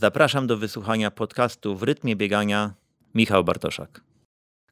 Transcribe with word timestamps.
Zapraszam 0.00 0.46
do 0.46 0.56
wysłuchania 0.56 1.10
podcastu 1.10 1.76
w 1.76 1.82
rytmie 1.82 2.16
biegania 2.16 2.74
Michał 3.14 3.44
Bartoszak. 3.44 4.05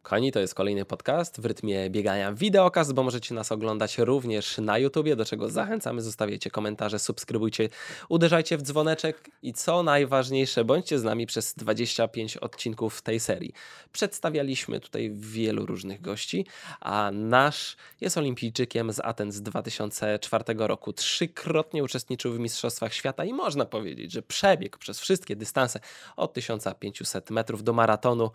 Kochani, 0.04 0.32
to 0.32 0.40
jest 0.40 0.54
kolejny 0.54 0.84
podcast 0.84 1.40
w 1.40 1.44
rytmie 1.44 1.90
biegania 1.90 2.32
wideokast, 2.32 2.92
bo 2.92 3.02
możecie 3.02 3.34
nas 3.34 3.52
oglądać 3.52 3.98
również 3.98 4.58
na 4.58 4.78
YouTubie, 4.78 5.16
do 5.16 5.24
czego 5.24 5.50
zachęcamy. 5.50 6.02
Zostawiajcie 6.02 6.50
komentarze, 6.50 6.98
subskrybujcie, 6.98 7.68
uderzajcie 8.08 8.58
w 8.58 8.62
dzwoneczek 8.62 9.30
i 9.42 9.52
co 9.52 9.82
najważniejsze, 9.82 10.64
bądźcie 10.64 10.98
z 10.98 11.04
nami 11.04 11.26
przez 11.26 11.54
25 11.54 12.36
odcinków 12.36 13.02
tej 13.02 13.20
serii. 13.20 13.52
Przedstawialiśmy 13.92 14.80
tutaj 14.80 15.10
wielu 15.14 15.66
różnych 15.66 16.00
gości, 16.00 16.46
a 16.80 17.10
nasz 17.12 17.76
jest 18.00 18.18
olimpijczykiem 18.18 18.92
z 18.92 19.00
Aten 19.00 19.32
z 19.32 19.42
2004 19.42 20.44
roku. 20.58 20.92
Trzykrotnie 20.92 21.84
uczestniczył 21.84 22.32
w 22.32 22.38
Mistrzostwach 22.38 22.94
Świata 22.94 23.24
i 23.24 23.32
można 23.32 23.64
powiedzieć, 23.64 24.12
że 24.12 24.22
przebiegł 24.22 24.78
przez 24.78 25.00
wszystkie 25.00 25.36
dystanse 25.36 25.80
od 26.16 26.32
1500 26.32 27.30
metrów 27.30 27.64
do 27.64 27.72
maratonu 27.72 28.30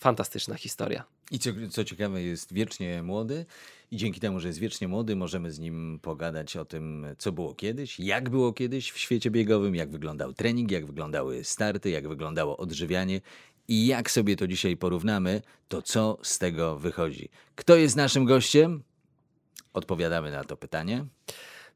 fantastyczna 0.00 0.54
historia. 0.54 1.04
I 1.30 1.38
co, 1.38 1.50
co 1.70 1.84
ciekawe, 1.84 2.22
jest 2.22 2.52
wiecznie 2.52 3.02
młody 3.02 3.46
i 3.90 3.96
dzięki 3.96 4.20
temu, 4.20 4.40
że 4.40 4.48
jest 4.48 4.58
wiecznie 4.58 4.88
młody, 4.88 5.16
możemy 5.16 5.50
z 5.50 5.58
nim 5.58 5.98
pogadać 6.02 6.56
o 6.56 6.64
tym, 6.64 7.06
co 7.18 7.32
było 7.32 7.54
kiedyś, 7.54 8.00
jak 8.00 8.30
było 8.30 8.52
kiedyś 8.52 8.90
w 8.90 8.98
świecie 8.98 9.30
biegowym, 9.30 9.74
jak 9.74 9.90
wyglądał 9.90 10.32
trening, 10.32 10.70
jak 10.70 10.86
wyglądały 10.86 11.44
starty, 11.44 11.90
jak 11.90 12.08
wyglądało 12.08 12.56
odżywianie 12.56 13.20
i 13.68 13.86
jak 13.86 14.10
sobie 14.10 14.36
to 14.36 14.46
dzisiaj 14.46 14.76
porównamy, 14.76 15.42
to 15.68 15.82
co 15.82 16.18
z 16.22 16.38
tego 16.38 16.76
wychodzi. 16.76 17.28
Kto 17.54 17.76
jest 17.76 17.96
naszym 17.96 18.24
gościem? 18.24 18.82
Odpowiadamy 19.72 20.30
na 20.30 20.44
to 20.44 20.56
pytanie. 20.56 21.06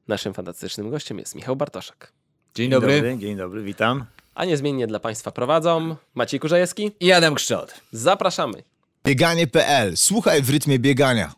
Naszym 0.09 0.34
fantastycznym 0.34 0.91
gościem 0.91 1.19
jest 1.19 1.34
Michał 1.34 1.56
Bartoszek. 1.56 2.12
Dzień 2.55 2.70
dobry. 2.70 2.92
Dzień 2.92 3.02
dobry, 3.02 3.19
dzień 3.19 3.36
dobry 3.36 3.62
witam. 3.62 4.13
A 4.34 4.45
niezmiennie 4.45 4.87
dla 4.87 5.01
Państwa 5.01 5.30
prowadzą 5.30 5.97
Maciej 6.15 6.41
Kurzajewski. 6.41 6.91
I 7.01 7.12
Adam 7.12 7.34
Kszczot. 7.34 7.75
Zapraszamy. 7.92 8.62
Bieganie.pl. 9.05 9.97
Słuchaj 9.97 10.42
w 10.42 10.50
rytmie 10.50 10.78
biegania. 10.78 11.33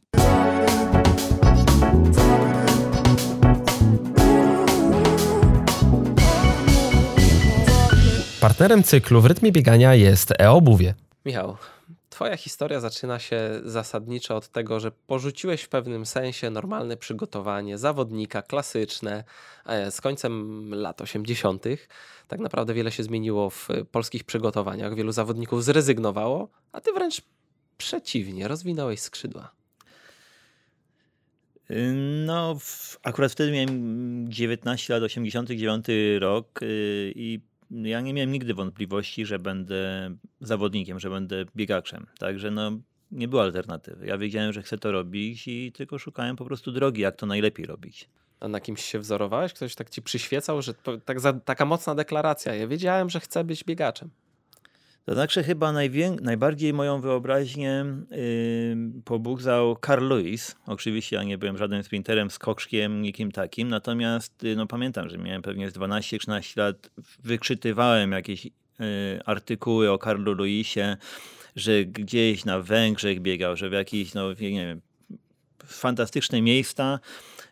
Partnerem 8.40 8.82
cyklu 8.82 9.20
w 9.20 9.26
rytmie 9.26 9.52
biegania 9.52 9.94
jest 9.94 10.32
e-obuwie. 10.40 10.94
Michał, 11.24 11.56
Twoja 12.16 12.36
historia 12.36 12.80
zaczyna 12.80 13.18
się 13.18 13.60
zasadniczo 13.64 14.36
od 14.36 14.48
tego, 14.48 14.80
że 14.80 14.90
porzuciłeś 14.90 15.62
w 15.62 15.68
pewnym 15.68 16.06
sensie 16.06 16.50
normalne 16.50 16.96
przygotowanie 16.96 17.78
zawodnika 17.78 18.42
klasyczne 18.42 19.24
e, 19.66 19.90
z 19.90 20.00
końcem 20.00 20.70
lat 20.74 21.00
80. 21.00 21.64
Tak 22.28 22.40
naprawdę 22.40 22.74
wiele 22.74 22.92
się 22.92 23.02
zmieniło 23.02 23.50
w 23.50 23.68
polskich 23.90 24.24
przygotowaniach. 24.24 24.94
Wielu 24.94 25.12
zawodników 25.12 25.64
zrezygnowało, 25.64 26.48
a 26.72 26.80
ty 26.80 26.92
wręcz 26.92 27.22
przeciwnie, 27.78 28.48
rozwinąłeś 28.48 29.00
skrzydła. 29.00 29.52
No, 32.26 32.56
w, 32.58 32.98
akurat 33.02 33.32
wtedy 33.32 33.52
miałem 33.52 34.24
19 34.28 34.94
lat, 34.94 35.02
89 35.02 35.86
rok 36.20 36.58
yy, 36.62 36.68
i 37.16 37.40
ja 37.70 38.00
nie 38.00 38.14
miałem 38.14 38.32
nigdy 38.32 38.54
wątpliwości, 38.54 39.26
że 39.26 39.38
będę 39.38 40.10
zawodnikiem, 40.40 41.00
że 41.00 41.10
będę 41.10 41.44
biegaczem. 41.56 42.06
Także 42.18 42.50
no, 42.50 42.70
nie 43.10 43.28
było 43.28 43.42
alternatywy. 43.42 44.06
Ja 44.06 44.18
wiedziałem, 44.18 44.52
że 44.52 44.62
chcę 44.62 44.78
to 44.78 44.92
robić 44.92 45.48
i 45.48 45.72
tylko 45.72 45.98
szukałem 45.98 46.36
po 46.36 46.44
prostu 46.44 46.72
drogi, 46.72 47.02
jak 47.02 47.16
to 47.16 47.26
najlepiej 47.26 47.66
robić. 47.66 48.08
A 48.40 48.48
na 48.48 48.60
kimś 48.60 48.84
się 48.84 48.98
wzorowałeś? 48.98 49.52
Ktoś 49.52 49.74
tak 49.74 49.90
ci 49.90 50.02
przyświecał, 50.02 50.62
że 50.62 50.74
to, 50.74 50.98
tak 50.98 51.18
taka 51.44 51.64
mocna 51.64 51.94
deklaracja. 51.94 52.54
Ja 52.54 52.66
wiedziałem, 52.66 53.10
że 53.10 53.20
chcę 53.20 53.44
być 53.44 53.64
biegaczem. 53.64 54.10
To 55.06 55.14
znaczy 55.14 55.42
chyba 55.42 55.72
najbardziej 56.20 56.72
moją 56.72 57.00
wyobraźnię 57.00 57.84
yy, 58.10 59.02
pobudzał 59.04 59.76
Carl 59.86 60.08
Lewis. 60.08 60.56
Oczywiście 60.66 61.16
ja 61.16 61.22
nie 61.22 61.38
byłem 61.38 61.58
żadnym 61.58 61.82
sprinterem, 61.82 62.30
skoczkiem, 62.30 63.02
nikim 63.02 63.32
takim, 63.32 63.68
natomiast 63.68 64.42
yy, 64.42 64.56
no, 64.56 64.66
pamiętam, 64.66 65.08
że 65.08 65.18
miałem 65.18 65.42
pewnie 65.42 65.70
z 65.70 65.74
12-13 65.74 66.58
lat, 66.58 66.90
wykrzytywałem 67.24 68.12
jakieś 68.12 68.44
yy, 68.44 68.50
artykuły 69.26 69.90
o 69.90 69.98
Carlu 69.98 70.34
Lewisie, 70.34 70.96
że 71.56 71.84
gdzieś 71.84 72.44
na 72.44 72.60
Węgrzech 72.60 73.20
biegał, 73.20 73.56
że 73.56 73.68
w 73.70 73.72
jakichś, 73.72 74.14
no 74.14 74.28
nie 74.28 74.66
wiem, 74.66 74.80
fantastyczne 75.66 76.42
miejsca, 76.42 77.00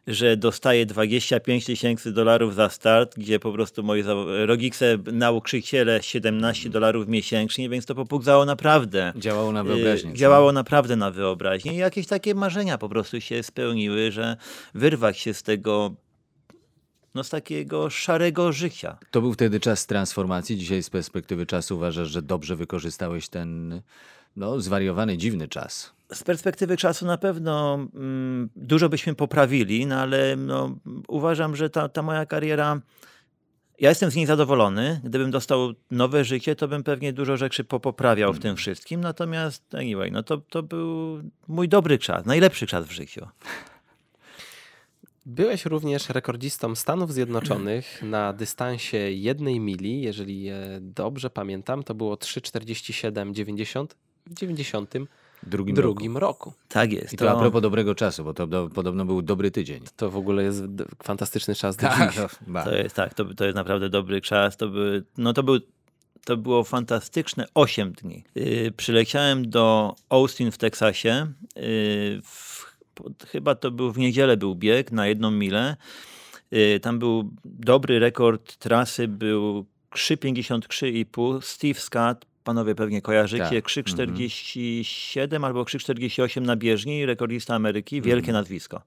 że 0.06 0.36
dostaje 0.36 0.86
25 0.86 1.64
tysięcy 1.64 2.12
dolarów 2.12 2.54
za 2.54 2.68
start, 2.68 3.14
gdzie 3.18 3.40
po 3.40 3.52
prostu 3.52 3.82
moje 3.82 4.04
rogice 4.46 4.98
nauczyciele 5.12 6.02
17 6.02 6.70
dolarów 6.70 7.08
miesięcznie, 7.08 7.68
więc 7.68 7.86
to 7.86 7.94
pobudzało 7.94 8.44
naprawdę. 8.44 9.12
Działało 9.16 9.52
na 9.52 9.64
wyobraźnię. 9.64 10.10
Y, 10.10 10.14
działało 10.14 10.52
naprawdę 10.52 10.96
na 10.96 11.10
wyobraźnię 11.10 11.74
i 11.74 11.76
jakieś 11.76 12.06
takie 12.06 12.34
marzenia 12.34 12.78
po 12.78 12.88
prostu 12.88 13.20
się 13.20 13.42
spełniły, 13.42 14.12
że 14.12 14.36
wyrwać 14.74 15.18
się 15.18 15.34
z 15.34 15.42
tego 15.42 15.94
no 17.14 17.24
z 17.24 17.30
takiego 17.30 17.90
szarego 17.90 18.52
życia. 18.52 18.98
To 19.10 19.20
był 19.20 19.32
wtedy 19.32 19.60
czas 19.60 19.86
transformacji. 19.86 20.58
Dzisiaj 20.58 20.82
z 20.82 20.90
perspektywy 20.90 21.46
czasu 21.46 21.76
uważasz, 21.76 22.08
że 22.08 22.22
dobrze 22.22 22.56
wykorzystałeś 22.56 23.28
ten 23.28 23.82
no, 24.36 24.60
zwariowany, 24.60 25.18
dziwny 25.18 25.48
czas. 25.48 25.92
Z 26.12 26.22
perspektywy 26.22 26.76
czasu 26.76 27.06
na 27.06 27.18
pewno 27.18 27.74
mm, 27.94 28.50
dużo 28.56 28.88
byśmy 28.88 29.14
poprawili, 29.14 29.86
no 29.86 29.96
ale 29.96 30.36
no, 30.36 30.76
uważam, 31.08 31.56
że 31.56 31.70
ta, 31.70 31.88
ta 31.88 32.02
moja 32.02 32.26
kariera. 32.26 32.80
Ja 33.80 33.88
jestem 33.88 34.10
z 34.10 34.14
niej 34.14 34.26
zadowolony. 34.26 35.00
Gdybym 35.04 35.30
dostał 35.30 35.72
nowe 35.90 36.24
życie, 36.24 36.56
to 36.56 36.68
bym 36.68 36.82
pewnie 36.82 37.12
dużo 37.12 37.36
rzeczy 37.36 37.64
popoprawiał 37.64 38.32
w 38.32 38.38
tym 38.38 38.56
wszystkim. 38.56 39.00
Natomiast 39.00 39.74
anyway, 39.74 40.10
no 40.10 40.22
to, 40.22 40.38
to 40.38 40.62
był 40.62 41.22
mój 41.48 41.68
dobry 41.68 41.98
czas, 41.98 42.26
najlepszy 42.26 42.66
czas 42.66 42.86
w 42.86 42.90
życiu. 42.90 43.26
Byłeś 45.26 45.64
również 45.64 46.08
rekordzistą 46.08 46.74
Stanów 46.74 47.12
Zjednoczonych 47.12 48.02
na 48.02 48.32
dystansie 48.32 48.96
jednej 48.98 49.60
mili. 49.60 50.02
Jeżeli 50.02 50.48
dobrze 50.80 51.30
pamiętam, 51.30 51.82
to 51.82 51.94
było 51.94 52.14
3,47,90 52.14 53.86
w 54.26 54.34
90 54.34 54.94
drugim, 55.46 55.74
drugim 55.74 56.16
roku. 56.16 56.44
roku. 56.44 56.58
Tak 56.68 56.92
jest. 56.92 57.12
I 57.12 57.16
to, 57.16 57.24
to 57.24 57.30
a 57.30 57.40
propos 57.40 57.62
dobrego 57.62 57.94
czasu, 57.94 58.24
bo 58.24 58.34
to 58.34 58.46
do, 58.46 58.68
podobno 58.74 59.04
był 59.04 59.22
dobry 59.22 59.50
tydzień. 59.50 59.84
To 59.96 60.10
w 60.10 60.16
ogóle 60.16 60.42
jest 60.42 60.62
fantastyczny 61.02 61.54
czas 61.54 61.76
do 61.76 61.82
tak. 61.82 62.14
To, 62.14 62.28
to 62.64 62.74
jest, 62.74 62.96
tak, 62.96 63.14
to, 63.14 63.34
to 63.34 63.44
jest 63.44 63.56
naprawdę 63.56 63.88
dobry 63.88 64.20
czas. 64.20 64.56
To, 64.56 64.68
by, 64.68 65.04
no 65.18 65.32
to 65.32 65.42
był 65.42 65.60
to 66.24 66.36
było 66.36 66.64
fantastyczne 66.64 67.46
8 67.54 67.92
dni. 67.92 68.24
Yy, 68.34 68.72
przyleciałem 68.76 69.50
do 69.50 69.94
Austin 70.08 70.50
w 70.50 70.58
Teksasie. 70.58 71.32
Yy, 71.56 71.62
w, 72.22 72.64
chyba 73.28 73.54
to 73.54 73.70
był 73.70 73.92
w 73.92 73.98
niedzielę 73.98 74.36
był 74.36 74.54
bieg 74.54 74.92
na 74.92 75.06
jedną 75.06 75.30
milę. 75.30 75.76
Yy, 76.50 76.80
tam 76.80 76.98
był 76.98 77.30
dobry 77.44 77.98
rekord 77.98 78.56
trasy, 78.56 79.08
był 79.08 79.66
3,53,5. 79.90 81.42
Steve 81.42 81.80
Scott 81.80 82.26
panowie 82.44 82.74
pewnie 82.74 83.02
kojarzycie, 83.02 83.50
tak. 83.50 83.64
Krzyk 83.64 83.86
47 83.86 85.36
mm. 85.36 85.44
albo 85.44 85.64
Krzyk 85.64 85.80
48 85.80 86.46
na 86.46 86.56
bieżni, 86.56 87.06
rekordista 87.06 87.54
Ameryki, 87.54 88.02
wielkie 88.02 88.30
mm. 88.30 88.40
nazwisko. 88.40 88.82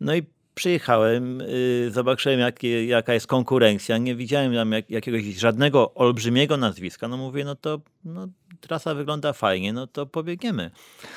No 0.00 0.14
i 0.14 0.22
przyjechałem, 0.54 1.38
yy, 1.38 1.90
zobaczyłem 1.90 2.40
jak, 2.40 2.62
jaka 2.86 3.14
jest 3.14 3.26
konkurencja, 3.26 3.98
nie 3.98 4.14
widziałem 4.14 4.54
tam 4.54 4.72
jak, 4.72 4.90
jakiegoś 4.90 5.24
żadnego 5.24 5.94
olbrzymiego 5.94 6.56
nazwiska, 6.56 7.08
no 7.08 7.16
mówię, 7.16 7.44
no 7.44 7.54
to 7.54 7.80
no, 8.04 8.28
trasa 8.60 8.94
wygląda 8.94 9.32
fajnie, 9.32 9.72
no 9.72 9.86
to 9.86 10.06
pobiegniemy. 10.06 10.70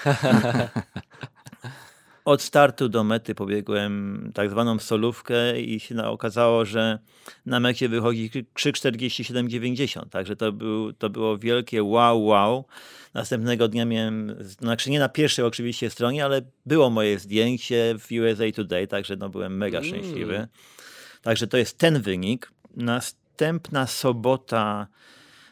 Od 2.25 2.41
startu 2.41 2.89
do 2.89 3.03
mety 3.03 3.35
pobiegłem 3.35 4.31
tak 4.33 4.49
zwaną 4.49 4.79
solówkę 4.79 5.61
i 5.61 5.79
się 5.79 6.03
okazało, 6.03 6.65
że 6.65 6.99
na 7.45 7.59
mecie 7.59 7.89
wychodzi 7.89 8.45
krzyk 8.53 8.75
47,90. 8.75 10.09
Także 10.09 10.35
to, 10.35 10.51
był, 10.51 10.93
to 10.93 11.09
było 11.09 11.37
wielkie 11.37 11.83
wow, 11.83 12.25
wow. 12.25 12.65
Następnego 13.13 13.67
dnia 13.67 13.85
miałem, 13.85 14.35
znaczy 14.59 14.89
nie 14.89 14.99
na 14.99 15.09
pierwszej 15.09 15.45
oczywiście 15.45 15.89
stronie, 15.89 16.25
ale 16.25 16.41
było 16.65 16.89
moje 16.89 17.19
zdjęcie 17.19 17.95
w 17.99 18.07
USA 18.21 18.51
Today, 18.55 18.87
także 18.87 19.15
no 19.15 19.29
byłem 19.29 19.57
mega 19.57 19.77
mm. 19.77 19.89
szczęśliwy. 19.89 20.47
Także 21.21 21.47
to 21.47 21.57
jest 21.57 21.77
ten 21.77 22.01
wynik. 22.01 22.51
Następna 22.75 23.87
sobota 23.87 24.87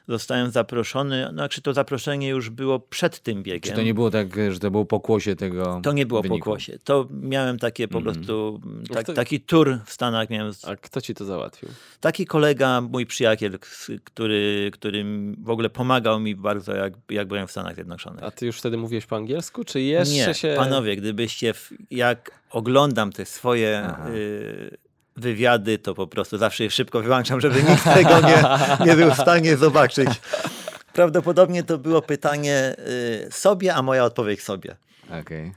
zostałem 0.09 0.51
zaproszony. 0.51 1.29
Znaczy 1.31 1.61
to 1.61 1.73
zaproszenie 1.73 2.29
już 2.29 2.49
było 2.49 2.79
przed 2.79 3.19
tym 3.19 3.43
biegiem. 3.43 3.61
Czy 3.61 3.71
to 3.71 3.81
nie 3.81 3.93
było 3.93 4.11
tak, 4.11 4.27
że 4.51 4.59
to 4.59 4.71
było 4.71 4.85
pokłosie 4.85 5.35
tego 5.35 5.79
To 5.83 5.91
nie 5.91 6.05
było 6.05 6.21
wyniku. 6.21 6.39
pokłosie. 6.39 6.79
To 6.83 7.07
miałem 7.21 7.59
takie 7.59 7.87
po 7.87 7.99
mm. 7.99 8.13
prostu, 8.13 8.61
tak, 8.93 9.05
taki 9.15 9.41
tour 9.41 9.79
w 9.85 9.93
Stanach 9.93 10.29
miałem. 10.29 10.53
A 10.67 10.75
kto 10.75 11.01
ci 11.01 11.15
to 11.15 11.25
załatwił? 11.25 11.69
Taki 11.99 12.25
kolega, 12.25 12.81
mój 12.81 13.05
przyjaciel, 13.05 13.59
który, 14.03 14.69
który 14.73 15.05
w 15.43 15.49
ogóle 15.49 15.69
pomagał 15.69 16.19
mi 16.19 16.35
bardzo, 16.35 16.75
jak, 16.75 16.93
jak 17.09 17.27
byłem 17.27 17.47
w 17.47 17.51
Stanach 17.51 17.75
Zjednoczonych. 17.75 18.23
A 18.23 18.31
ty 18.31 18.45
już 18.45 18.57
wtedy 18.57 18.77
mówiłeś 18.77 19.05
po 19.05 19.15
angielsku, 19.15 19.63
czy 19.63 19.81
jeszcze 19.81 20.27
nie, 20.27 20.33
się... 20.33 20.53
panowie, 20.57 20.95
gdybyście, 20.95 21.53
w, 21.53 21.73
jak 21.91 22.31
oglądam 22.49 23.11
te 23.11 23.25
swoje 23.25 23.93
wywiady, 25.19 25.77
to 25.77 25.93
po 25.95 26.07
prostu 26.07 26.37
zawsze 26.37 26.63
je 26.63 26.71
szybko 26.71 27.01
wyłączam, 27.01 27.41
żeby 27.41 27.63
nikt 27.63 27.83
tego 27.99 28.19
nie, 28.21 28.43
nie 28.85 28.95
był 28.95 29.11
w 29.11 29.17
stanie 29.17 29.57
zobaczyć. 29.57 30.09
Prawdopodobnie 30.93 31.63
to 31.63 31.77
było 31.77 32.01
pytanie 32.01 32.75
y, 33.27 33.31
sobie, 33.31 33.75
a 33.75 33.81
moja 33.81 34.03
odpowiedź 34.03 34.41
sobie. 34.43 34.75
Okej. 35.21 35.53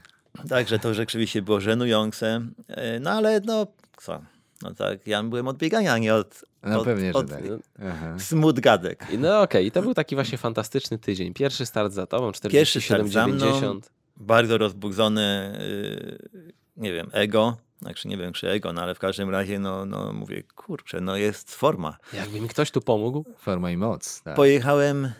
Także 0.49 0.79
to 0.79 0.93
rzeczywiście 0.93 1.41
było 1.41 1.59
żenujące. 1.59 2.41
Y, 2.69 2.99
No 2.99 3.11
ale 3.11 3.39
no 3.45 3.67
co? 3.97 4.21
No 4.61 4.73
tak, 4.73 5.07
ja 5.07 5.23
byłem 5.23 5.47
od 5.47 5.57
biegania, 5.57 5.93
a 5.93 5.97
nie 5.97 6.13
od, 6.13 6.45
No 6.63 6.79
od, 6.79 6.85
pewnie, 6.85 7.13
że 7.13 7.19
od 7.19 7.29
tak. 7.29 7.43
Aha. 7.89 8.15
smut 8.19 8.59
gadek. 8.59 9.05
No 9.19 9.41
okej, 9.41 9.65
i 9.65 9.71
to 9.71 9.81
był 9.81 9.93
taki 9.93 10.15
właśnie 10.15 10.37
fantastyczny 10.37 10.97
tydzień. 10.97 11.33
Pierwszy 11.33 11.65
start 11.65 11.93
za 11.93 12.07
tobą, 12.07 12.31
47, 12.31 12.59
Pierwszy 12.59 12.81
start 12.81 13.07
za 13.07 13.27
mną. 13.27 13.37
90. 13.45 13.91
Bardzo 14.17 14.57
rozbudzone, 14.57 15.57
y, 15.61 16.29
nie 16.77 16.93
wiem, 16.93 17.09
ego. 17.11 17.57
Znaczy 17.83 18.07
nie 18.07 18.17
wiem, 18.17 18.33
czy 18.33 18.49
ego, 18.49 18.73
no 18.73 18.81
ale 18.81 18.95
w 18.95 18.99
każdym 18.99 19.29
razie, 19.29 19.59
no, 19.59 19.85
no 19.85 20.13
mówię, 20.13 20.43
kurczę, 20.55 21.01
no 21.01 21.17
jest 21.17 21.55
forma. 21.55 21.97
Jakby 22.13 22.41
mi 22.41 22.49
ktoś 22.49 22.71
tu 22.71 22.81
pomógł. 22.81 23.25
Forma 23.37 23.71
i 23.71 23.77
moc. 23.77 24.21
Tak. 24.21 24.35
Pojechałem 24.35 25.11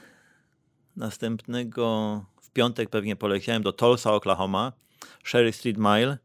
następnego, 0.95 2.25
w 2.41 2.49
piątek 2.49 2.89
pewnie 2.89 3.15
poleciałem 3.15 3.63
do 3.63 3.73
Tulsa, 3.73 4.13
Oklahoma, 4.13 4.71
Sherry 5.23 5.53
Street 5.53 5.77
Mile. 5.77 6.17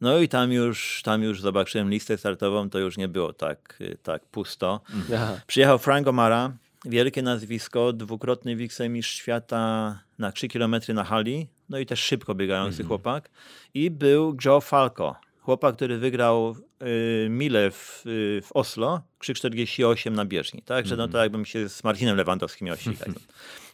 No 0.00 0.18
i 0.18 0.28
tam 0.28 0.52
już, 0.52 1.02
tam 1.04 1.22
już 1.22 1.40
zobaczyłem 1.40 1.90
listę 1.90 2.18
startową, 2.18 2.70
to 2.70 2.78
już 2.78 2.96
nie 2.96 3.08
było 3.08 3.32
tak, 3.32 3.78
y, 3.80 3.98
tak 4.02 4.26
pusto. 4.26 4.80
Aha. 5.14 5.40
Przyjechał 5.46 5.78
Frank 5.78 6.06
O'Mara, 6.06 6.50
wielkie 6.84 7.22
nazwisko, 7.22 7.92
dwukrotny 7.92 8.56
wikemistrz 8.56 9.14
świata 9.14 9.98
na 10.18 10.32
3 10.32 10.48
km 10.48 10.76
na 10.88 11.04
hali, 11.04 11.48
no 11.68 11.78
i 11.78 11.86
też 11.86 12.00
szybko 12.00 12.34
biegający 12.34 12.84
chłopak. 12.84 13.30
I 13.74 13.90
był 13.90 14.36
Joe 14.44 14.60
Falco, 14.60 15.16
chłopak, 15.44 15.76
który 15.76 15.98
wygrał 15.98 16.56
y, 16.82 17.26
milę 17.30 17.70
w, 17.70 18.02
y, 18.06 18.42
w 18.44 18.52
Oslo, 18.52 19.02
3,48 19.20 20.12
na 20.12 20.24
bieżni. 20.24 20.62
Także 20.62 20.96
no 20.96 21.08
to 21.08 21.18
jakbym 21.18 21.44
się 21.44 21.68
z 21.68 21.84
Marcinem 21.84 22.16
Lewandowskim 22.16 22.66
miał 22.66 22.76
ścigać. 22.76 23.08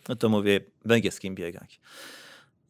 No 0.08 0.17
to 0.20 0.28
mówię, 0.28 0.61
będzie 0.84 1.11
z 1.11 1.20
kim 1.20 1.34
biegać. 1.34 1.81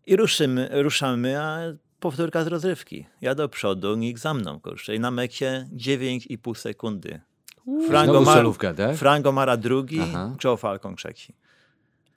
I 0.06 0.16
ruszymy, 0.16 0.68
ruszamy, 0.82 1.40
a 1.40 1.58
powtórka 2.00 2.44
z 2.44 2.46
rozrywki. 2.46 3.06
Ja 3.20 3.34
do 3.34 3.48
przodu, 3.48 3.96
nikt 3.96 4.20
za 4.22 4.34
mną, 4.34 4.60
kurczę. 4.60 4.94
I 4.94 5.00
na 5.00 5.10
mecie 5.10 5.68
9,5 5.76 6.54
sekundy. 6.54 7.20
O'Mara- 8.24 8.34
solówka, 8.34 8.74
tak? 8.74 8.96
Frank 8.96 9.26
O'Mara 9.26 9.56
drugi. 9.56 10.00
Joe 10.44 10.56
Falcon 10.56 10.96
trzeci. 10.96 11.34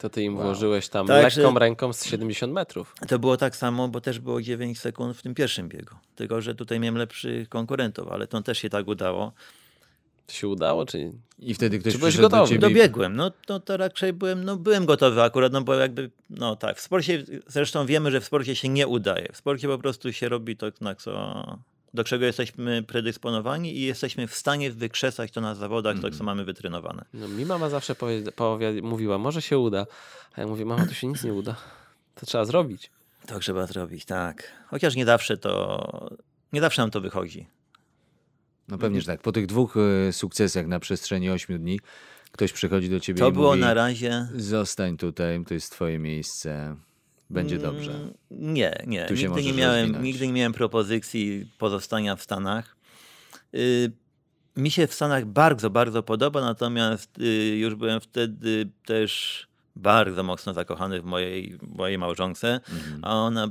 To 0.04 0.10
ty 0.10 0.24
im 0.24 0.36
włożyłeś 0.38 0.90
tam 0.90 1.08
Także- 1.08 1.42
lekką 1.42 1.60
ręką 1.60 1.94
z 1.94 2.06
70 2.06 2.54
metrów. 2.54 2.96
To 3.08 3.20
było 3.20 3.38
tak 3.38 3.56
samo, 3.56 3.88
bo 3.88 4.02
też 4.02 4.20
było 4.20 4.42
9 4.42 4.80
sekund 4.80 5.18
w 5.18 5.22
tym 5.22 5.36
pierwszym 5.36 5.70
biegu. 5.70 5.96
Tylko, 6.16 6.42
że 6.42 6.56
tutaj 6.56 6.80
miałem 6.80 6.96
lepszych 6.98 7.50
konkurentów, 7.50 8.08
ale 8.12 8.28
to 8.28 8.42
też 8.42 8.58
się 8.58 8.70
tak 8.70 8.88
udało. 8.88 9.32
To 10.28 10.34
się 10.34 10.48
udało, 10.48 10.86
czy 10.86 11.12
I 11.40 11.54
wtedy 11.54 11.80
ktoś 11.80 11.94
Czy 11.94 12.00
byłeś 12.00 12.14
przyszedł 12.14 12.30
do 12.30 12.38
gotowy? 12.38 12.50
ciebie 12.50 12.62
Dobiegłem, 12.62 13.16
no 13.16 13.32
to, 13.46 13.60
to 13.60 13.78
raczej 13.78 14.14
byłem, 14.14 14.44
no 14.44 14.58
byłem 14.58 14.86
gotowy 14.86 15.22
akurat, 15.22 15.54
no 15.54 15.62
bo 15.62 15.74
jakby, 15.74 16.10
no 16.30 16.56
tak, 16.56 16.78
w 16.78 16.82
sporcie, 16.82 17.24
zresztą 17.48 17.86
wiemy, 17.86 18.12
że 18.12 18.22
w 18.22 18.26
sporcie 18.26 18.56
się 18.56 18.70
nie 18.70 18.88
udaje. 18.88 19.30
W 19.34 19.38
sporcie 19.38 19.68
po 19.68 19.78
prostu 19.78 20.14
się 20.14 20.30
robi 20.30 20.58
to, 20.58 20.66
na 20.82 20.96
co, 20.96 21.44
do 21.94 22.04
czego 22.04 22.26
jesteśmy 22.26 22.84
predysponowani 22.84 23.78
i 23.78 23.82
jesteśmy 23.82 24.28
w 24.28 24.36
stanie 24.36 24.72
wykrzesać 24.72 25.32
to 25.32 25.42
na 25.42 25.56
zawodach, 25.56 26.00
to 26.00 26.12
co 26.12 26.24
mamy 26.24 26.46
wytrenowane. 26.46 27.06
No, 27.14 27.28
mi 27.28 27.46
mama 27.46 27.70
zawsze 27.70 27.96
powie, 27.96 28.32
powie, 28.32 28.82
mówiła, 28.82 29.18
może 29.18 29.42
się 29.42 29.58
uda. 29.58 29.86
A 30.36 30.42
ja 30.42 30.48
mówię, 30.48 30.66
mama, 30.66 30.86
to 30.86 30.94
się 30.94 31.08
nic 31.08 31.24
nie 31.24 31.34
uda. 31.34 31.56
To 32.16 32.26
trzeba 32.26 32.46
zrobić. 32.46 32.92
To 33.28 33.40
trzeba 33.40 33.68
zrobić, 33.68 34.06
tak. 34.06 34.52
Chociaż 34.68 34.96
nie 34.96 35.06
zawsze 35.06 35.38
to, 35.38 36.10
nie 36.54 36.62
zawsze 36.62 36.82
nam 36.82 36.92
to 36.92 37.02
wychodzi. 37.02 37.48
No 38.68 38.78
pewnie, 38.78 39.02
że 39.02 39.08
tak. 39.08 39.22
Po 39.22 39.32
tych 39.32 39.46
dwóch 39.46 39.76
e, 39.78 40.14
sukcesach 40.14 40.68
na 40.68 40.80
przestrzeni 40.80 41.30
ośmiu 41.30 41.60
dni 41.60 41.80
ktoś 42.32 42.54
przychodzi 42.54 42.90
do 42.90 43.00
ciebie 43.00 43.20
To 43.20 43.30
i 43.30 43.32
było 43.32 43.50
mówi 43.50 43.62
na 43.62 43.74
razie... 43.74 44.28
zostań 44.36 44.98
tutaj, 44.98 45.46
to 45.48 45.54
jest 45.54 45.72
twoje 45.72 46.00
miejsce, 46.00 46.76
będzie 47.30 47.58
dobrze. 47.60 47.92
Mm, 47.92 48.14
Nie, 48.32 48.84
nie. 48.88 49.06
Tu 49.06 49.14
Nigdy 49.14 49.44
nie, 49.44 49.54
miałem, 49.54 49.80
rozwinąć. 49.80 50.04
nigdy 50.06 50.28
nie 50.28 50.34
miałem 50.34 50.54
propozycji 50.54 51.52
pozostania 51.58 52.16
w 52.16 52.22
Stanach. 52.24 52.76
Y, 53.56 53.92
mi 54.58 54.72
się 54.72 54.88
w 54.88 54.94
Stanach 54.94 55.26
bardzo, 55.26 55.70
bardzo 55.70 56.04
podoba, 56.04 56.42
natomiast 56.42 57.20
y, 57.20 57.58
już 57.58 57.76
byłem 57.76 58.02
wtedy 58.02 58.70
też 58.86 59.44
bardzo 59.76 60.24
mocno 60.24 60.54
zakochany 60.54 61.02
w 61.02 61.06
mojej, 61.06 61.58
mojej 61.76 61.98
małżonce, 61.98 62.54
Mhm. 62.72 63.00
a 63.02 63.16
ona 63.16 63.48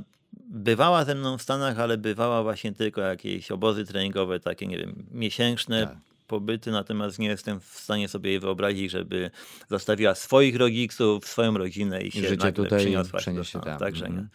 bywała 0.47 1.05
ze 1.05 1.15
mną 1.15 1.37
w 1.37 1.41
Stanach, 1.41 1.79
ale 1.79 1.97
bywała 1.97 2.43
właśnie 2.43 2.73
tylko 2.73 3.01
jakieś 3.01 3.51
obozy 3.51 3.85
treningowe, 3.85 4.39
takie, 4.39 4.67
nie 4.67 4.77
wiem, 4.77 5.05
miesięczne 5.11 5.87
Tak. 5.87 5.97
Pobyty, 6.27 6.71
natomiast 6.71 7.19
nie 7.19 7.27
jestem 7.27 7.59
w 7.59 7.65
stanie 7.65 8.07
sobie 8.07 8.29
jej 8.29 8.39
wyobrazić, 8.39 8.91
żeby 8.91 9.31
zostawiła 9.69 10.15
swoich 10.15 10.55
rodziców, 10.55 11.27
swoją 11.27 11.57
rodzinę 11.57 12.01
i 12.01 12.11
się 12.11 12.27
życie 12.27 12.51
tutaj 12.51 12.79
przyniosła 12.79 13.19
się 13.19 13.61
tam. 13.61 13.79
Także 13.79 14.05
Mhm. 14.05 14.23
nie. 14.23 14.29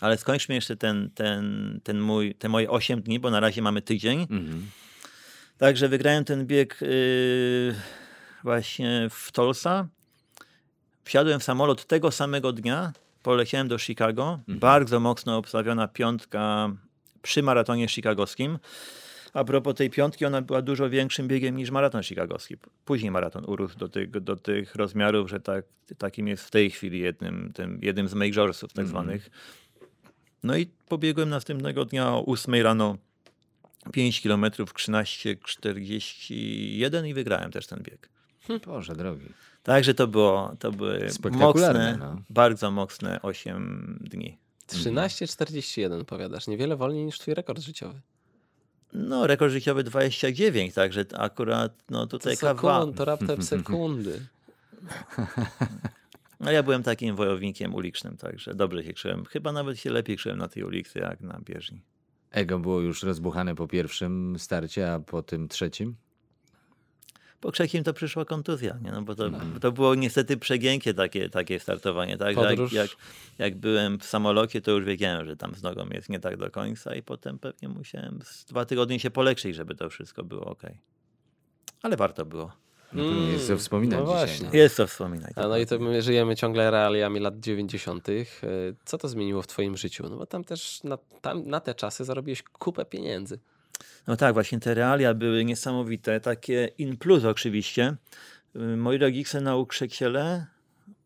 Ale 0.00 0.18
skończmy 0.18 0.54
jeszcze 0.54 0.76
ten, 0.76 1.10
ten, 1.14 1.80
ten 1.84 2.00
mój, 2.00 2.34
te 2.34 2.48
moje 2.48 2.70
8 2.70 3.02
dni, 3.02 3.20
bo 3.20 3.30
na 3.30 3.40
razie 3.40 3.62
mamy 3.62 3.82
tydzień. 3.82 4.20
Mhm. 4.20 4.66
Także 5.58 5.88
wygrałem 5.88 6.24
ten 6.24 6.46
bieg 6.46 6.78
yy, 6.80 7.74
właśnie 8.44 9.08
w 9.10 9.32
Tulsa. 9.32 9.88
Wsiadłem 11.04 11.40
w 11.40 11.44
samolot 11.44 11.86
tego 11.86 12.10
samego 12.10 12.52
dnia, 12.52 12.92
poleciałem 13.22 13.68
do 13.68 13.78
Chicago. 13.78 14.40
Bardzo 14.48 15.00
mocno 15.00 15.36
obstawiona 15.36 15.88
piątka 15.88 16.70
przy 17.22 17.42
maratonie 17.42 17.88
chicagowskim. 17.88 18.58
A 19.32 19.44
propos 19.44 19.74
tej 19.74 19.90
piątki, 19.90 20.24
ona 20.24 20.42
była 20.42 20.62
dużo 20.62 20.90
większym 20.90 21.28
biegiem 21.28 21.56
niż 21.56 21.70
maraton 21.70 22.02
chicagowski. 22.02 22.56
Później 22.84 23.10
maraton 23.10 23.44
urósł 23.46 23.78
do 23.78 23.88
tych, 23.88 24.10
do 24.10 24.36
tych 24.36 24.74
rozmiarów, 24.74 25.30
że 25.30 25.40
tak, 25.40 25.64
takim 25.98 26.28
jest 26.28 26.44
w 26.44 26.50
tej 26.50 26.70
chwili 26.70 27.00
jednym, 27.00 27.52
tym, 27.54 27.78
jednym 27.82 28.08
z 28.08 28.14
majorsów 28.14 28.72
tak 28.72 28.86
zwanych. 28.86 29.30
No 30.42 30.56
i 30.56 30.66
pobiegłem 30.88 31.28
następnego 31.28 31.84
dnia 31.84 32.08
o 32.08 32.26
8 32.26 32.54
rano 32.54 32.96
5 33.92 34.20
km 34.20 34.42
13,41 34.42 37.06
i 37.06 37.14
wygrałem 37.14 37.50
też 37.50 37.66
ten 37.66 37.82
bieg. 37.82 38.08
Boże 38.66 38.94
drogi. 38.94 39.26
Także 39.62 39.94
to 39.94 40.06
było, 40.06 40.56
to 40.58 40.72
były 40.72 41.08
mocne, 41.30 41.96
no. 42.00 42.22
bardzo 42.30 42.70
mocne 42.70 43.22
8 43.22 43.98
dni. 44.00 44.38
13,41 44.68 46.04
powiadasz. 46.04 46.46
Niewiele 46.46 46.76
wolniej 46.76 47.04
niż 47.04 47.18
twój 47.18 47.34
rekord 47.34 47.60
życiowy. 47.60 48.00
No, 48.92 49.26
rekord 49.26 49.52
życiowy 49.52 49.84
29, 49.84 50.74
także 50.74 51.04
akurat 51.18 51.72
no 51.90 52.06
To, 52.06 52.18
tutaj 52.18 52.36
kawał. 52.36 52.80
sekund, 52.80 52.96
to 52.96 53.04
raptem 53.04 53.42
sekundy. 53.52 54.20
No 56.40 56.50
ja 56.50 56.62
byłem 56.62 56.82
takim 56.82 57.16
wojownikiem 57.16 57.74
ulicznym, 57.74 58.16
także 58.16 58.54
dobrze 58.54 58.84
się 58.84 58.92
czułem. 58.92 59.24
Chyba 59.24 59.52
nawet 59.52 59.78
się 59.78 59.90
lepiej 59.90 60.16
czułem 60.16 60.38
na 60.38 60.48
tej 60.48 60.62
ulicy 60.62 60.98
jak 60.98 61.20
na 61.20 61.40
bieżni. 61.44 61.82
Ego 62.30 62.58
było 62.58 62.80
już 62.80 63.02
rozbuchane 63.02 63.54
po 63.54 63.68
pierwszym 63.68 64.36
starcie, 64.38 64.92
a 64.92 65.00
po 65.00 65.22
tym 65.22 65.48
trzecim? 65.48 65.96
Po 67.40 67.52
trzecim 67.52 67.84
to 67.84 67.92
przyszła 67.92 68.24
kontuzja, 68.24 68.78
nie? 68.84 68.92
No 68.92 69.02
bo 69.02 69.14
to, 69.14 69.30
to 69.60 69.72
było 69.72 69.94
niestety 69.94 70.36
przegiękie 70.36 70.94
takie, 70.94 71.30
takie 71.30 71.60
startowanie. 71.60 72.16
Tak? 72.16 72.36
Jak, 72.36 72.72
jak, 72.72 72.90
jak 73.38 73.56
byłem 73.56 73.98
w 73.98 74.04
samolocie, 74.04 74.60
to 74.60 74.70
już 74.70 74.84
wiedziałem, 74.84 75.26
że 75.26 75.36
tam 75.36 75.54
z 75.54 75.62
nogą 75.62 75.88
jest 75.90 76.08
nie 76.08 76.20
tak 76.20 76.36
do 76.36 76.50
końca 76.50 76.94
i 76.94 77.02
potem 77.02 77.38
pewnie 77.38 77.68
musiałem 77.68 78.20
z 78.24 78.44
dwa 78.44 78.64
tygodnie 78.64 79.00
się 79.00 79.10
poleczyć, 79.10 79.56
żeby 79.56 79.74
to 79.74 79.90
wszystko 79.90 80.24
było 80.24 80.44
ok. 80.44 80.62
Ale 81.82 81.96
warto 81.96 82.24
było. 82.24 82.52
No 82.92 83.04
to 83.04 83.10
nie 83.10 83.32
jest 83.32 83.46
co 83.46 83.56
wspominać 83.56 84.00
no 84.00 84.06
dzisiaj. 84.06 84.26
właśnie. 84.26 84.46
No. 84.46 84.54
Jest 84.54 84.76
co 84.76 84.86
wspominać. 84.86 85.32
A 85.36 85.48
no 85.48 85.58
i 85.58 85.66
to 85.66 85.78
my 85.78 86.02
żyjemy 86.02 86.36
ciągle 86.36 86.70
realiami 86.70 87.20
lat 87.20 87.40
90. 87.40 88.08
E, 88.08 88.12
Co 88.84 88.98
to 88.98 89.08
zmieniło 89.08 89.42
w 89.42 89.46
twoim 89.46 89.76
życiu? 89.76 90.08
No 90.10 90.16
bo 90.16 90.26
tam 90.26 90.44
też 90.44 90.84
na, 90.84 90.98
tam, 91.20 91.46
na 91.46 91.60
te 91.60 91.74
czasy 91.74 92.04
zarobiłeś 92.04 92.42
kupę 92.42 92.84
pieniędzy. 92.84 93.38
No 94.06 94.16
tak, 94.16 94.34
właśnie 94.34 94.60
te 94.60 94.74
realia 94.74 95.14
były 95.14 95.44
niesamowite, 95.44 96.20
takie 96.20 96.68
in 96.78 96.96
plus 96.96 97.24
oczywiście. 97.24 97.96
Y, 98.56 98.76
Moi 98.76 98.98
rodzice 98.98 99.40
na 99.40 99.56
Ukrzykiele, 99.56 100.46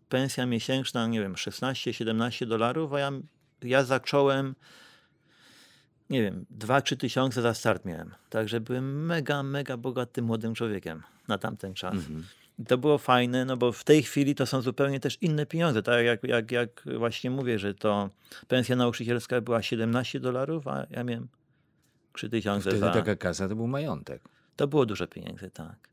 pensja 0.08 0.46
miesięczna, 0.46 1.06
nie 1.06 1.20
wiem, 1.20 1.34
16-17 1.34 2.46
dolarów, 2.46 2.92
a 2.92 2.98
ja, 2.98 3.10
ja 3.62 3.84
zacząłem, 3.84 4.54
nie 6.10 6.22
wiem, 6.22 6.46
2-3 6.58 6.96
tysiące 6.96 7.42
za 7.42 7.54
start 7.54 7.84
miałem. 7.84 8.14
Także 8.30 8.60
byłem 8.60 9.06
mega, 9.06 9.42
mega 9.42 9.76
bogatym 9.76 10.24
młodym 10.24 10.54
człowiekiem 10.54 11.02
na 11.28 11.38
tamten 11.38 11.74
czas. 11.74 11.94
I 12.58 12.64
to 12.64 12.78
było 12.78 12.98
fajne, 12.98 13.44
no 13.44 13.56
bo 13.56 13.72
w 13.72 13.84
tej 13.84 14.02
chwili 14.02 14.34
to 14.34 14.46
są 14.46 14.62
zupełnie 14.62 15.00
też 15.00 15.18
inne 15.20 15.46
pieniądze. 15.46 15.82
Tak 15.82 16.04
jak, 16.04 16.24
jak, 16.24 16.50
jak 16.52 16.84
właśnie 16.98 17.30
mówię, 17.30 17.58
że 17.58 17.74
to 17.74 18.10
pensja 18.48 18.76
nauczycielska 18.76 19.40
była 19.40 19.62
17 19.62 20.20
dolarów, 20.20 20.68
a 20.68 20.86
ja 20.90 21.04
miałem 21.04 21.28
3 22.12 22.28
tysiące 22.28 22.70
Wtedy 22.70 22.78
za... 22.78 22.90
taka 22.90 23.16
kasa 23.16 23.48
to 23.48 23.56
był 23.56 23.66
majątek. 23.66 24.22
To 24.56 24.66
było 24.66 24.86
dużo 24.86 25.06
pieniędzy, 25.06 25.50
tak. 25.50 25.88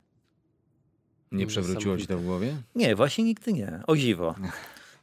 Nie 1.32 1.46
przewróciło 1.46 1.96
ci 1.96 2.06
to 2.06 2.18
w 2.18 2.24
głowie? 2.24 2.56
Nie, 2.74 2.96
właśnie 2.96 3.24
nigdy 3.24 3.52
nie. 3.52 3.82
O 3.86 3.96
dziwo. 3.96 4.34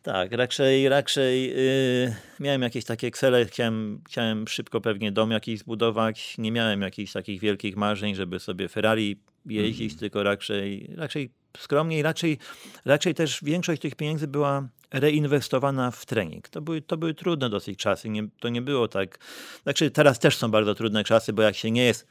Tak, 0.04 0.32
raczej, 0.32 0.90
raczej 0.90 1.50
yy, 1.50 2.16
miałem 2.40 2.62
jakieś 2.62 2.86
takie 2.86 3.12
cele, 3.12 3.46
chciałem, 3.46 4.02
chciałem 4.08 4.48
szybko 4.48 4.82
pewnie 4.82 5.12
dom 5.12 5.32
jakiś 5.32 5.60
zbudować, 5.60 6.38
nie 6.38 6.52
miałem 6.52 6.82
jakichś 6.82 7.12
takich 7.12 7.42
wielkich 7.42 7.78
marzeń, 7.78 8.16
żeby 8.16 8.40
sobie 8.40 8.68
Ferrari 8.68 9.20
jeździć, 9.48 9.96
tylko 9.96 10.24
raczej, 10.24 10.94
raczej 10.96 11.30
skromniej, 11.58 12.02
raczej, 12.02 12.38
raczej 12.86 13.16
też 13.16 13.44
większość 13.44 13.82
tych 13.82 13.96
pieniędzy 13.96 14.28
była 14.28 14.68
reinwestowana 14.94 15.92
w 15.92 16.06
trening. 16.06 16.50
To 16.50 16.62
były, 16.62 16.82
to 16.82 16.98
były 16.98 17.14
trudne 17.14 17.50
dosyć 17.50 17.80
czasy, 17.80 18.10
nie, 18.10 18.28
to 18.40 18.50
nie 18.50 18.62
było 18.62 18.88
tak, 18.88 19.20
znaczy 19.64 19.92
teraz 19.92 20.20
też 20.20 20.38
są 20.38 20.52
bardzo 20.52 20.76
trudne 20.76 21.04
czasy, 21.04 21.34
bo 21.34 21.42
jak 21.42 21.56
się 21.56 21.72
nie 21.72 21.84
jest 21.84 22.08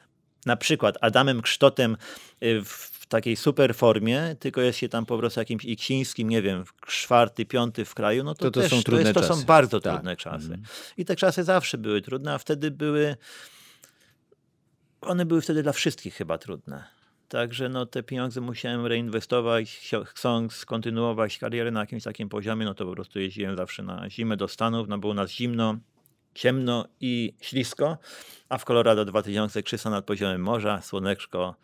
na 0.47 0.57
przykład 0.57 0.97
Adamem 1.00 1.43
Ksztotem 1.43 1.97
y, 2.43 2.64
w 2.64 3.07
takiej 3.09 3.37
super 3.37 3.75
formie, 3.75 4.37
tylko 4.40 4.61
jest 4.61 4.78
się 4.78 4.88
tam 4.88 5.07
po 5.07 5.19
prostu 5.19 5.40
jakimś 5.40 5.64
Iksińskim, 5.64 6.28
nie 6.28 6.43
wiem, 6.43 6.64
czwarty, 6.87 7.47
piąty 7.47 7.85
w 7.85 7.95
kraju, 7.95 8.25
no 8.25 8.35
to, 8.35 8.45
To 8.45 8.50
to 8.50 8.61
też 8.61 8.71
są 8.71 8.76
to, 8.76 8.83
trudne 8.83 9.09
jest, 9.09 9.14
to 9.14 9.35
są 9.35 9.45
bardzo 9.45 9.81
Tak. 9.81 9.95
trudne 9.95 10.16
czasy. 10.16 10.45
Mhm. 10.45 10.62
I 10.97 11.05
te 11.05 11.16
czasy 11.16 11.45
zawsze 11.45 11.78
były 11.78 12.02
trudne, 12.02 12.35
a 12.35 12.38
wtedy 12.38 12.71
były, 12.71 13.16
one 15.00 15.26
były 15.26 15.40
wtedy 15.40 15.62
dla 15.62 15.73
wszystkich 15.73 16.14
chyba 16.14 16.38
trudne. 16.38 16.96
Także 17.28 17.68
no, 17.68 17.87
te 17.87 18.02
pieniądze 18.02 18.40
musiałem 18.40 18.87
reinwestować, 18.87 19.90
chcąc 20.04 20.64
kontynuować 20.64 21.38
karierę 21.38 21.71
na 21.71 21.80
jakimś 21.80 22.02
takim 22.02 22.28
poziomie, 22.28 22.64
no 22.64 22.75
to 22.75 22.87
po 22.87 22.92
prostu 22.92 23.21
jeździłem 23.21 23.56
zawsze 23.56 23.83
na 23.83 24.11
zimę 24.11 24.37
do 24.37 24.49
Stanów, 24.49 24.88
no 24.88 24.99
było 24.99 25.14
nas 25.14 25.30
zimno, 25.30 25.78
ciemno 26.35 26.88
i 27.00 27.35
ślisko, 27.40 27.99
a 28.49 28.59
w 28.59 28.64
Colorado 28.64 29.04
2000 29.04 29.62
krzysa 29.62 29.90
nad 29.90 30.04
poziomem 30.04 30.42
morza, 30.42 30.83
słoneczko 30.83 31.54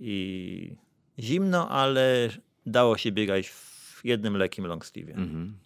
i 0.00 0.76
zimno, 1.18 1.68
ale 1.68 2.28
dało 2.66 2.98
się 2.98 3.12
biegać 3.12 3.48
w 3.48 4.00
jednym 4.04 4.36
lekkim 4.36 4.66
long 4.66 4.86
sleeve. 4.86 5.14
Mhm. 5.14 5.58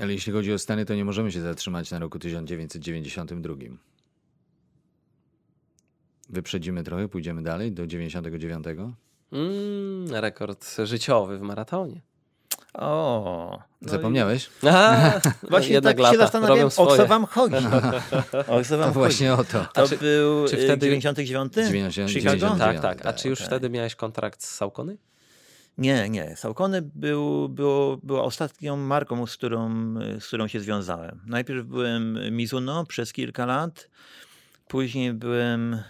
Ale 0.00 0.12
jeśli 0.12 0.32
chodzi 0.32 0.52
o 0.52 0.58
Stany, 0.58 0.84
to 0.84 0.94
nie 0.94 1.04
możemy 1.04 1.32
się 1.32 1.40
zatrzymać 1.40 1.90
na 1.90 1.98
roku 1.98 2.18
1992. 2.18 3.54
Wyprzedzimy 6.28 6.82
trochę, 6.84 7.08
pójdziemy 7.08 7.42
dalej 7.42 7.72
do 7.72 7.86
99. 7.86 8.64
Mm, 9.32 10.14
rekord 10.14 10.76
życiowy 10.84 11.38
w 11.38 11.42
maratonie. 11.42 12.00
O, 12.74 13.58
no 13.82 13.88
i- 13.88 13.90
Zapomniałeś? 13.90 14.50
A, 14.70 15.10
Właśnie 15.50 15.72
jednak 15.74 15.96
tak 15.96 16.06
się 16.06 16.12
lata 16.12 16.18
zastanawiam, 16.18 16.56
robią 16.58 16.66
o 16.76 16.96
co 16.96 17.06
wam 17.06 17.26
chodzi. 17.26 17.54
O 18.48 18.64
co 18.64 18.78
wam 18.78 18.80
To 18.80 18.84
chodzi? 18.86 18.92
właśnie 18.94 19.32
o 19.34 19.44
to. 19.44 19.66
To 19.74 19.88
czy- 19.88 19.96
był 19.96 20.48
czy 20.48 20.56
y, 20.58 20.64
wtedy- 20.64 20.86
99? 20.86 21.52
90, 21.54 22.10
Chicago? 22.10 22.36
99. 22.36 22.58
Tak, 22.58 22.80
tak. 22.80 23.00
A 23.00 23.04
tak, 23.04 23.16
czy 23.16 23.28
już 23.28 23.38
okej. 23.38 23.46
wtedy 23.46 23.70
miałeś 23.70 23.94
kontrakt 23.94 24.42
z 24.42 24.54
Saucony? 24.54 24.96
Nie, 25.78 26.08
nie. 26.08 26.36
Saucony 26.36 26.82
był, 26.82 27.48
było, 27.48 27.96
była 27.96 28.22
ostatnią 28.22 28.76
marką, 28.76 29.26
z 29.26 29.36
którą, 29.36 29.94
z 30.20 30.26
którą 30.26 30.46
się 30.46 30.60
związałem. 30.60 31.20
Najpierw 31.26 31.66
byłem 31.66 32.18
Mizuno 32.36 32.86
przez 32.86 33.12
kilka 33.12 33.46
lat, 33.46 33.88
później 34.68 35.12
byłem, 35.12 35.82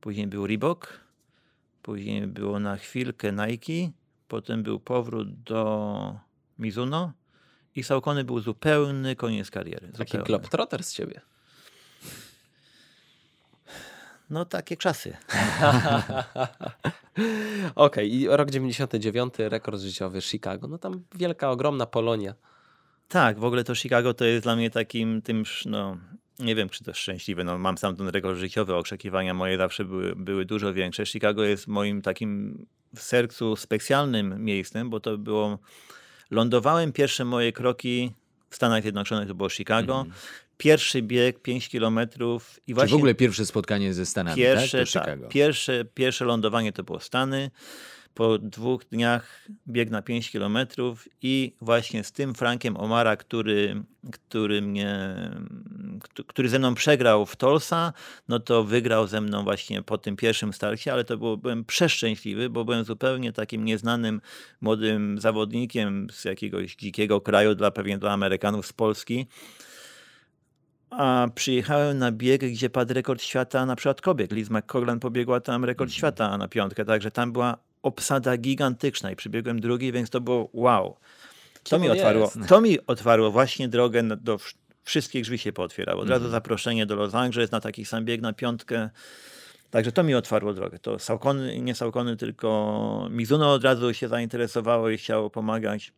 później 0.00 0.26
był 0.26 0.46
Reebok, 0.46 1.00
później 1.82 2.26
było 2.26 2.60
na 2.60 2.76
chwilkę 2.76 3.32
Nike, 3.32 3.92
potem 4.28 4.62
był 4.62 4.80
powrót 4.80 5.42
do 5.42 6.18
Mizuno 6.58 7.12
i 7.76 7.82
Saucony 7.82 8.24
był 8.24 8.40
zupełny 8.40 9.16
koniec 9.16 9.50
kariery. 9.50 9.92
Taki 9.98 10.18
globetrotter 10.18 10.84
z 10.84 10.92
ciebie. 10.92 11.20
No 14.30 14.44
takie 14.44 14.76
czasy. 14.76 15.16
Okej, 17.74 18.14
i 18.14 18.28
rok 18.28 18.50
99, 18.50 19.34
rekord 19.38 19.80
życiowy 19.80 20.20
Chicago. 20.20 20.68
No 20.68 20.78
tam 20.78 21.04
wielka, 21.14 21.50
ogromna 21.50 21.86
Polonia. 21.86 22.34
Tak, 23.08 23.38
w 23.38 23.44
ogóle 23.44 23.64
to 23.64 23.74
Chicago 23.74 24.14
to 24.14 24.24
jest 24.24 24.42
dla 24.42 24.56
mnie 24.56 24.70
takim 24.70 25.22
tym, 25.22 25.42
no 25.66 25.96
nie 26.42 26.54
wiem, 26.54 26.68
czy 26.68 26.84
to 26.84 26.94
szczęśliwe, 26.94 27.44
no 27.44 27.58
mam 27.58 27.78
sam 27.78 27.96
ten 27.96 28.08
rekord 28.08 28.38
życiowy, 28.38 28.74
oczekiwania 28.74 29.34
moje 29.34 29.58
zawsze 29.58 29.84
były, 29.84 30.16
były 30.16 30.44
dużo 30.44 30.74
większe. 30.74 31.06
Chicago 31.06 31.44
jest 31.44 31.66
moim 31.66 32.02
takim 32.02 32.66
w 32.96 33.02
sercu 33.02 33.56
specjalnym 33.56 34.44
miejscem, 34.44 34.90
bo 34.90 35.00
to 35.00 35.18
było, 35.18 35.58
lądowałem 36.30 36.92
pierwsze 36.92 37.24
moje 37.24 37.52
kroki 37.52 38.12
w 38.50 38.56
Stanach 38.56 38.82
Zjednoczonych, 38.82 39.28
to 39.28 39.34
było 39.34 39.48
Chicago. 39.48 40.06
Pierwszy 40.56 41.02
bieg 41.02 41.42
5 41.42 41.68
kilometrów 41.68 42.60
i 42.66 42.70
Czy 42.70 42.74
właśnie 42.74 42.92
w 42.92 42.96
ogóle 42.96 43.14
pierwsze 43.14 43.46
spotkanie 43.46 43.94
ze 43.94 44.06
Stanami, 44.06 44.36
Pierwsze, 44.36 44.78
tak? 44.78 44.88
To 44.88 44.92
tak, 44.92 45.04
Chicago. 45.04 45.28
pierwsze, 45.28 45.84
pierwsze 45.94 46.24
lądowanie 46.24 46.72
to 46.72 46.82
było 46.82 47.00
Stany. 47.00 47.50
Po 48.14 48.38
dwóch 48.38 48.84
dniach 48.84 49.48
bieg 49.68 49.90
na 49.90 50.02
5 50.02 50.30
kilometrów 50.30 51.08
i 51.22 51.56
właśnie 51.60 52.04
z 52.04 52.12
tym 52.12 52.34
Frankiem 52.34 52.76
Omara, 52.76 53.16
który, 53.16 53.82
który 54.12 54.62
mnie, 54.62 55.14
któ- 56.02 56.24
który 56.24 56.48
ze 56.48 56.58
mną 56.58 56.74
przegrał 56.74 57.26
w 57.26 57.36
Tulsa, 57.36 57.92
no 58.28 58.40
to 58.40 58.64
wygrał 58.64 59.06
ze 59.06 59.20
mną 59.20 59.44
właśnie 59.44 59.82
po 59.82 59.98
tym 59.98 60.16
pierwszym 60.16 60.52
starcie, 60.52 60.92
ale 60.92 61.04
to 61.04 61.16
było, 61.18 61.36
byłem 61.36 61.64
przeszczęśliwy, 61.64 62.50
bo 62.50 62.64
byłem 62.64 62.84
zupełnie 62.84 63.32
takim 63.32 63.64
nieznanym 63.64 64.20
młodym 64.60 65.18
zawodnikiem 65.20 66.06
z 66.12 66.24
jakiegoś 66.24 66.76
dzikiego 66.76 67.20
kraju, 67.20 67.54
dla, 67.54 67.70
pewnie 67.70 67.98
dla 67.98 68.12
Amerykanów 68.12 68.66
z 68.66 68.72
Polski. 68.72 69.26
A 70.90 71.28
przyjechałem 71.34 71.98
na 71.98 72.12
bieg, 72.12 72.40
gdzie 72.40 72.70
padł 72.70 72.94
rekord 72.94 73.22
świata, 73.22 73.66
na 73.66 73.76
przykład 73.76 74.00
kobieg. 74.00 74.32
Liz 74.32 74.50
McCoglan 74.50 75.00
pobiegła 75.00 75.40
tam 75.40 75.64
rekord 75.64 75.88
Mhm. 75.88 75.96
świata 75.98 76.38
na 76.38 76.48
piątkę, 76.48 76.84
także 76.84 77.10
tam 77.10 77.32
była 77.32 77.56
obsada 77.82 78.36
gigantyczna 78.36 79.10
i 79.10 79.16
przybiegłem 79.16 79.60
drugi, 79.60 79.92
więc 79.92 80.10
to 80.10 80.20
było 80.20 80.48
wow. 80.52 80.96
To 81.62 81.76
Kim 81.76 81.82
mi, 81.82 81.88
otwarło, 81.90 82.22
jest? 82.36 82.48
to 82.48 82.60
mi 82.60 82.86
otwarło 82.86 83.30
właśnie 83.30 83.68
drogę 83.68 84.02
do 84.02 84.36
wsz- 84.36 84.54
wszystkich 84.84 85.24
drzwi 85.24 85.38
się 85.38 85.52
pootwierało. 85.52 86.00
Od 86.00 86.04
Mhm. 86.06 86.20
razu 86.22 86.30
zaproszenie 86.30 86.86
do 86.86 86.96
Los 86.96 87.14
Angeles 87.14 87.50
na 87.50 87.60
taki 87.60 87.84
sam 87.84 88.04
bieg 88.04 88.20
na 88.20 88.32
piątkę. 88.32 88.90
Także 89.70 89.92
to 89.92 90.02
mi 90.02 90.14
otwarło 90.14 90.54
drogę. 90.54 90.78
To 90.78 90.98
Saucony, 90.98 91.60
nie 91.60 91.74
Saucony, 91.74 92.16
tylko 92.16 93.08
Mizuno 93.10 93.52
od 93.52 93.64
razu 93.64 93.94
się 93.94 94.08
zainteresowało 94.08 94.90
i 94.90 94.96
chciało 94.98 95.30
pomagać. 95.30 95.92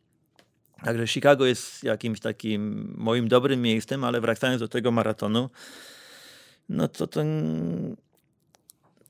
Także 0.85 1.07
Chicago 1.07 1.47
jest 1.47 1.85
jakimś 1.85 2.21
takim 2.21 2.95
moim 2.99 3.29
dobrym 3.29 3.63
miejscem, 3.63 4.05
ale 4.05 4.21
wracając 4.21 4.61
do 4.61 4.69
tego 4.69 4.91
maratonu, 4.91 5.51
no 6.69 6.89
to 6.89 7.07
to... 7.07 7.21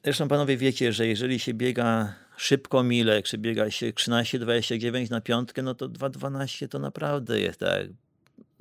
Zresztą 0.05 0.29
panowie 0.29 0.57
wiecie, 0.57 0.93
że 0.93 1.07
jeżeli 1.07 1.39
się 1.39 1.55
biega 1.55 2.15
szybko 2.37 2.83
mile, 2.83 3.23
czy 3.23 3.39
biega 3.39 3.71
się 3.71 3.87
13-29 3.87 5.11
na 5.11 5.21
piątkę, 5.21 5.63
no 5.63 5.75
to 5.75 5.89
2.12 5.89 6.69
to 6.69 6.79
naprawdę 6.79 7.41
jest 7.41 7.61
tak, 7.61 7.87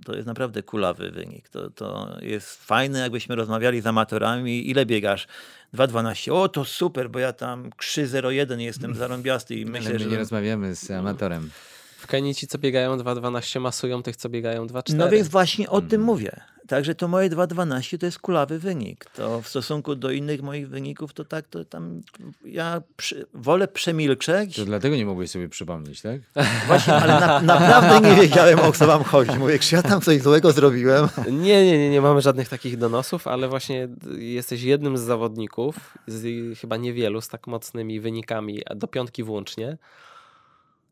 to 0.06 0.16
jest 0.16 0.28
naprawdę 0.28 0.64
kulawy 0.64 1.12
wynik. 1.12 1.50
To, 1.50 1.70
to 1.70 2.18
jest 2.22 2.66
fajne, 2.66 3.00
jakbyśmy 3.00 3.36
rozmawiali 3.36 3.82
z 3.82 3.88
amatorami, 3.88 4.70
ile 4.70 4.86
biegasz? 4.86 5.28
2.12, 5.74 6.32
o 6.34 6.50
to 6.50 6.66
super, 6.66 7.10
bo 7.10 7.20
ja 7.20 7.34
tam 7.34 7.70
3.01 7.70 8.60
jestem 8.60 8.96
zarąbiasty 9.04 9.56
i 9.56 9.62
Ale 9.64 9.72
myślę, 9.72 9.94
my 9.94 10.00
że... 10.00 10.06
nie 10.06 10.18
rozmawiamy 10.18 10.76
z 10.76 10.92
amatorem. 10.92 11.50
W 11.98 12.08
Kenii 12.08 12.36
ci, 12.36 12.48
co 12.48 12.58
biegają 12.58 12.98
2.12 12.98 13.60
masują 13.62 14.04
tych, 14.04 14.16
co 14.16 14.30
biegają 14.30 14.68
2.4. 14.68 14.96
No 14.96 15.10
więc 15.10 15.28
właśnie 15.28 15.70
o 15.70 15.82
tym 15.82 15.86
Mhm. 15.86 16.02
mówię. 16.02 16.42
Także 16.68 16.96
to 16.96 17.08
moje 17.08 17.30
2.12 17.30 17.98
to 17.98 18.06
jest 18.06 18.20
kulawy 18.20 18.60
wynik. 18.60 19.06
To 19.06 19.42
w 19.42 19.48
stosunku 19.48 19.96
do 19.96 20.12
innych 20.12 20.42
moich 20.42 20.70
wyników, 20.70 21.14
to 21.14 21.26
tak, 21.26 21.48
to 21.48 21.66
tam 21.66 22.02
ja 22.46 22.82
przy, 22.98 23.26
wolę 23.34 23.68
przemilczeć. 23.68 24.56
To 24.56 24.66
dlatego 24.66 24.96
nie 24.96 25.06
mogłeś 25.06 25.32
sobie 25.32 25.50
przypomnieć, 25.50 26.02
tak? 26.02 26.22
Właśnie, 26.68 26.94
ale 26.94 27.20
na, 27.20 27.40
naprawdę 27.60 28.10
nie 28.10 28.16
wiedziałem, 28.16 28.60
o 28.60 28.72
co 28.72 28.88
wam 28.88 29.04
chodzi. 29.04 29.40
Mówię, 29.40 29.60
czy 29.60 29.76
ja 29.76 29.82
tam 29.82 30.02
coś 30.02 30.22
złego 30.22 30.52
zrobiłem? 30.52 31.08
Nie, 31.32 31.66
nie, 31.66 31.78
nie, 31.78 31.90
nie 31.90 32.02
mamy 32.02 32.22
żadnych 32.22 32.50
takich 32.50 32.78
donosów, 32.78 33.28
ale 33.28 33.48
właśnie 33.48 33.88
jesteś 34.18 34.62
jednym 34.62 34.98
z 34.98 35.02
zawodników, 35.02 35.98
z 36.08 36.24
chyba 36.60 36.78
niewielu, 36.78 37.22
z 37.22 37.28
tak 37.28 37.48
mocnymi 37.48 38.00
wynikami, 38.00 38.66
a 38.66 38.76
do 38.76 38.88
piątki 38.88 39.24
włącznie, 39.24 39.78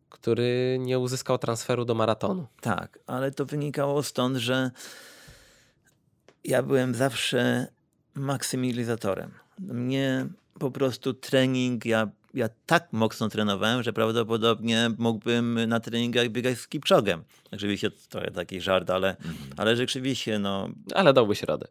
który 0.09 0.77
nie 0.79 0.99
uzyskał 0.99 1.37
transferu 1.37 1.85
do 1.85 1.95
maratonu. 1.95 2.47
Tak, 2.61 2.99
ale 3.07 3.31
to 3.31 3.45
wynikało 3.45 4.03
stąd, 4.03 4.37
że 4.37 4.71
ja 6.43 6.63
byłem 6.63 6.95
zawsze 6.95 7.67
maksymalizatorem. 8.15 9.31
Mnie 9.59 10.27
po 10.59 10.71
prostu 10.71 11.13
trening, 11.13 11.85
ja, 11.85 12.09
ja 12.33 12.49
tak 12.65 12.87
mocno 12.93 13.29
trenowałem, 13.29 13.83
że 13.83 13.93
prawdopodobnie 13.93 14.91
mógłbym 14.97 15.59
na 15.67 15.79
treningach 15.79 16.29
biegać 16.29 16.57
z 16.57 16.67
Kipczogiem. 16.67 17.23
Oczywiście 17.51 17.91
to 17.91 17.97
trochę 18.09 18.31
taki 18.31 18.61
żart, 18.61 18.89
ale, 18.89 19.15
ale 19.57 19.75
rzeczywiście 19.75 20.39
no, 20.39 20.69
Ale 20.95 21.13
dałbyś 21.13 21.43
radę. 21.43 21.67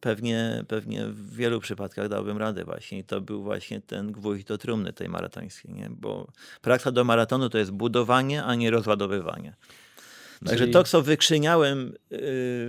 pewnie, 0.00 0.64
pewnie 0.68 1.06
w 1.06 1.34
wielu 1.36 1.60
przypadkach 1.60 2.08
dałbym 2.08 2.38
radę 2.38 2.64
właśnie 2.64 2.98
i 2.98 3.04
to 3.04 3.20
był 3.20 3.42
właśnie 3.42 3.80
ten 3.80 4.12
gwóźdź 4.12 4.44
do 4.44 4.58
trumny 4.58 4.92
tej 4.92 5.08
maratońskiej, 5.08 5.74
nie? 5.74 5.90
bo 5.90 6.26
praca 6.62 6.92
do 6.92 7.04
maratonu 7.04 7.50
to 7.50 7.58
jest 7.58 7.70
budowanie, 7.70 8.44
a 8.44 8.54
nie 8.54 8.70
rozładowywanie. 8.70 9.54
Także 10.44 10.58
Czyli- 10.64 10.72
to, 10.72 10.84
co 10.84 11.02
wykrzyniałem 11.02 11.94
y, 12.12 12.18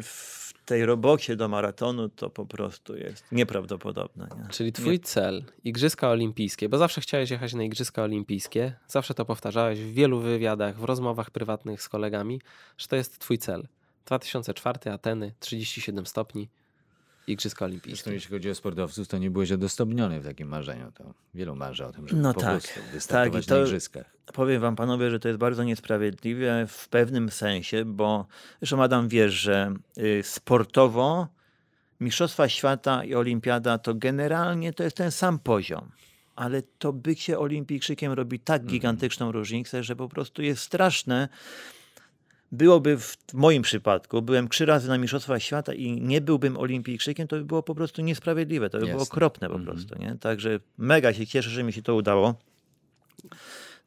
w 0.04 0.41
tej 0.72 0.86
robocie 0.86 1.36
do 1.36 1.48
maratonu 1.48 2.10
to 2.10 2.30
po 2.30 2.46
prostu 2.46 2.98
jest 2.98 3.32
nieprawdopodobne. 3.32 4.28
Nie? 4.38 4.50
Czyli 4.50 4.72
twój 4.72 5.00
cel, 5.00 5.44
Igrzyska 5.64 6.10
Olimpijskie, 6.10 6.70
bo 6.70 6.78
zawsze 6.78 7.02
chciałeś 7.02 7.30
jechać 7.30 7.54
na 7.54 7.64
Igrzyska 7.64 8.04
Olimpijskie, 8.04 8.74
zawsze 8.88 9.14
to 9.14 9.26
powtarzałeś 9.26 9.80
w 9.80 9.94
wielu 9.94 10.20
wywiadach, 10.20 10.80
w 10.80 10.84
rozmowach 10.84 11.30
prywatnych 11.30 11.82
z 11.82 11.90
kolegami, 11.90 12.42
że 12.78 12.88
to 12.88 12.96
jest 12.96 13.20
twój 13.20 13.38
cel. 13.38 13.68
2004 14.06 14.92
Ateny, 14.92 15.34
37 15.40 16.06
stopni, 16.06 16.50
Igrzyska 17.28 17.66
Zresztą 17.66 17.66
Olimpijskie. 17.66 18.14
jeśli 18.14 18.30
chodzi 18.32 18.50
o 18.50 18.56
sportowców, 18.56 19.08
to 19.08 19.18
nie 19.18 19.32
byłeś 19.32 19.52
odosobniony 19.52 20.20
w 20.20 20.26
takim 20.26 20.48
marzeniu. 20.48 20.92
To 20.92 21.14
wielu 21.34 21.56
marzy 21.56 21.86
o 21.86 21.92
tym, 21.92 22.08
żeby 22.08 22.22
No 22.22 22.34
po 22.34 22.42
tak, 22.42 22.50
prostu 22.62 22.80
wystartować 22.94 23.46
tak, 23.46 23.48
i 23.48 23.50
to- 23.50 23.56
na 23.56 23.62
igrzyskach. 23.62 24.06
Powiem 24.34 24.62
wam 24.62 24.76
panowie, 24.76 25.10
że 25.10 25.20
to 25.20 25.28
jest 25.28 25.40
bardzo 25.40 25.64
niesprawiedliwe 25.64 26.66
w 26.68 26.90
pewnym 26.90 27.30
sensie, 27.30 27.86
bo 27.86 28.26
zresztą 28.62 28.84
Adam 28.84 29.08
wiesz, 29.08 29.34
że 29.34 29.74
y, 29.98 30.22
sportowo 30.24 31.28
Mistrzostwa 32.00 32.50
Świata 32.50 33.04
i 33.04 33.16
Olimpiada 33.16 33.78
to 33.78 33.96
generalnie 33.96 34.74
to 34.74 34.84
jest 34.84 34.98
ten 34.98 35.12
sam 35.12 35.40
poziom. 35.40 35.92
Ale 36.36 36.62
to 36.80 36.94
bycie 36.94 37.40
olimpijczykiem 37.40 38.12
robi 38.12 38.40
tak 38.40 38.66
gigantyczną 38.66 39.32
różnicę, 39.32 39.84
że 39.84 39.96
po 39.96 40.10
prostu 40.10 40.42
jest 40.42 40.62
straszne. 40.64 41.30
Byłoby 42.52 42.98
w 42.98 43.18
moim 43.34 43.62
przypadku, 43.62 44.22
byłem 44.22 44.50
trzy 44.50 44.66
razy 44.66 44.88
na 44.88 44.98
Mistrzostwach 44.98 45.44
Świata 45.44 45.74
i 45.74 46.02
nie 46.02 46.22
byłbym 46.22 46.58
olimpijczykiem, 46.58 47.28
to 47.28 47.36
by 47.36 47.46
było 47.46 47.64
po 47.64 47.76
prostu 47.76 48.02
niesprawiedliwe. 48.02 48.70
To 48.70 48.78
by 48.78 48.86
było 48.86 49.00
Jasne. 49.00 49.14
okropne 49.14 49.50
po 49.50 49.60
prostu. 49.60 50.00
Nie? 50.00 50.16
Także 50.20 50.60
mega 50.78 51.14
się 51.14 51.28
cieszę, 51.28 51.50
że 51.50 51.64
mi 51.64 51.74
się 51.74 51.82
to 51.82 51.96
udało. 51.96 52.36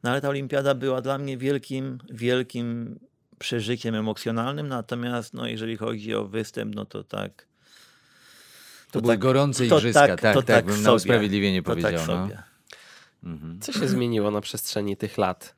No 0.03 0.11
ale 0.11 0.21
ta 0.21 0.29
olimpiada 0.29 0.75
była 0.75 1.01
dla 1.01 1.17
mnie 1.17 1.37
wielkim, 1.37 1.97
wielkim 2.09 2.99
przeżyciem 3.39 3.95
emocjonalnym, 3.95 4.67
natomiast 4.67 5.33
no, 5.33 5.47
jeżeli 5.47 5.77
chodzi 5.77 6.15
o 6.15 6.25
występ, 6.25 6.75
no 6.75 6.85
to 6.85 7.03
tak. 7.03 7.47
To 8.91 9.01
były 9.01 9.17
gorące 9.17 9.67
to 9.67 9.75
igrzyska, 9.77 10.17
tak, 10.17 10.33
to 10.33 10.41
tak, 10.41 10.65
bym 10.65 10.77
na 10.77 10.83
sobie. 10.83 10.95
usprawiedliwienie 10.95 11.63
To 11.63 11.75
tak 11.75 11.81
powiedział, 11.81 12.07
no. 12.07 12.27
sobie. 12.27 12.43
Co 13.61 13.73
się 13.73 13.87
zmieniło 13.87 14.31
na 14.31 14.41
przestrzeni 14.41 14.97
tych 14.97 15.17
lat 15.17 15.55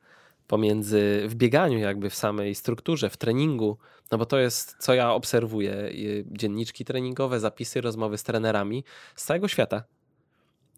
pomiędzy 0.48 1.22
w 1.28 1.34
bieganiu, 1.34 1.78
jakby 1.78 2.10
w 2.10 2.14
samej 2.14 2.54
strukturze, 2.54 3.10
w 3.10 3.16
treningu? 3.16 3.78
No 4.10 4.18
bo 4.18 4.26
to 4.26 4.38
jest, 4.38 4.76
co 4.78 4.94
ja 4.94 5.12
obserwuję, 5.12 5.92
dzienniczki 6.26 6.84
treningowe, 6.84 7.40
zapisy, 7.40 7.80
rozmowy 7.80 8.18
z 8.18 8.22
trenerami 8.22 8.84
z 9.16 9.24
całego 9.24 9.48
świata. 9.48 9.84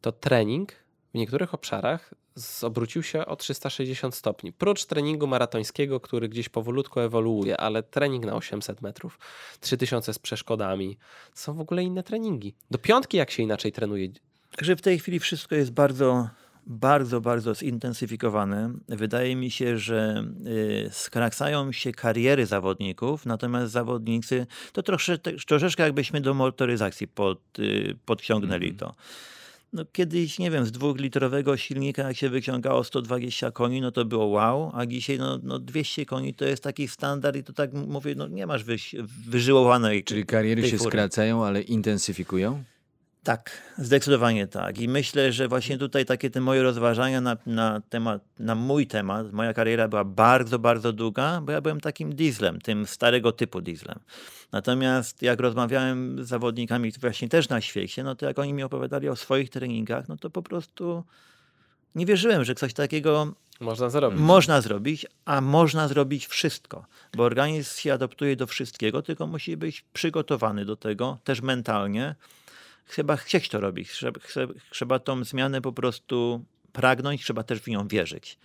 To 0.00 0.12
trening 0.12 0.72
w 1.14 1.18
niektórych 1.18 1.54
obszarach 1.54 2.14
obrócił 2.62 3.02
się 3.02 3.26
o 3.26 3.36
360 3.36 4.14
stopni. 4.14 4.52
Prócz 4.52 4.84
treningu 4.84 5.26
maratońskiego, 5.26 6.00
który 6.00 6.28
gdzieś 6.28 6.48
powolutku 6.48 7.00
ewoluuje, 7.00 7.56
ale 7.56 7.82
trening 7.82 8.26
na 8.26 8.34
800 8.34 8.82
metrów, 8.82 9.18
3000 9.60 10.14
z 10.14 10.18
przeszkodami, 10.18 10.98
są 11.34 11.54
w 11.54 11.60
ogóle 11.60 11.82
inne 11.82 12.02
treningi. 12.02 12.54
Do 12.70 12.78
piątki 12.78 13.16
jak 13.16 13.30
się 13.30 13.42
inaczej 13.42 13.72
trenuje? 13.72 14.08
Także 14.56 14.76
w 14.76 14.82
tej 14.82 14.98
chwili 14.98 15.18
wszystko 15.18 15.54
jest 15.54 15.70
bardzo, 15.70 16.28
bardzo, 16.70 17.20
bardzo 17.20 17.54
zintensyfikowane. 17.54 18.72
Wydaje 18.88 19.36
mi 19.36 19.50
się, 19.50 19.78
że 19.78 20.24
y, 20.46 20.88
skraczają 20.92 21.72
się 21.72 21.92
kariery 21.92 22.46
zawodników, 22.46 23.26
natomiast 23.26 23.72
zawodnicy 23.72 24.46
to 24.72 24.82
trosze, 24.82 25.18
troszeczkę 25.46 25.82
jakbyśmy 25.82 26.20
do 26.20 26.34
motoryzacji 26.34 27.08
pod, 27.08 27.58
y, 27.58 27.96
podciągnęli 28.04 28.74
to. 28.74 28.94
No, 29.72 29.84
kiedyś, 29.92 30.38
nie 30.38 30.50
wiem, 30.50 30.66
z 30.66 30.72
dwulitrowego 30.72 31.56
silnika, 31.56 32.02
jak 32.02 32.16
się 32.16 32.28
wyciągało 32.28 32.84
120 32.84 33.50
koni, 33.50 33.80
no 33.80 33.90
to 33.90 34.04
było 34.04 34.26
wow, 34.26 34.70
a 34.74 34.86
dzisiaj 34.86 35.18
no, 35.18 35.38
no 35.42 35.58
200 35.58 36.06
koni 36.06 36.34
to 36.34 36.44
jest 36.44 36.62
taki 36.62 36.88
standard 36.88 37.36
i 37.36 37.44
to 37.44 37.52
tak 37.52 37.72
mówię, 37.72 38.14
no 38.14 38.28
nie 38.28 38.46
masz 38.46 38.64
wyś, 38.64 38.94
wyżyłowanej 39.28 40.04
Czyli 40.04 40.26
kariery 40.26 40.70
się 40.70 40.78
fury. 40.78 40.90
skracają, 40.90 41.44
ale 41.44 41.62
intensyfikują? 41.62 42.62
Tak, 43.22 43.62
zdecydowanie 43.78 44.46
tak. 44.46 44.78
I 44.78 44.88
myślę, 44.88 45.32
że 45.32 45.48
właśnie 45.48 45.78
tutaj 45.78 46.04
takie 46.06 46.30
te 46.30 46.40
moje 46.40 46.62
rozważania 46.62 47.20
na, 47.20 47.36
na 47.46 47.80
temat, 47.88 48.22
na 48.38 48.54
mój 48.54 48.86
temat, 48.86 49.32
moja 49.32 49.54
kariera 49.54 49.88
była 49.88 50.04
bardzo, 50.04 50.58
bardzo 50.58 50.92
długa, 50.92 51.40
bo 51.40 51.52
ja 51.52 51.60
byłem 51.60 51.80
takim 51.80 52.14
dieslem, 52.14 52.60
tym 52.60 52.86
starego 52.86 53.32
typu 53.32 53.60
dieslem. 53.60 53.98
Natomiast 54.52 55.22
jak 55.22 55.40
rozmawiałem 55.40 56.24
z 56.24 56.28
zawodnikami 56.28 56.92
właśnie 57.00 57.28
też 57.28 57.48
na 57.48 57.60
świecie, 57.60 58.04
no 58.04 58.14
to 58.14 58.26
jak 58.26 58.38
oni 58.38 58.52
mi 58.52 58.62
opowiadali 58.62 59.08
o 59.08 59.16
swoich 59.16 59.50
treningach, 59.50 60.08
no 60.08 60.16
to 60.16 60.30
po 60.30 60.42
prostu 60.42 61.04
nie 61.94 62.06
wierzyłem, 62.06 62.44
że 62.44 62.54
coś 62.54 62.74
takiego 62.74 63.32
Można 63.60 63.90
zrobić. 63.90 64.20
można 64.20 64.60
zrobić, 64.60 65.06
a 65.24 65.40
można 65.40 65.88
zrobić 65.88 66.26
wszystko, 66.26 66.86
bo 67.16 67.24
organizm 67.24 67.80
się 67.80 67.92
adaptuje 67.92 68.36
do 68.36 68.46
wszystkiego, 68.46 69.02
tylko 69.02 69.26
musi 69.26 69.56
być 69.56 69.84
przygotowany 69.92 70.64
do 70.64 70.76
tego, 70.76 71.18
też 71.24 71.42
mentalnie. 71.42 72.14
Chyba 72.86 73.16
chcieć 73.16 73.48
to 73.48 73.60
robić, 73.60 73.90
trzeba, 73.90 74.20
trzeba 74.70 74.98
tą 74.98 75.24
zmianę 75.24 75.60
po 75.60 75.72
prostu 75.72 76.44
pragnąć, 76.72 77.22
trzeba 77.22 77.42
też 77.42 77.60
w 77.60 77.66
nią 77.66 77.88
wierzyć. 77.88 78.38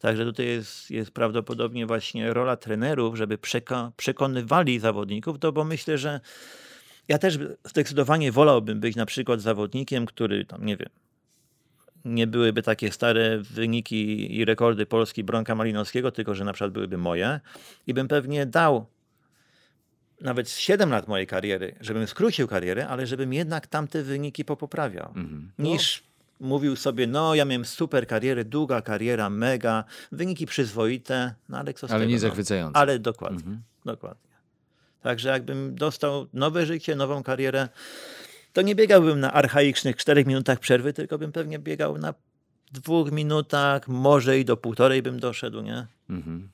Także 0.00 0.24
tutaj 0.24 0.46
jest, 0.46 0.90
jest 0.90 1.10
prawdopodobnie 1.10 1.86
właśnie 1.86 2.32
rola 2.34 2.56
trenerów, 2.56 3.16
żeby 3.16 3.38
przeka- 3.38 3.90
przekonywali 3.96 4.78
zawodników, 4.78 5.38
to 5.38 5.52
bo 5.52 5.64
myślę, 5.64 5.98
że 5.98 6.20
ja 7.08 7.18
też 7.18 7.38
zdecydowanie 7.64 8.32
wolałbym 8.32 8.80
być 8.80 8.96
na 8.96 9.06
przykład 9.06 9.40
zawodnikiem, 9.40 10.06
który 10.06 10.44
tam, 10.44 10.66
nie 10.66 10.76
wiem, 10.76 10.88
nie 12.04 12.26
byłyby 12.26 12.62
takie 12.62 12.92
stare 12.92 13.38
wyniki 13.38 14.36
i 14.36 14.44
rekordy 14.44 14.86
Polski 14.86 15.24
Bronka 15.24 15.54
Malinowskiego, 15.54 16.12
tylko 16.12 16.34
że 16.34 16.44
na 16.44 16.52
przykład 16.52 16.72
byłyby 16.72 16.98
moje 16.98 17.40
i 17.86 17.94
bym 17.94 18.08
pewnie 18.08 18.46
dał 18.46 18.86
nawet 20.20 20.50
7 20.50 20.90
lat 20.90 21.08
mojej 21.08 21.26
kariery, 21.26 21.74
żebym 21.80 22.06
skrócił 22.06 22.48
karierę, 22.48 22.88
ale 22.88 23.06
żebym 23.06 23.32
jednak 23.32 23.66
tamte 23.66 24.02
wyniki 24.02 24.44
popoprawiał. 24.44 25.14
Niż 25.58 26.02
mówił 26.40 26.76
sobie, 26.76 27.06
no 27.06 27.34
ja 27.34 27.44
miałem 27.44 27.64
super 27.64 28.06
karierę, 28.06 28.44
długa 28.44 28.82
kariera, 28.82 29.30
mega, 29.30 29.84
wyniki 30.12 30.46
przyzwoite, 30.46 31.34
no 31.48 31.58
ale 31.58 31.74
co 31.74 31.88
z 31.88 31.90
Ale 31.90 32.00
tego, 32.00 32.10
nie 32.10 32.16
no. 32.16 32.20
zachwycające. 32.20 32.78
Ale 32.78 32.98
dokładnie, 32.98 33.58
dokładnie. 33.84 34.28
Także 35.02 35.28
jakbym 35.28 35.74
dostał 35.74 36.26
nowe 36.32 36.66
życie, 36.66 36.96
nową 36.96 37.22
karierę, 37.22 37.68
to 38.52 38.62
nie 38.62 38.74
biegałbym 38.74 39.20
na 39.20 39.32
archaicznych 39.32 39.96
4 39.96 40.24
minutach 40.24 40.58
przerwy, 40.58 40.92
tylko 40.92 41.18
bym 41.18 41.32
pewnie 41.32 41.58
biegał 41.58 41.98
na 41.98 42.14
dwóch 42.72 43.12
minutach, 43.12 43.88
może 43.88 44.38
i 44.38 44.44
do 44.44 44.56
półtorej 44.56 45.02
bym 45.02 45.20
doszedł, 45.20 45.60
nie? 45.60 45.86
Mhm. 46.10 46.48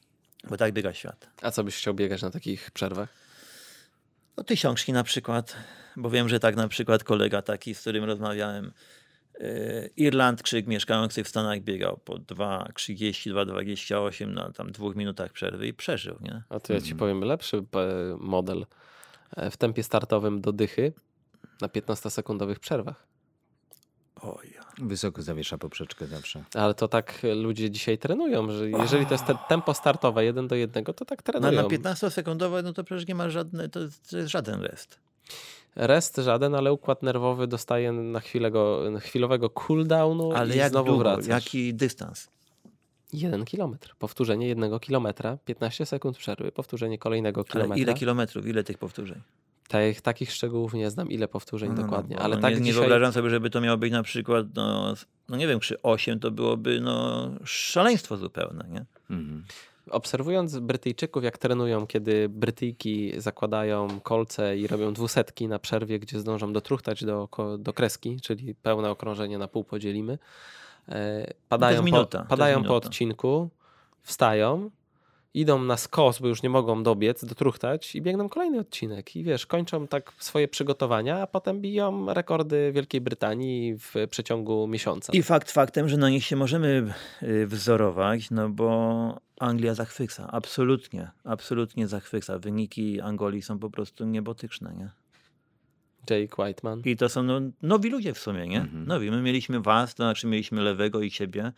Bo 0.51 0.57
tak 0.57 0.73
biega 0.73 0.95
świat. 0.95 1.29
A 1.43 1.51
co 1.51 1.65
byś 1.65 1.77
chciał 1.77 1.95
biegać 1.95 2.23
na 2.23 2.31
takich 2.31 2.71
przerwach? 2.71 3.24
No 4.37 4.45
tysiączki 4.45 4.93
na 4.93 5.05
przykład, 5.05 5.57
bo 5.97 6.11
wiem, 6.11 6.29
że 6.29 6.41
tak 6.41 6.57
na 6.57 6.69
przykład 6.69 7.05
kolega 7.05 7.43
taki, 7.43 7.75
z 7.75 7.81
którym 7.81 8.05
rozmawiałem, 8.05 8.73
yy, 9.41 9.91
Irlandczyk 9.97 10.67
mieszkający 10.67 11.25
w 11.25 11.29
Stanach 11.29 11.61
biegał 11.61 11.97
po 12.05 12.15
2,30, 12.15 13.33
2,28 13.33 14.27
na 14.27 14.53
tam 14.53 14.73
dwóch 14.73 14.97
minutach 14.97 15.33
przerwy 15.33 15.67
i 15.67 15.75
przeżył, 15.75 16.17
nie? 16.21 16.43
A 16.49 16.61
to 16.61 16.73
ja 16.73 16.81
ci 16.81 16.95
powiem 16.95 17.21
lepszy 17.21 17.57
e, 17.57 17.63
model. 18.19 18.67
E, 19.37 19.51
W 19.51 19.57
tempie 19.57 19.83
startowym 19.83 20.41
do 20.41 20.53
dychy 20.53 20.93
na 21.61 21.69
15-sekundowych 21.69 22.59
przerwach. 22.59 23.07
Oj, 24.23 24.55
Wysoko 24.79 25.23
zawiesza 25.23 25.59
poprzeczkę 25.59 26.07
zawsze. 26.07 26.45
Ale 26.55 26.75
to 26.75 26.89
tak 26.89 27.23
ludzie 27.37 27.71
dzisiaj 27.71 27.99
trenują, 27.99 28.51
że 28.51 28.71
jeżeli 28.71 29.07
to 29.07 29.15
jest 29.15 29.27
te 29.27 29.35
tempo 29.49 29.75
startowe 29.75 30.25
1 30.25 30.49
do 30.49 30.55
1, 30.55 30.85
to 30.85 30.93
tak 31.05 31.19
no, 31.27 31.33
trenują. 31.33 31.63
na 31.63 31.69
15-sekundowe, 31.69 32.65
no 32.65 32.73
to 32.73 32.85
przecież 32.85 33.09
nie 33.09 33.15
ma 33.15 33.31
żadne, 33.31 33.69
to, 33.69 33.81
to 34.11 34.17
jest 34.17 34.31
żaden 34.31 34.61
rest. 34.61 34.99
Rest 35.77 36.17
żaden, 36.17 36.55
ale 36.55 36.73
układ 36.73 37.03
nerwowy 37.03 37.47
dostaje 37.47 37.93
na, 37.93 38.21
chwilego, 38.21 38.83
na 38.91 39.01
chwilowego 39.01 39.51
cooldownu 39.51 40.33
Ale 40.33 40.55
i 40.55 40.59
jak 40.59 40.71
znowu 40.71 40.89
długo, 40.89 41.05
wracasz. 41.05 41.27
jaki 41.27 41.75
dystans? 41.75 42.29
Jeden 43.13 43.45
kilometr. 43.45 43.95
Powtórzenie 43.99 44.49
jednego 44.49 44.81
kilometra, 44.81 45.39
15 45.45 45.87
sekund 45.87 46.17
przerwy, 46.17 46.53
powtórzenie 46.53 46.99
kolejnego 46.99 47.41
Ale 47.41 47.45
kilometra. 47.53 47.77
ile 47.83 47.95
kilometrów, 47.95 48.47
ile 48.47 48.65
tych 48.65 48.79
powtórzeń? 48.79 49.21
Tych, 49.69 50.01
takich 50.01 50.33
szczegółów 50.33 50.75
nie 50.75 50.91
znam, 50.91 51.11
ile 51.11 51.29
powtórzeń 51.29 51.69
No, 51.69 51.75
no, 51.77 51.83
dokładnie, 51.83 52.17
bo 52.17 52.23
ale 52.23 52.37
no 52.37 52.43
tak 52.43 52.55
nie, 52.55 52.61
nie 52.61 52.67
dzisiaj... 52.67 52.81
wyobrażam 52.81 53.13
sobie, 53.13 53.31
żeby 53.31 53.51
to 53.51 53.61
miało 53.61 53.77
być 53.77 53.93
na 53.93 54.03
przykład, 54.03 54.47
no, 54.55 54.95
no 55.29 55.37
nie 55.37 55.47
wiem, 55.47 55.61
czy 55.61 55.83
8 55.83 56.21
to 56.21 56.31
byłoby 56.31 56.81
no, 56.81 57.31
szaleństwo 57.45 58.17
zupełne, 58.17 58.65
nie? 58.71 58.85
Mhm. 59.11 59.45
Obserwując 59.91 60.59
Brytyjczyków, 60.59 61.25
jak 61.25 61.39
trenują, 61.39 61.87
kiedy 61.87 62.29
Brytyjki 62.29 63.21
zakładają 63.21 64.01
kolce 64.01 64.57
i 64.57 64.67
robią 64.67 64.93
dwusetki 64.93 65.49
na 65.49 65.59
przerwie, 65.59 65.99
gdzie 65.99 66.19
zdążą 66.21 66.53
dotruchtać 66.53 67.05
do, 67.05 67.29
do 67.59 67.73
kreski, 67.73 68.21
czyli 68.21 68.55
pełne 68.55 68.91
okrążenie 68.91 69.39
na 69.39 69.49
pół 69.49 69.65
podzielimy, 69.65 70.19
padają, 71.49 71.83
minuta, 71.83 72.19
po, 72.23 72.29
padają 72.29 72.65
po 72.65 72.77
odcinku, 72.77 73.51
wstają 74.03 74.71
idą 75.35 75.63
na 75.63 75.77
skos, 75.77 76.19
bo 76.19 76.29
już 76.29 76.43
nie 76.43 76.51
mogą 76.51 76.83
dobiec, 76.83 77.25
dotruchtać 77.25 77.95
i 77.95 78.03
biegną 78.03 78.29
kolejny 78.29 78.59
odcinek. 78.59 79.17
I 79.17 79.25
wiesz, 79.25 79.47
kończą 79.47 79.87
tak 79.87 80.13
swoje 80.19 80.49
przygotowania, 80.49 81.21
a 81.21 81.27
potem 81.27 81.61
biją 81.61 82.15
rekordy 82.15 82.73
Wielkiej 82.75 83.01
Brytanii 83.01 83.77
w 83.79 83.95
przeciągu 84.11 84.67
miesiąca. 84.67 85.13
I 85.13 85.23
fakt 85.23 85.51
faktem, 85.51 85.89
że 85.89 85.97
na 85.97 86.11
nich 86.11 86.25
się 86.25 86.37
możemy 86.37 86.95
y, 87.23 87.47
wzorować, 87.47 88.31
no 88.31 88.49
bo 88.49 89.21
Anglia 89.41 89.75
zachwyca, 89.75 90.29
absolutnie, 90.33 91.11
absolutnie 91.25 91.89
zachwyca. 91.89 92.39
Wyniki 92.39 93.01
Angolii 93.01 93.43
są 93.43 93.59
po 93.59 93.71
prostu 93.71 94.05
niebotyczne, 94.05 94.75
nie? 94.79 94.91
Jake 96.11 96.43
Whiteman. 96.43 96.83
I 96.85 96.97
to 96.97 97.09
są 97.09 97.23
no, 97.23 97.41
nowi 97.63 97.91
ludzie 97.91 98.15
w 98.15 98.19
sumie, 98.19 98.47
nie? 98.47 98.61
Mhm. 98.61 98.87
Nowi. 98.87 99.11
My 99.11 99.23
mieliśmy 99.23 99.61
was, 99.61 99.95
to 99.95 100.03
znaczy 100.03 100.27
mieliśmy 100.27 100.63
Lewego 100.63 101.03
i 101.03 101.11
ciebie. 101.11 101.53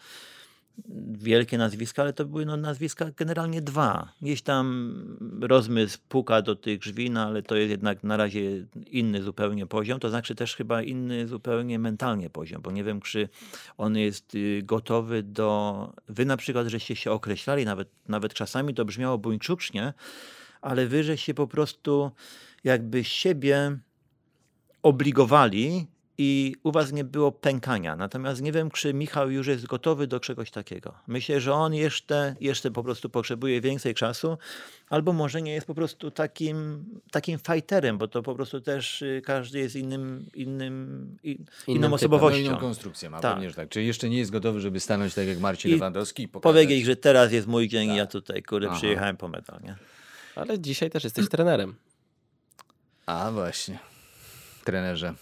Wielkie 1.12 1.58
nazwiska, 1.58 2.02
ale 2.02 2.12
to 2.12 2.24
były 2.24 2.46
no, 2.46 2.56
nazwiska 2.56 3.10
generalnie 3.16 3.62
dwa. 3.62 4.12
Gdzieś 4.22 4.42
tam 4.42 4.94
rozmysł 5.40 5.98
puka 6.08 6.42
do 6.42 6.56
tych 6.56 6.78
drzwi, 6.78 7.10
no, 7.10 7.22
ale 7.22 7.42
to 7.42 7.56
jest 7.56 7.70
jednak 7.70 8.04
na 8.04 8.16
razie 8.16 8.66
inny 8.90 9.22
zupełnie 9.22 9.66
poziom. 9.66 10.00
To 10.00 10.08
znaczy 10.08 10.34
też 10.34 10.56
chyba 10.56 10.82
inny 10.82 11.28
zupełnie 11.28 11.78
mentalnie 11.78 12.30
poziom, 12.30 12.62
bo 12.62 12.70
nie 12.70 12.84
wiem, 12.84 13.00
czy 13.00 13.28
on 13.78 13.96
jest 13.96 14.34
y, 14.34 14.62
gotowy 14.64 15.22
do... 15.22 15.92
Wy 16.08 16.24
na 16.24 16.36
przykład, 16.36 16.66
żeście 16.66 16.96
się 16.96 17.10
określali, 17.10 17.64
nawet, 17.64 17.88
nawet 18.08 18.34
czasami 18.34 18.74
to 18.74 18.84
brzmiało 18.84 19.18
buńczucznie, 19.18 19.94
ale 20.60 20.86
wy, 20.86 21.18
się 21.18 21.34
po 21.34 21.46
prostu 21.46 22.10
jakby 22.64 23.04
siebie 23.04 23.78
obligowali 24.82 25.86
i 26.18 26.54
u 26.62 26.72
was 26.72 26.92
nie 26.92 27.04
było 27.04 27.32
pękania. 27.32 27.96
Natomiast 27.96 28.42
nie 28.42 28.52
wiem, 28.52 28.70
czy 28.70 28.94
Michał 28.94 29.30
już 29.30 29.46
jest 29.46 29.66
gotowy 29.66 30.06
do 30.06 30.20
czegoś 30.20 30.50
takiego. 30.50 30.94
Myślę, 31.06 31.40
że 31.40 31.52
on 31.54 31.74
jeszcze, 31.74 32.36
jeszcze 32.40 32.70
po 32.70 32.82
prostu 32.82 33.10
potrzebuje 33.10 33.60
więcej 33.60 33.94
czasu, 33.94 34.38
albo 34.90 35.12
może 35.12 35.42
nie 35.42 35.52
jest 35.54 35.66
po 35.66 35.74
prostu 35.74 36.10
takim, 36.10 36.84
takim 37.10 37.38
fighterem, 37.38 37.98
bo 37.98 38.08
to 38.08 38.22
po 38.22 38.34
prostu 38.34 38.60
też 38.60 39.02
y, 39.02 39.22
każdy 39.24 39.58
jest 39.58 39.76
innym, 39.76 40.26
innym, 40.34 41.16
i- 41.22 41.38
inną. 41.66 41.88
No, 41.88 41.94
osobowością. 41.94 42.40
inną 42.40 42.56
konstrukcję 42.56 43.10
ma, 43.10 43.20
Tak. 43.20 43.34
pewnie, 43.34 43.50
tak. 43.52 43.68
Czyli 43.68 43.86
jeszcze 43.86 44.08
nie 44.08 44.18
jest 44.18 44.30
gotowy, 44.30 44.60
żeby 44.60 44.80
stanąć 44.80 45.14
tak 45.14 45.26
jak 45.26 45.38
Marcin 45.38 45.70
I 45.70 45.74
Lewandowski 45.74 46.22
i 46.22 46.28
pokazać... 46.28 46.52
Powiedzieć, 46.54 46.84
że 46.84 46.96
teraz 46.96 47.32
jest 47.32 47.46
mój 47.46 47.68
dzień 47.68 47.90
i 47.90 47.96
ja 47.96 48.06
tutaj, 48.06 48.42
kurde, 48.42 48.66
Aha. 48.68 48.76
przyjechałem 48.76 49.16
po 49.16 49.28
medal, 49.28 49.60
nie? 49.64 49.76
Ale 50.36 50.58
dzisiaj 50.58 50.90
też 50.90 51.04
jesteś 51.04 51.28
trenerem. 51.28 51.74
A 53.06 53.30
właśnie, 53.32 53.78
trenerze. 54.64 55.14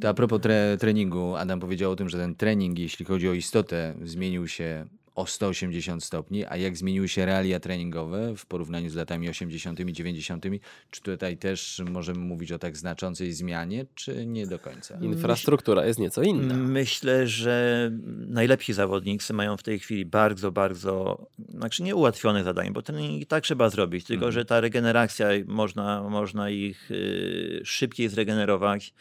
To 0.00 0.08
a 0.08 0.14
propos 0.14 0.40
tre 0.40 0.76
treningu, 0.80 1.36
Adam 1.36 1.60
powiedział 1.60 1.92
o 1.92 1.96
tym, 1.96 2.08
że 2.08 2.18
ten 2.18 2.34
trening, 2.34 2.78
jeśli 2.78 3.04
chodzi 3.04 3.28
o 3.28 3.32
istotę, 3.32 3.94
zmienił 4.02 4.48
się 4.48 4.86
o 5.14 5.26
180 5.26 6.04
stopni, 6.04 6.44
a 6.44 6.56
jak 6.56 6.76
zmieniły 6.76 7.08
się 7.08 7.26
realia 7.26 7.60
treningowe 7.60 8.36
w 8.36 8.46
porównaniu 8.46 8.90
z 8.90 8.94
latami 8.94 9.28
80., 9.28 9.80
90., 9.80 10.44
czy 10.90 11.02
tutaj 11.02 11.36
też 11.36 11.82
możemy 11.90 12.18
mówić 12.18 12.52
o 12.52 12.58
tak 12.58 12.76
znaczącej 12.76 13.32
zmianie, 13.32 13.86
czy 13.94 14.26
nie 14.26 14.46
do 14.46 14.58
końca? 14.58 14.98
Infrastruktura 15.00 15.86
jest 15.86 15.98
nieco 15.98 16.22
inna. 16.22 16.54
Myślę, 16.54 17.26
że 17.26 17.90
najlepsi 18.26 18.72
zawodnicy 18.72 19.32
mają 19.32 19.56
w 19.56 19.62
tej 19.62 19.78
chwili 19.78 20.06
bardzo, 20.06 20.52
bardzo, 20.52 21.26
znaczy 21.48 21.82
nie 21.82 21.94
ułatwione 21.94 22.44
zadanie, 22.44 22.70
bo 22.70 22.82
trening 22.82 23.22
i 23.22 23.26
tak 23.26 23.44
trzeba 23.44 23.70
zrobić, 23.70 24.04
tylko 24.04 24.32
że 24.32 24.44
ta 24.44 24.60
regeneracja, 24.60 25.28
można, 25.46 26.02
można 26.02 26.50
ich 26.50 26.90
y, 26.90 27.60
szybciej 27.64 28.08
zregenerować. 28.08 28.94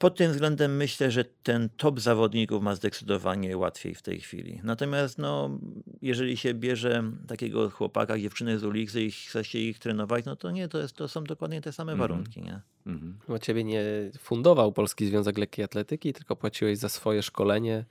Pod 0.00 0.16
tym 0.16 0.32
względem 0.32 0.76
myślę, 0.76 1.10
że 1.10 1.24
ten 1.24 1.68
top 1.76 2.00
zawodników 2.00 2.62
ma 2.62 2.74
zdecydowanie 2.74 3.56
łatwiej 3.56 3.94
w 3.94 4.02
tej 4.02 4.20
chwili. 4.20 4.60
Natomiast 4.64 5.18
no, 5.18 5.58
jeżeli 6.02 6.36
się 6.36 6.54
bierze 6.54 7.02
takiego 7.28 7.70
chłopaka, 7.70 8.18
dziewczynę 8.18 8.58
z 8.58 8.64
ulicy 8.64 9.02
i 9.02 9.10
chce 9.10 9.44
się 9.44 9.58
ich 9.58 9.78
trenować, 9.78 10.24
no 10.24 10.36
to 10.36 10.50
nie, 10.50 10.68
to, 10.68 10.78
jest, 10.78 10.96
to 10.96 11.08
są 11.08 11.24
dokładnie 11.24 11.60
te 11.60 11.72
same 11.72 11.96
warunki. 11.96 12.42
Nie? 12.42 12.60
Mhm. 12.86 13.18
Bo 13.28 13.38
ciebie 13.38 13.64
nie 13.64 13.82
fundował 14.18 14.72
Polski 14.72 15.06
Związek 15.06 15.38
Lekkiej 15.38 15.64
Atletyki, 15.64 16.12
tylko 16.12 16.36
płaciłeś 16.36 16.78
za 16.78 16.88
swoje 16.88 17.22
szkolenie 17.22 17.84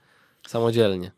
samodzielnie. 0.46 1.12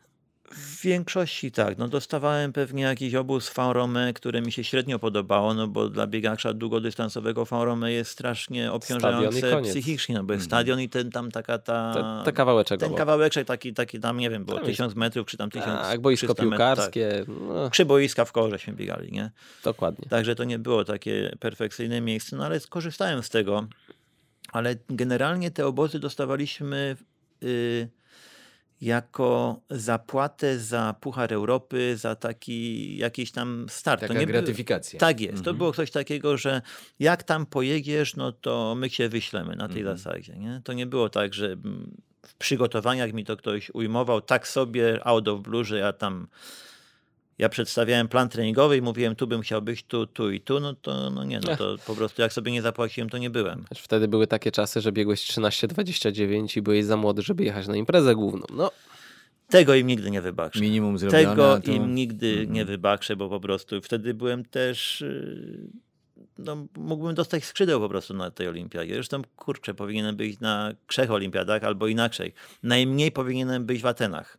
W 0.54 0.80
większości 0.82 1.52
tak. 1.52 1.78
No 1.78 1.88
dostawałem 1.88 2.52
pewnie 2.52 2.82
jakiś 2.82 3.14
obóz 3.14 3.48
Faurome, 3.48 4.12
które 4.12 4.42
mi 4.42 4.52
się 4.52 4.64
średnio 4.64 4.98
podobało, 4.98 5.54
no 5.54 5.68
bo 5.68 5.88
dla 5.88 6.06
biegacza 6.06 6.54
długodystansowego 6.54 7.44
Faurome 7.44 7.92
jest 7.92 8.10
strasznie 8.10 8.60
Stadion 8.62 8.76
obciążające 8.76 9.48
i 9.48 9.52
koniec. 9.52 9.70
psychicznie, 9.70 10.14
no 10.14 10.24
bo 10.24 10.32
jest 10.32 10.44
stadion 10.44 10.80
i 10.80 10.88
ten 10.88 11.10
tam 11.10 11.30
taka 11.30 11.58
ta... 11.58 11.94
Te, 11.94 12.24
te 12.24 12.32
kawałeczek 12.32 12.80
ten 12.80 12.94
kawałeczek 12.94 13.46
taki, 13.46 13.74
taki 13.74 14.00
tam, 14.00 14.18
nie 14.18 14.30
wiem, 14.30 14.44
było 14.44 14.58
Tam 14.58 14.66
jest- 14.66 14.76
tysiąc 14.78 14.94
metrów, 14.94 15.26
czy 15.26 15.36
tam 15.36 15.50
tysiąc 15.50 15.80
Tak, 15.80 16.00
boisko 16.00 16.34
piłkarskie. 16.34 17.24
No, 17.48 17.70
Tak. 17.70 17.86
Boiska 17.86 18.24
w 18.24 18.32
koło 18.32 18.50
żeśmy 18.50 18.72
biegali, 18.72 19.12
nie? 19.12 19.30
dokładnie. 19.64 20.08
Także 20.08 20.34
to 20.34 20.44
nie 20.44 20.58
było 20.58 20.84
takie 20.84 21.36
perfekcyjne 21.40 22.00
miejsce, 22.00 22.36
no 22.36 22.44
ale 22.44 22.60
skorzystałem 22.60 23.22
z 23.22 23.28
tego. 23.30 23.66
Ale 24.52 24.74
generalnie 24.90 25.50
te 25.50 25.66
obozy 25.66 25.98
dostawaliśmy 25.98 26.96
y, 27.42 27.88
jako 28.82 29.60
zapłatę 29.70 30.58
za 30.58 30.94
Puchar 31.00 31.32
Europy, 31.32 31.96
za 31.96 32.14
taki 32.16 32.96
jakiś 32.96 33.32
tam 33.32 33.66
start. 33.68 34.00
Taka 34.00 34.14
to 34.14 34.20
nie 34.20 34.26
gratyfikacja. 34.26 35.00
Tak 35.00 35.20
jest. 35.20 35.34
To 35.34 35.38
Mhm. 35.38 35.56
było 35.56 35.72
coś 35.72 35.90
takiego, 35.90 36.36
że 36.36 36.62
jak 36.98 37.22
tam 37.22 37.46
pojedziesz, 37.46 38.16
no 38.16 38.32
to 38.32 38.74
my 38.74 38.90
cię 38.90 39.08
wyślemy 39.08 39.56
na 39.56 39.68
tej 39.68 39.78
Mhm. 39.80 39.98
zasadzie. 39.98 40.36
Nie? 40.36 40.60
To 40.64 40.72
nie 40.72 40.86
było 40.86 41.08
tak, 41.08 41.34
że 41.34 41.56
w 42.26 42.34
przygotowaniach 42.34 43.12
mi 43.12 43.24
to 43.24 43.36
ktoś 43.36 43.70
ujmował 43.70 44.20
tak 44.20 44.48
sobie 44.48 45.06
out 45.06 45.28
of 45.28 45.40
blue, 45.40 45.64
że 45.64 45.78
ja 45.78 45.92
tam 45.92 46.26
ja 47.38 47.48
przedstawiałem 47.48 48.08
plan 48.08 48.28
treningowy 48.28 48.76
i 48.76 48.82
mówiłem, 48.82 49.16
tu 49.16 49.26
bym 49.26 49.40
chciał 49.40 49.62
być, 49.62 49.82
tu, 49.82 50.06
tu 50.06 50.30
i 50.30 50.40
tu, 50.40 50.60
no 50.60 50.74
to 50.74 51.10
no 51.10 51.24
nie, 51.24 51.40
no 51.40 51.56
to 51.56 51.76
po 51.86 51.94
prostu 51.94 52.22
jak 52.22 52.32
sobie 52.32 52.52
nie 52.52 52.62
zapłaciłem, 52.62 53.10
to 53.10 53.18
nie 53.18 53.30
byłem. 53.30 53.64
Wtedy 53.76 54.08
były 54.08 54.26
takie 54.26 54.52
czasy, 54.52 54.80
że 54.80 54.92
biegłeś 54.92 55.20
13-29 55.20 56.58
i 56.58 56.62
byłeś 56.62 56.84
za 56.84 56.96
młody, 56.96 57.22
żeby 57.22 57.44
jechać 57.44 57.66
na 57.68 57.76
imprezę 57.76 58.14
główną. 58.14 58.46
No, 58.56 58.70
Tego 59.48 59.74
im 59.74 59.86
nigdy 59.86 60.10
nie 60.10 60.22
wybaczę. 60.22 60.60
Minimum 60.60 60.98
zrobione, 60.98 61.24
Tego 61.24 61.60
to... 61.60 61.70
im 61.70 61.94
nigdy 61.94 62.30
Mhm. 62.30 62.52
nie 62.52 62.64
wybaczę, 62.64 63.16
bo 63.16 63.28
po 63.28 63.40
prostu 63.40 63.80
wtedy 63.80 64.14
byłem 64.14 64.44
też. 64.44 65.00
yy, 65.00 65.58
No, 66.38 66.66
mógłbym 66.76 67.14
dostać 67.14 67.44
skrzydeł 67.44 67.80
po 67.80 67.88
prostu 67.88 68.14
na 68.14 68.30
tej 68.30 68.48
olimpiadzie. 68.48 68.94
Zresztą, 68.94 69.22
kurczę, 69.36 69.74
powinienem 69.74 70.16
być 70.16 70.40
na 70.40 70.72
trzech 70.86 71.10
olimpiadach 71.10 71.64
albo 71.64 71.86
inaczej. 71.86 72.32
Najmniej 72.62 73.12
powinienem 73.12 73.66
być 73.66 73.82
w 73.82 73.86
Atenach. 73.86 74.38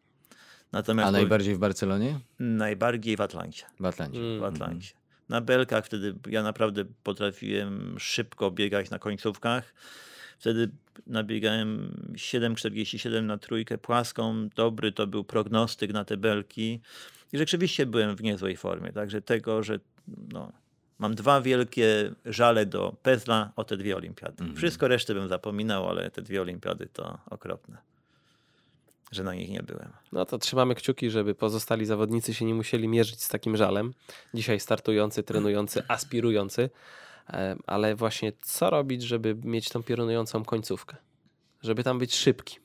Natomiast 0.74 1.10
A 1.10 1.12
najbardziej 1.12 1.56
w 1.56 1.58
Barcelonie? 1.58 2.20
najbardziej 2.40 3.18
w 3.18 3.22
Atlancie. 3.22 3.64
W 3.80 3.86
Atlancie. 3.86 4.20
Mm. 4.20 4.40
W 4.40 4.44
Atlancie. 4.44 4.94
Na 5.30 5.42
belkach 5.42 5.86
wtedy 5.86 6.16
ja 6.28 6.44
naprawdę 6.44 6.86
potrafiłem 7.04 7.96
szybko 8.00 8.52
biegać 8.52 8.90
na 8.90 9.00
końcówkach. 9.00 9.74
Wtedy 10.40 10.72
nabiegałem 11.08 11.98
7,47 12.14 13.24
na 13.24 13.38
trójkę 13.38 13.78
płaską. 13.78 14.50
Dobry 14.56 14.92
to 14.92 15.08
był 15.08 15.24
prognostyk 15.24 15.94
na 15.94 16.06
te 16.06 16.18
belki. 16.18 16.82
I 17.34 17.38
rzeczywiście 17.38 17.86
byłem 17.86 18.16
w 18.16 18.24
niezłej 18.24 18.58
formie. 18.58 18.92
Także 18.94 19.22
tego, 19.22 19.64
że 19.64 19.80
no, 20.34 20.52
mam 21.00 21.16
dwa 21.16 21.42
wielkie 21.42 22.12
żale 22.26 22.66
do 22.66 22.96
Pezla 23.04 23.52
o 23.56 23.64
te 23.64 23.78
dwie 23.78 23.96
olimpiady. 23.96 24.40
Mhm. 24.40 24.56
Wszystko 24.56 24.88
resztę 24.88 25.14
bym 25.14 25.28
zapominał, 25.28 25.90
ale 25.90 26.12
te 26.12 26.22
dwie 26.22 26.42
olimpiady 26.42 26.88
to 26.94 27.20
okropne. 27.30 27.93
Że 29.14 29.24
na 29.24 29.34
nich 29.36 29.50
nie 29.50 29.64
byłem. 29.64 29.90
no 30.12 30.26
to 30.26 30.38
trzymamy 30.38 30.76
kciuki, 30.76 31.10
żeby 31.10 31.36
pozostali 31.36 31.86
zawodnicy 31.86 32.34
się 32.34 32.46
nie 32.46 32.54
musieli 32.54 32.88
mierzyć 32.88 33.24
z 33.24 33.28
takim 33.30 33.58
żalem. 33.58 33.94
Dzisiaj 34.34 34.60
startujący, 34.60 35.24
trenujący, 35.24 35.84
aspirujący. 35.88 36.70
E, 37.30 37.56
Ale 37.68 37.96
właśnie 37.96 38.32
co 38.42 38.70
robić, 38.70 39.02
żeby 39.04 39.36
mieć 39.44 39.70
tą 39.70 39.84
piorunującą 39.84 40.44
końcówkę? 40.46 40.96
Żeby 41.62 41.84
tam 41.84 42.00
być 42.00 42.16
szybkim. 42.16 42.64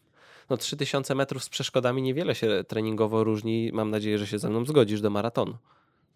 No 0.51 0.57
3000 0.57 1.15
metrów 1.15 1.45
z 1.45 1.49
przeszkodami 1.49 2.03
niewiele 2.03 2.35
się 2.35 2.65
treningowo 2.69 3.25
różni. 3.25 3.71
Mam 3.73 3.91
nadzieję, 3.91 4.19
że 4.19 4.27
się 4.27 4.39
ze 4.39 4.51
mną 4.51 4.65
zgodzisz 4.65 5.01
do 5.01 5.11
maratonu. 5.11 5.57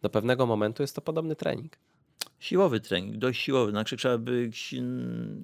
Do 0.02 0.10
pewnego 0.10 0.46
momentu 0.46 0.82
jest 0.82 0.94
to 0.94 1.00
podobny 1.00 1.36
trening. 1.36 1.72
Siłowy 2.40 2.80
trening, 2.80 3.16
dość 3.16 3.42
siłowy. 3.42 3.70
Znaczy 3.70 3.96
trzeba 3.96 4.18
być 4.18 4.74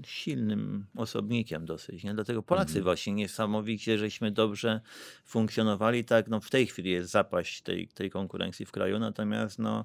silnym 0.07 0.87
osobnikiem 0.97 1.67
dosyć. 1.67 2.05
Nie? 2.05 2.14
Dlatego 2.14 2.43
Polacy 2.43 2.83
właśnie 2.83 3.12
niesamowicie, 3.12 3.99
żeśmy 3.99 4.31
dobrze 4.31 4.81
funkcjonowali. 5.25 6.05
Tak, 6.05 6.29
no 6.29 6.41
w 6.41 6.51
tej 6.51 6.67
chwili 6.67 6.91
jest 6.91 7.11
zapaść 7.11 7.62
tej, 7.62 7.88
tej 7.88 8.11
konkurencji 8.11 8.67
w 8.67 8.73
kraju, 8.73 8.99
natomiast 8.99 9.59
no 9.59 9.85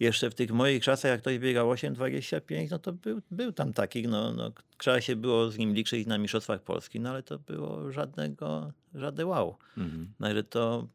jeszcze 0.00 0.30
w 0.30 0.34
tych 0.34 0.52
moich 0.52 0.82
czasach, 0.82 1.10
jak 1.10 1.20
ktoś 1.20 1.38
biegał 1.38 1.70
8,25, 1.72 2.70
no 2.70 2.78
to 2.78 2.92
był, 2.92 3.22
był 3.30 3.52
tam 3.52 3.72
taki, 3.72 4.08
no, 4.08 4.32
no 4.32 4.52
trzeba 4.78 5.00
się 5.00 5.16
było 5.16 5.50
z 5.50 5.58
nim 5.58 5.74
liczyć 5.74 6.06
na 6.06 6.18
Mistrzostwach 6.18 6.62
Polski, 6.62 7.00
no 7.00 7.10
ale 7.10 7.22
to 7.22 7.38
było 7.38 7.92
żadnego, 7.92 8.72
żadne 8.94 9.26
wow. 9.26 9.56
Mhm. 9.76 10.12
Także 10.20 10.44
to 10.44 10.88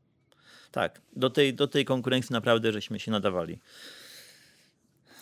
tak, 0.71 1.01
do 1.15 1.29
tej, 1.29 1.53
do 1.53 1.67
tej 1.67 1.85
konkurencji 1.85 2.33
naprawdę 2.33 2.71
żeśmy 2.71 2.99
się 2.99 3.11
nadawali. 3.11 3.59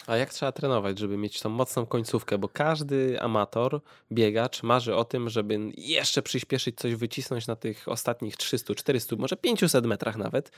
A 0.08 0.18
jak 0.18 0.34
trzeba 0.34 0.52
trenować, 0.52 1.00
żeby 1.00 1.18
mieć 1.18 1.40
tą 1.40 1.50
mocną 1.50 1.86
końcówkę? 1.86 2.38
Bo 2.38 2.50
każdy 2.50 3.22
amator, 3.22 3.82
biegacz 4.12 4.64
marzy 4.64 4.96
o 4.96 5.06
tym, 5.06 5.30
żeby 5.30 5.60
jeszcze 5.78 6.22
przyspieszyć, 6.22 6.78
coś 6.78 6.96
wycisnąć 6.96 7.48
na 7.48 7.56
tych 7.56 7.88
ostatnich 7.88 8.38
300, 8.38 8.76
400, 8.76 9.16
może 9.16 9.38
500 9.38 9.86
metrach 9.86 10.18
nawet. 10.18 10.52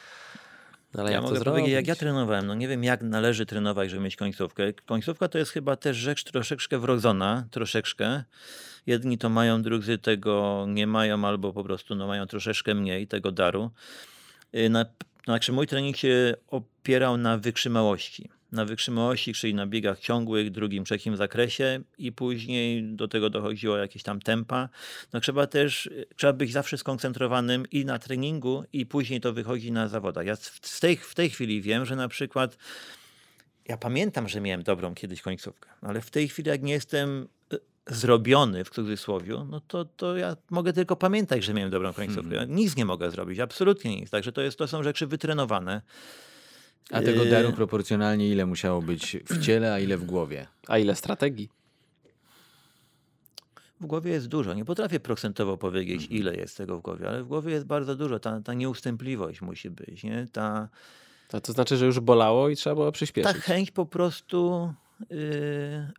No, 0.94 1.02
ale 1.02 1.12
ja 1.12 1.16
jak 1.16 1.24
mogę 1.24 1.36
to 1.36 1.40
zrobić? 1.40 1.62
powiedzieć, 1.62 1.76
jak 1.76 1.88
ja 1.88 1.96
trenowałem. 1.96 2.48
No 2.48 2.56
nie 2.56 2.68
wiem, 2.68 2.84
jak 2.84 3.02
należy 3.02 3.46
trenować, 3.46 3.90
żeby 3.90 4.04
mieć 4.04 4.16
końcówkę. 4.16 4.74
Końcówka 4.74 5.28
to 5.28 5.38
jest 5.38 5.52
chyba 5.52 5.76
też 5.76 5.98
rzecz 5.98 6.24
troszeczkę 6.24 6.80
wrodzona, 6.80 7.48
troszeczkę. 7.52 8.24
Jedni 8.86 9.18
to 9.18 9.30
mają, 9.30 9.62
drudzy 9.62 9.98
tego 9.98 10.66
nie 10.68 10.88
mają, 10.88 11.26
albo 11.26 11.54
po 11.54 11.64
prostu 11.64 11.96
no, 11.96 12.08
mają 12.08 12.26
troszeczkę 12.28 12.76
mniej 12.76 13.08
tego 13.08 13.32
daru. 13.32 13.72
Y, 14.56 14.70
Na, 14.70 14.86
znaczy 15.26 15.52
mój 15.52 15.68
trening 15.68 15.98
się 15.98 16.34
opierał 16.48 17.18
na 17.18 17.38
wytrzymałości. 17.38 18.30
Na 18.56 18.66
wytrzymałości, 18.66 19.34
czyli 19.34 19.54
na 19.54 19.68
biegach 19.68 20.00
ciągłych, 20.00 20.52
drugim, 20.52 20.86
trzecim 20.86 21.18
zakresie 21.18 21.80
i 21.98 22.12
później 22.12 22.84
do 22.84 23.08
tego 23.08 23.30
dochodziło 23.30 23.78
jakieś 23.78 24.04
tam 24.04 24.22
tempa. 24.22 24.70
No 25.14 25.20
trzeba 25.20 25.48
też, 25.48 25.90
trzeba 26.16 26.34
być 26.34 26.52
zawsze 26.52 26.78
skoncentrowanym 26.78 27.66
i 27.72 27.86
na 27.86 28.00
treningu 28.00 28.64
i 28.74 28.86
później 28.86 29.22
to 29.22 29.34
wychodzi 29.34 29.72
na 29.72 29.88
zawodach. 29.88 30.26
Ja 30.26 30.36
w 30.62 30.80
tej, 30.80 30.98
w 30.98 31.16
tej 31.16 31.30
chwili 31.30 31.62
wiem, 31.62 31.86
że 31.86 31.96
na 31.96 32.08
przykład 32.08 32.58
ja 33.66 33.78
pamiętam, 33.78 34.30
że 34.30 34.42
miałem 34.42 34.64
dobrą 34.64 34.96
kiedyś 34.96 35.22
końcówkę, 35.22 35.70
ale 35.82 36.02
w 36.02 36.12
tej 36.12 36.28
chwili 36.30 36.50
jak 36.50 36.64
nie 36.64 36.74
jestem 36.74 37.28
y, 37.54 37.60
zrobiony 37.88 38.64
w 38.64 38.70
cudzysłowie, 38.70 39.34
no 39.50 39.62
to, 39.68 39.86
to 39.86 40.18
ja 40.18 40.36
mogę 40.50 40.74
tylko 40.74 40.96
pamiętać, 40.96 41.44
że 41.44 41.54
miałem 41.54 41.72
dobrą 41.72 41.94
końcówkę. 41.94 42.36
Ja 42.36 42.46
nic 42.46 42.76
nie 42.76 42.86
mogę 42.86 43.12
zrobić, 43.12 43.40
absolutnie 43.40 43.96
nic. 43.96 44.10
Także 44.10 44.32
to, 44.32 44.42
jest, 44.42 44.58
to 44.58 44.68
są 44.68 44.84
rzeczy 44.84 45.08
wytrenowane. 45.08 45.82
A 46.92 47.02
tego 47.02 47.24
Yy. 47.24 47.30
daru 47.30 47.54
proporcjonalnie 47.54 48.30
ile 48.30 48.46
musiało 48.46 48.82
być 48.82 49.18
w 49.30 49.42
ciele, 49.46 49.74
a 49.74 49.80
ile 49.80 49.98
w 49.98 50.06
głowie? 50.06 50.48
A 50.68 50.78
ile 50.78 50.96
strategii? 50.96 51.50
W 53.82 53.86
głowie 53.86 54.12
jest 54.12 54.28
dużo. 54.28 54.54
Nie 54.54 54.66
potrafię 54.66 55.00
procentowo 55.00 55.58
powiedzieć, 55.58 56.02
Mhm. 56.02 56.20
ile 56.20 56.36
jest 56.36 56.58
tego 56.58 56.78
w 56.78 56.82
głowie, 56.82 57.10
ale 57.10 57.24
w 57.24 57.28
głowie 57.28 57.52
jest 57.54 57.66
bardzo 57.66 57.96
dużo. 57.96 58.20
Ta, 58.20 58.42
ta 58.42 58.54
nieustępliwość 58.54 59.42
musi 59.42 59.70
być. 59.70 60.04
Nie? 60.04 60.28
Ta, 60.32 60.70
To, 61.28 61.42
to 61.42 61.54
znaczy, 61.54 61.78
że 61.78 61.86
już 61.86 62.00
bolało 62.00 62.50
i 62.50 62.56
trzeba 62.56 62.76
było 62.76 62.88
ta 62.88 62.92
przyspieszyć. 62.92 63.38
chęć 63.38 63.72
po 63.72 63.86
prostu 63.86 64.74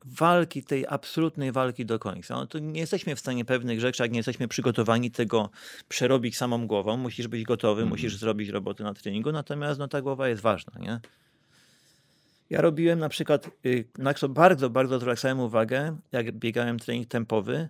walki, 0.05 0.63
tej 0.63 0.87
absolutnej 0.89 1.53
walki 1.53 1.87
do 1.87 1.99
końca. 1.99 2.35
No 2.35 2.47
to 2.47 2.59
nie 2.59 2.81
jesteśmy 2.81 3.17
w 3.17 3.21
stanie 3.21 3.45
pewnych 3.45 3.81
rzeczy, 3.81 4.03
jak 4.03 4.13
nie 4.13 4.19
jesteśmy 4.19 4.49
przygotowani 4.49 5.11
tego 5.11 5.51
przerobić 5.89 6.37
samą 6.37 6.67
głową. 6.67 6.97
Musisz 6.97 7.29
być 7.29 7.43
gotowy, 7.43 7.87
musisz 7.87 8.17
zrobić 8.17 8.49
roboty 8.49 8.83
na 8.83 8.95
treningu, 8.95 9.33
natomiast 9.33 9.79
no, 9.79 9.89
ta 9.89 10.03
głowa 10.03 10.29
jest 10.29 10.43
ważna. 10.43 10.73
Nie? 10.81 11.01
Ja 12.51 12.61
robiłem 12.61 12.99
na 12.99 13.09
przykład, 13.09 13.51
yy, 13.65 13.85
na 13.99 14.15
co 14.15 14.29
bardzo, 14.29 14.71
bardzo 14.71 15.01
zwracałem 15.01 15.41
uwagę, 15.41 15.97
jak 16.13 16.33
biegałem 16.33 16.79
trening 16.79 17.09
tempowy, 17.09 17.69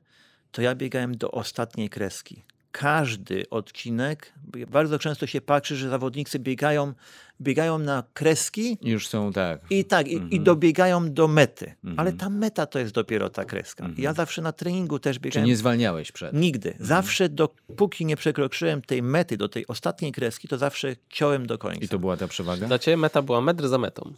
to 0.53 0.62
ja 0.62 0.75
biegałem 0.75 1.17
do 1.17 1.31
ostatniej 1.31 1.89
kreski. 1.89 2.45
Każdy 2.81 3.51
odcinek, 3.51 4.33
bardzo 4.71 4.99
często 4.99 5.27
się 5.27 5.41
patrzy, 5.41 5.77
że 5.77 5.89
zawodnicy 5.89 6.39
biegają, 6.39 6.93
biegają 7.41 7.79
na 7.79 8.03
kreski, 8.15 8.79
Już 8.83 9.09
są 9.09 9.33
tak. 9.33 9.61
i 9.71 9.85
tak, 9.85 10.09
i, 10.09 10.15
Mhm. 10.15 10.31
i 10.31 10.41
dobiegają 10.41 11.12
do 11.12 11.29
mety. 11.29 11.75
Ale 11.97 12.12
ta 12.12 12.31
meta 12.31 12.67
to 12.67 12.79
jest 12.79 12.93
dopiero 12.95 13.31
ta 13.31 13.45
kreska. 13.45 13.85
Mhm. 13.85 14.03
Ja 14.03 14.12
zawsze 14.12 14.43
na 14.43 14.53
treningu 14.53 14.99
też 14.99 15.17
Czy 15.17 15.21
biegałem. 15.21 15.47
nie 15.49 15.57
zwalniałeś 15.57 16.12
przed? 16.12 16.33
Nigdy. 16.35 16.69
Mhm. 16.71 16.87
Zawsze 16.87 17.29
dopóki 17.29 18.07
nie 18.07 18.17
przekroczyłem 18.17 18.83
tej 18.83 19.03
mety, 19.03 19.37
do 19.37 19.49
tej 19.49 19.67
ostatniej 19.67 20.12
kreski, 20.12 20.49
to 20.49 20.59
zawsze 20.59 20.97
ciąłem 21.09 21.47
do 21.47 21.59
końca. 21.59 21.81
I 21.85 21.89
to 21.89 21.99
była 21.99 22.17
ta 22.17 22.29
przewaga? 22.29 22.67
Dla 22.67 22.79
ciebie 22.79 22.97
meta 22.97 23.23
była 23.23 23.41
metr 23.41 23.69
za 23.69 23.79
metą. 23.79 24.12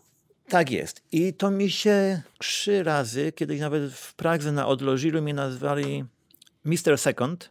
Tak 0.49 0.71
jest. 0.71 1.03
I 1.13 1.35
to 1.35 1.51
mi 1.51 1.71
się 1.71 2.23
trzy 2.39 2.83
razy, 2.83 3.33
kiedyś 3.33 3.61
nawet 3.61 3.93
w 3.93 4.15
Pradze 4.15 4.53
na 4.53 4.67
odlożiru 4.67 5.23
mnie 5.23 5.35
nazwali 5.35 6.05
Mr. 6.65 6.99
Second, 6.99 7.51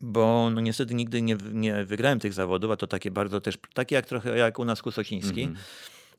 bo 0.00 0.50
no 0.50 0.60
niestety 0.60 0.94
nigdy 0.94 1.22
nie, 1.22 1.36
nie 1.52 1.84
wygrałem 1.84 2.20
tych 2.20 2.32
zawodów, 2.32 2.70
a 2.70 2.76
to 2.76 2.86
takie 2.86 3.10
bardzo 3.10 3.40
też, 3.40 3.58
takie 3.74 3.94
jak 3.94 4.06
trochę 4.06 4.38
jak 4.38 4.58
u 4.58 4.64
nas 4.64 4.82
Kusociński. 4.82 5.42
Mhm. 5.42 5.64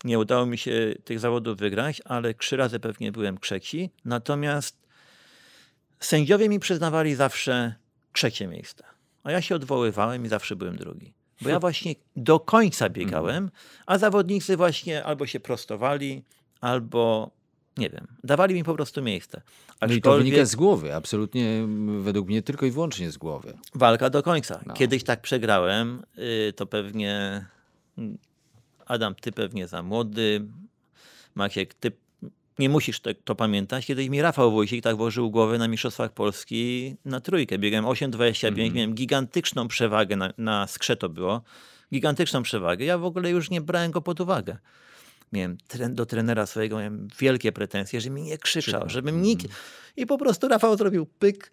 Nie 0.03 0.19
udało 0.19 0.45
mi 0.45 0.57
się 0.57 0.95
tych 1.03 1.19
zawodów 1.19 1.57
wygrać, 1.57 2.01
ale 2.05 2.33
trzy 2.33 2.57
razy 2.57 2.79
pewnie 2.79 3.11
byłem 3.11 3.37
trzeci. 3.37 3.89
Natomiast 4.05 4.77
sędziowie 5.99 6.49
mi 6.49 6.59
przyznawali 6.59 7.15
zawsze 7.15 7.75
trzecie 8.13 8.47
miejsce. 8.47 8.83
A 9.23 9.31
ja 9.31 9.41
się 9.41 9.55
odwoływałem 9.55 10.25
i 10.25 10.29
zawsze 10.29 10.55
byłem 10.55 10.75
drugi. 10.75 11.13
Bo 11.41 11.49
ja 11.49 11.59
właśnie 11.59 11.95
do 12.15 12.39
końca 12.39 12.89
biegałem, 12.89 13.51
a 13.85 13.97
zawodnicy 13.97 14.57
właśnie 14.57 15.03
albo 15.03 15.27
się 15.27 15.39
prostowali, 15.39 16.23
albo 16.61 17.31
nie 17.77 17.89
wiem, 17.89 18.07
dawali 18.23 18.55
mi 18.55 18.63
po 18.63 18.73
prostu 18.73 19.01
miejsce. 19.01 19.41
No 19.81 19.93
i 19.93 20.01
to 20.01 20.17
wynika 20.17 20.45
z 20.45 20.55
głowy, 20.55 20.95
absolutnie 20.95 21.67
według 21.99 22.27
mnie 22.27 22.41
tylko 22.41 22.65
i 22.65 22.71
wyłącznie 22.71 23.11
z 23.11 23.17
głowy. 23.17 23.53
walka 23.75 24.09
do 24.09 24.23
końca. 24.23 24.59
No. 24.65 24.73
Kiedyś 24.73 25.03
tak 25.03 25.21
przegrałem, 25.21 26.03
y, 26.49 26.53
to 26.53 26.65
pewnie 26.65 27.45
mm, 27.97 28.17
Adam, 28.85 29.15
ty 29.15 29.31
pewnie 29.31 29.67
za 29.67 29.83
młody, 29.83 30.45
Maciek, 31.35 31.73
ty 31.73 31.91
nie 32.59 32.69
musisz 32.69 32.99
te, 32.99 33.15
to 33.15 33.35
pamiętać. 33.35 33.85
Kiedyś 33.85 34.09
mi 34.09 34.21
Rafał 34.21 34.51
Wójcik 34.51 34.83
tak 34.83 34.95
włożył 34.97 35.31
głowę 35.31 35.57
na 35.57 35.67
Mistrzostwach 35.67 36.11
Polski 36.11 36.95
na 37.05 37.19
trójkę. 37.19 37.57
Biegłem 37.57 37.85
8,25, 37.85 38.47
Mhm. 38.47 38.73
miałem 38.73 38.93
gigantyczną 38.93 39.67
przewagę, 39.67 40.15
na, 40.15 40.33
na 40.37 40.67
skrze 40.67 40.95
to 40.95 41.09
było, 41.09 41.41
gigantyczną 41.93 42.43
przewagę. 42.43 42.85
Ja 42.85 42.97
w 42.97 43.05
ogóle 43.05 43.29
już 43.29 43.49
nie 43.49 43.61
brałem 43.61 43.91
go 43.91 44.01
pod 44.01 44.21
uwagę. 44.21 44.57
Miałem 45.31 45.57
tren, 45.67 45.95
do 45.95 46.05
trenera 46.05 46.45
swojego 46.45 46.77
miałem 46.77 47.07
wielkie 47.19 47.51
pretensje, 47.51 48.01
że 48.01 48.09
mi 48.09 48.21
nie 48.21 48.37
krzyczał, 48.37 48.89
żebym 48.89 49.21
nikt... 49.21 49.45
Mhm. 49.45 49.61
I 49.97 50.05
po 50.05 50.17
prostu 50.17 50.47
Rafał 50.47 50.77
zrobił 50.77 51.05
pyk. 51.05 51.51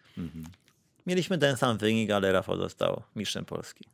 Mieliśmy 1.06 1.38
ten 1.38 1.56
sam 1.56 1.78
wynik, 1.78 2.10
ale 2.10 2.32
Rafał 2.32 2.56
został 2.56 3.02
mistrzem 3.16 3.44
Polski. 3.44 3.84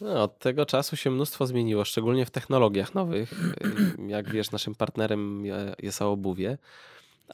No, 0.00 0.22
od 0.22 0.38
tego 0.38 0.66
czasu 0.66 0.96
się 0.96 1.10
mnóstwo 1.10 1.46
zmieniło, 1.46 1.84
szczególnie 1.84 2.26
w 2.26 2.30
technologiach 2.30 2.94
nowych. 2.94 3.34
Jak 4.08 4.30
wiesz, 4.32 4.50
naszym 4.50 4.74
partnerem 4.74 5.46
je- 5.46 5.74
jest 5.78 6.02
obuwie, 6.02 6.58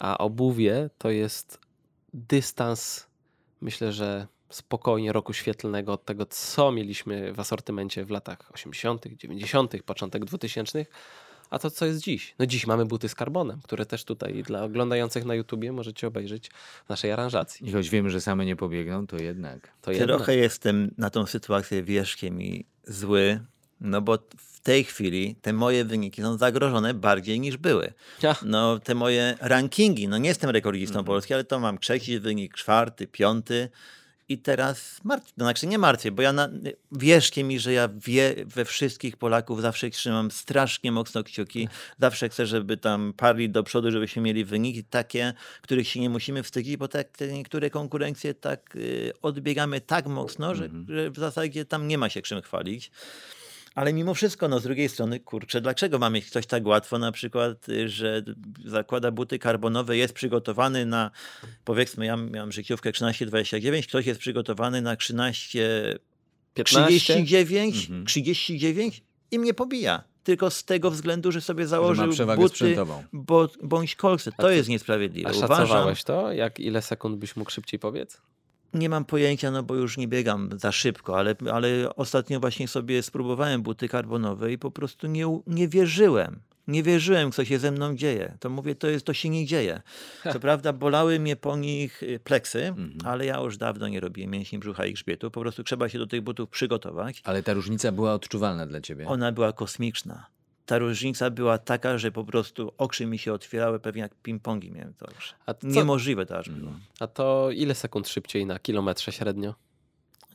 a 0.01 0.19
obuwie 0.19 0.91
to 0.99 1.11
jest 1.11 1.59
dystans, 2.15 3.07
myślę, 3.61 3.93
że 3.93 4.27
spokojnie 4.51 5.13
roku 5.13 5.33
świetlnego 5.33 5.93
od 5.93 6.05
tego, 6.05 6.27
co 6.27 6.73
mieliśmy 6.73 7.33
w 7.33 7.41
asortymencie 7.41 8.05
w 8.05 8.11
latach 8.11 8.51
80., 8.53 9.07
90., 9.17 9.83
początek 9.83 10.25
2000. 10.25 10.87
A 11.55 11.59
to 11.59 11.71
co 11.71 11.87
jest 11.87 12.01
dziś? 12.01 12.35
No 12.39 12.47
dziś 12.47 12.67
mamy 12.67 12.87
buty 12.87 13.09
z 13.09 13.15
karbonem, 13.15 13.61
które 13.63 13.87
też 13.87 14.05
tutaj 14.05 14.43
dla 14.43 14.65
oglądających 14.65 15.25
na 15.25 15.35
YouTubie 15.35 15.73
możecie 15.73 16.07
obejrzeć 16.07 16.51
w 16.87 16.89
naszej 16.89 17.13
aranżacji. 17.13 17.69
I 17.69 17.73
choć 17.73 17.91
wiemy, 17.91 18.11
że 18.11 18.21
same 18.21 18.47
nie 18.47 18.57
pobiegną, 18.57 19.07
to 19.07 19.17
jednak. 19.17 19.71
To. 19.81 19.91
Trochę 19.93 20.37
jestem 20.37 20.95
na 20.99 21.11
tą 21.11 21.27
sytuację 21.27 21.83
wierzchiem 21.83 22.43
i 22.43 22.65
zły, 22.85 23.41
no 23.81 24.03
bo 24.03 24.19
w 24.37 24.61
tej 24.61 24.85
chwili 24.85 25.37
te 25.43 25.53
moje 25.53 25.85
wyniki 25.85 26.23
są 26.23 26.39
zagrożone 26.39 26.95
bardziej 26.95 27.41
niż 27.41 27.57
były. 27.57 27.93
No 28.43 28.79
te 28.79 28.95
moje 28.95 29.37
rankingi, 29.41 30.09
no 30.09 30.19
nie 30.19 30.29
jestem 30.29 30.51
rekordzistą 30.51 30.99
Mhm. 30.99 31.05
Polski, 31.07 31.35
ale 31.35 31.45
to 31.45 31.61
mam 31.61 31.79
trzeci 31.79 32.21
wynik, 32.21 32.55
czwarty, 32.55 33.07
piąty 33.07 33.69
i 34.29 34.39
teraz 34.39 35.01
martwię, 35.05 35.33
to 35.39 35.45
znaczy 35.45 35.67
nie 35.67 35.79
martwię, 35.79 36.11
bo 36.11 36.23
ja 36.23 36.33
na, 36.33 36.49
wierzcie 36.93 37.45
mi, 37.45 37.59
że 37.59 37.73
ja 37.73 37.89
wie, 37.89 38.35
we 38.47 38.65
wszystkich 38.65 39.17
Polaków 39.17 39.63
zawsze 39.63 39.91
trzymam 39.91 40.31
strasznie 40.31 40.93
mocno 40.93 41.25
kciuki, 41.25 41.69
zawsze 42.01 42.29
chcę, 42.29 42.47
żeby 42.47 42.77
tam 42.77 43.13
parli 43.17 43.51
do 43.51 43.63
przodu, 43.63 43.91
żebyśmy 43.91 44.23
mieli 44.23 44.45
wyniki 44.45 44.85
takie, 44.85 45.33
których 45.63 45.89
się 45.89 46.01
nie 46.01 46.11
musimy 46.11 46.43
wstydzić, 46.43 46.77
bo 46.77 46.89
tak 46.89 47.09
te 47.09 47.33
niektóre 47.33 47.71
konkurencje 47.71 48.35
tak 48.35 48.77
y, 48.77 49.13
odbiegamy 49.23 49.81
tak 49.81 50.07
mocno, 50.07 50.55
że, 50.55 50.69
że 50.89 51.11
w 51.11 51.19
zasadzie 51.19 51.65
tam 51.65 51.89
nie 51.89 51.99
ma 51.99 52.09
się 52.09 52.23
czym 52.23 52.43
chwalić. 52.43 52.91
Ale 53.75 53.93
mimo 53.93 54.15
wszystko, 54.15 54.49
no 54.49 54.61
z 54.61 54.63
drugiej 54.63 54.89
strony, 54.89 55.21
kurczę, 55.21 55.61
dlaczego 55.61 55.99
ma 55.99 56.11
mieć 56.11 56.27
ktoś 56.27 56.47
tak 56.47 56.67
łatwo, 56.67 56.99
na 56.99 57.13
przykład, 57.13 57.69
y, 57.69 57.89
że 57.89 58.23
zakłada 58.65 59.11
buty 59.11 59.39
karbonowe, 59.39 59.97
jest 59.97 60.15
przygotowany 60.15 60.87
na, 60.87 61.11
powiedzmy, 61.65 62.07
ja 62.07 62.17
miałem 62.17 62.53
życiówkę 62.53 62.91
13-29, 62.91 63.87
ktoś 63.87 64.07
jest 64.07 64.21
przygotowany 64.21 64.83
na 64.83 64.97
13 64.97 65.99
15? 66.55 66.87
39, 66.89 67.77
Mhm. 67.77 68.07
39 68.07 69.03
i 69.31 69.39
mnie 69.39 69.55
pobija. 69.55 70.05
Tylko 70.25 70.51
z 70.51 70.65
tego 70.65 70.91
względu, 70.91 71.33
że 71.33 71.41
sobie 71.41 71.67
założył 71.67 72.13
przewagę 72.13 72.43
buty 72.43 72.55
sprzętową. 72.55 73.05
bo, 73.13 73.49
bądź 73.63 73.97
kolce. 73.97 74.33
To 74.33 74.51
jest 74.51 74.69
niesprawiedliwe. 74.69 75.29
A 75.29 75.33
Uważam, 75.33 75.57
szacowałeś 75.67 76.05
to? 76.05 76.33
Jak 76.33 76.61
ile 76.61 76.83
sekund 76.83 77.17
byś 77.17 77.37
mógł 77.37 77.51
szybciej 77.51 77.81
powiedz? 77.81 78.21
Nie 78.75 78.89
mam 78.89 79.05
pojęcia, 79.05 79.51
no 79.51 79.63
bo 79.63 79.75
już 79.75 79.97
nie 79.97 80.09
biegam 80.09 80.51
za 80.57 80.73
szybko, 80.73 81.19
ale, 81.19 81.35
ale 81.53 81.97
ostatnio 81.97 82.41
właśnie 82.41 82.69
sobie 82.69 83.03
spróbowałem 83.03 83.63
buty 83.63 83.89
karbonowe 83.89 84.53
i 84.53 84.59
po 84.59 84.71
prostu 84.71 85.07
nie, 85.07 85.41
nie 85.47 85.69
wierzyłem. 85.69 86.41
Nie 86.69 86.83
wierzyłem, 86.83 87.33
co 87.33 87.45
się 87.45 87.59
ze 87.59 87.71
mną 87.71 87.97
dzieje. 87.97 88.37
To 88.41 88.51
mówię, 88.51 88.75
to, 88.75 88.87
jest, 88.87 89.07
to 89.07 89.15
się 89.15 89.29
nie 89.29 89.47
dzieje. 89.47 89.83
Co 90.33 90.41
prawda 90.41 90.73
bolały 90.73 91.21
mnie 91.21 91.37
po 91.37 91.57
nich 91.57 92.03
y, 92.03 92.21
pleksy, 92.25 92.75
ale 93.05 93.27
ja 93.27 93.41
już 93.41 93.57
dawno 93.57 93.89
nie 93.89 94.01
robię 94.01 94.27
mięśni 94.27 94.59
brzucha 94.59 94.87
i 94.87 94.93
grzbietu. 94.93 95.31
Po 95.31 95.41
prostu 95.41 95.65
trzeba 95.65 95.89
się 95.89 95.99
do 95.99 96.07
tych 96.07 96.23
butów 96.23 96.51
przygotować. 96.51 97.23
Ale 97.25 97.43
ta 97.43 97.53
różnica 97.53 97.93
była 97.93 98.15
odczuwalna 98.15 98.67
dla 98.67 98.81
ciebie. 98.81 99.07
Ona 99.07 99.33
była 99.33 99.53
kosmiczna. 99.53 100.27
Ta 100.67 100.79
różnica 100.79 101.31
była 101.31 101.59
taka, 101.59 101.99
że 101.99 102.13
po 102.13 102.25
prostu 102.25 102.73
oczy 102.79 103.07
mi 103.07 103.19
się 103.19 103.33
otwierały 103.33 103.81
pewnie 103.81 104.03
jak 104.03 104.13
ping-pongi 104.23 104.71
miałem 104.73 104.95
to 104.95 105.07
już. 105.15 105.35
A 105.47 105.55
co- 105.55 105.67
Niemożliwe 105.67 106.27
to 106.27 106.39
aż 106.39 106.49
było. 106.51 106.73
A 107.01 107.07
to 107.07 107.49
ile 107.51 107.75
sekund 107.75 108.09
szybciej 108.09 108.47
na 108.47 108.59
kilometrze 108.59 109.13
średnio? 109.13 109.55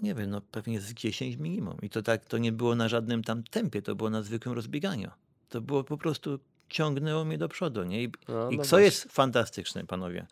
nie 0.01 0.15
wiem, 0.15 0.29
no 0.29 0.41
pewnie 0.41 0.81
z 0.81 0.93
10 0.93 1.35
minimum. 1.35 1.77
I 1.81 1.89
to 1.89 2.01
tak, 2.01 2.25
to 2.25 2.37
nie 2.37 2.51
było 2.51 2.75
na 2.75 2.87
żadnym 2.89 3.23
tam 3.23 3.43
tempie, 3.43 3.81
to 3.81 3.95
było 3.95 4.09
na 4.09 4.21
zwykłym 4.21 4.55
rozbieganiu. 4.55 5.11
To 5.49 5.61
było 5.61 5.83
po 5.83 5.97
prostu, 5.97 6.39
ciągnęło 6.69 7.25
mnie 7.25 7.37
do 7.37 7.49
przodu, 7.49 7.83
nie? 7.83 8.03
I, 8.03 8.11
No, 8.27 8.49
i 8.51 8.57
no 8.57 8.63
co 8.63 8.69
właśnie. 8.69 8.85
jest 8.85 9.03
fantastyczne, 9.11 9.85
panowie 9.85 10.27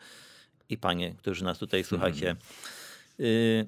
i 0.69 0.77
panie, 0.77 1.15
którzy 1.17 1.43
nas 1.43 1.57
tutaj 1.57 1.83
słuchacie. 1.83 2.35
Y, 3.19 3.67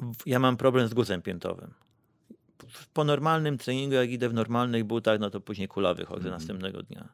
w- 0.00 0.26
ja 0.26 0.38
mam 0.38 0.56
problem 0.56 0.88
z 0.88 0.94
guzem 0.94 1.22
piętowym. 1.22 1.74
Po 2.92 3.04
normalnym 3.04 3.58
treningu, 3.58 3.94
jak 3.94 4.10
idę 4.10 4.28
w 4.28 4.34
normalnych 4.34 4.84
butach, 4.84 5.20
no 5.20 5.30
to 5.30 5.40
później 5.40 5.68
kula 5.68 5.94
wychodzę 5.94 6.30
następnego 6.30 6.82
dnia. 6.82 7.08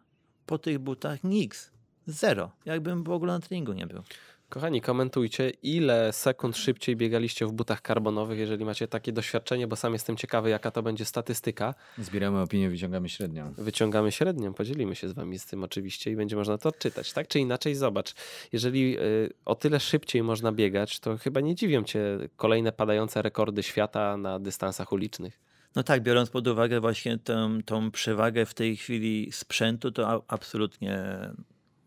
Po 0.46 0.58
tych 0.58 0.78
butach 0.78 1.24
nic. 1.24 1.70
Zero. 2.06 2.50
Jakbym 2.64 3.04
w 3.04 3.10
ogóle 3.10 3.32
na 3.32 3.40
treningu 3.40 3.72
nie 3.72 3.86
był. 3.86 4.02
Kochani, 4.50 4.80
komentujcie, 4.80 5.50
ile 5.62 6.12
sekund 6.12 6.56
szybciej 6.56 6.96
biegaliście 6.96 7.46
w 7.46 7.52
butach 7.52 7.82
karbonowych, 7.82 8.38
jeżeli 8.38 8.64
macie 8.64 8.88
takie 8.88 9.12
doświadczenie, 9.12 9.66
bo 9.66 9.76
sam 9.76 9.92
jestem 9.92 10.16
ciekawy, 10.16 10.50
jaka 10.50 10.70
to 10.70 10.82
będzie 10.82 11.04
statystyka. 11.04 11.74
Zbieramy 11.98 12.40
opinię, 12.40 12.70
wyciągamy 12.70 13.08
średnią. 13.08 13.54
Wyciągamy 13.58 14.12
średnią, 14.12 14.54
podzielimy 14.54 14.94
się 14.94 15.08
z 15.08 15.12
wami 15.12 15.38
z 15.38 15.46
tym 15.46 15.64
oczywiście 15.64 16.10
i 16.10 16.16
będzie 16.16 16.36
można 16.36 16.58
to 16.58 16.68
odczytać. 16.68 17.12
Tak 17.12 17.28
czy 17.28 17.38
inaczej, 17.38 17.74
zobacz, 17.74 18.14
jeżeli 18.52 18.98
y, 18.98 19.32
o 19.44 19.54
tyle 19.54 19.80
szybciej 19.80 20.22
można 20.22 20.52
biegać, 20.52 21.00
to 21.00 21.18
chyba 21.18 21.40
nie 21.40 21.54
dziwią 21.54 21.84
cię 21.84 22.18
kolejne 22.36 22.72
padające 22.72 23.22
rekordy 23.22 23.62
świata 23.62 24.16
na 24.16 24.38
dystansach 24.38 24.92
ulicznych. 24.92 25.40
No 25.76 25.82
tak, 25.82 26.02
biorąc 26.02 26.30
pod 26.30 26.48
uwagę 26.48 26.80
właśnie 26.80 27.18
tą, 27.18 27.62
tą 27.62 27.90
przewagę 27.90 28.46
w 28.46 28.54
tej 28.54 28.76
chwili 28.76 29.32
sprzętu, 29.32 29.92
to 29.92 30.08
a, 30.08 30.20
absolutnie 30.28 30.98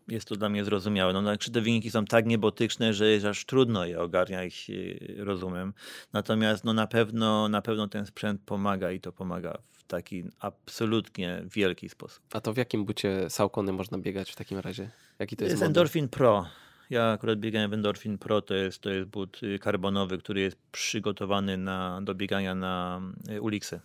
jest 0.08 0.28
to 0.28 0.36
dla 0.36 0.48
mnie 0.48 0.64
zrozumiałe. 0.64 1.12
No, 1.12 1.20
znaczy 1.20 1.50
te 1.50 1.60
wyniki 1.60 1.90
są 1.90 2.04
tak 2.04 2.26
niebotyczne, 2.26 2.94
że 2.94 3.08
jest 3.08 3.26
aż 3.26 3.44
trudno 3.44 3.84
je 3.84 4.00
ogarniać 4.00 4.66
y, 4.70 5.14
rozumem. 5.18 5.74
Natomiast 6.12 6.64
no, 6.64 6.72
na, 6.72 6.86
pewno, 6.86 7.48
na 7.48 7.62
pewno 7.62 7.88
ten 7.88 8.06
sprzęt 8.06 8.40
pomaga 8.46 8.92
i 8.92 9.00
to 9.00 9.12
pomaga 9.12 9.58
w 9.72 9.82
taki 9.82 10.24
absolutnie 10.38 11.42
wielki 11.54 11.88
sposób. 11.88 12.22
A 12.32 12.40
to 12.40 12.52
w 12.52 12.56
jakim 12.56 12.84
bucie 12.84 13.30
Saucony 13.30 13.72
można 13.72 13.98
biegać 13.98 14.30
w 14.30 14.36
takim 14.36 14.58
razie? 14.58 14.90
Jaki 15.18 15.36
to 15.36 15.44
jest, 15.44 15.52
jest 15.52 15.60
model? 15.60 15.70
Endorphin 15.70 16.08
Pro. 16.08 16.46
Ja 16.90 17.10
akurat 17.10 17.38
biegałem 17.38 17.70
w 17.70 17.74
Endorphin 17.74 18.18
Pro, 18.18 18.42
to 18.42 18.54
jest, 18.54 18.80
to 18.80 18.90
jest 18.90 19.08
but 19.08 19.42
y, 19.42 19.58
karbonowy, 19.58 20.18
który 20.18 20.40
jest 20.40 20.56
przygotowany 20.72 21.56
na, 21.56 22.00
do 22.02 22.14
biegania 22.14 22.54
na 22.54 23.00
y, 23.30 23.40
ulicy. 23.40 23.80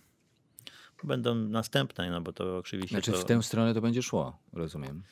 Będą 1.04 1.34
następne, 1.34 2.10
no 2.10 2.20
bo 2.20 2.32
to 2.32 2.58
oczywiście... 2.58 2.96
Znaczy 2.96 3.12
to... 3.12 3.18
w 3.18 3.24
tę 3.24 3.42
stronę 3.42 3.74
to 3.74 3.80
będzie 3.80 4.02
szło, 4.02 4.38
rozumiem. 4.52 5.02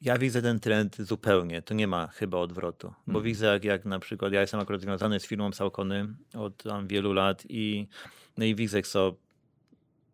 Ja 0.00 0.18
widzę 0.18 0.42
ten 0.42 0.60
trend 0.60 0.96
zupełnie. 0.96 1.62
To 1.62 1.74
nie 1.74 1.86
ma 1.86 2.06
chyba 2.06 2.38
odwrotu. 2.38 2.88
Bo 2.88 2.94
Mhm. 3.06 3.24
widzę, 3.24 3.46
jak, 3.46 3.64
jak 3.64 3.84
na 3.84 3.98
przykład 3.98 4.32
ja 4.32 4.40
jestem 4.40 4.60
akurat 4.60 4.80
związany 4.80 5.20
z 5.20 5.26
firmą 5.26 5.52
Saucony 5.52 6.08
od 6.34 6.62
tam 6.62 6.86
wielu 6.86 7.12
lat 7.12 7.44
i, 7.48 7.88
no 8.36 8.44
i 8.44 8.54
widzę, 8.54 8.82
co 8.82 9.16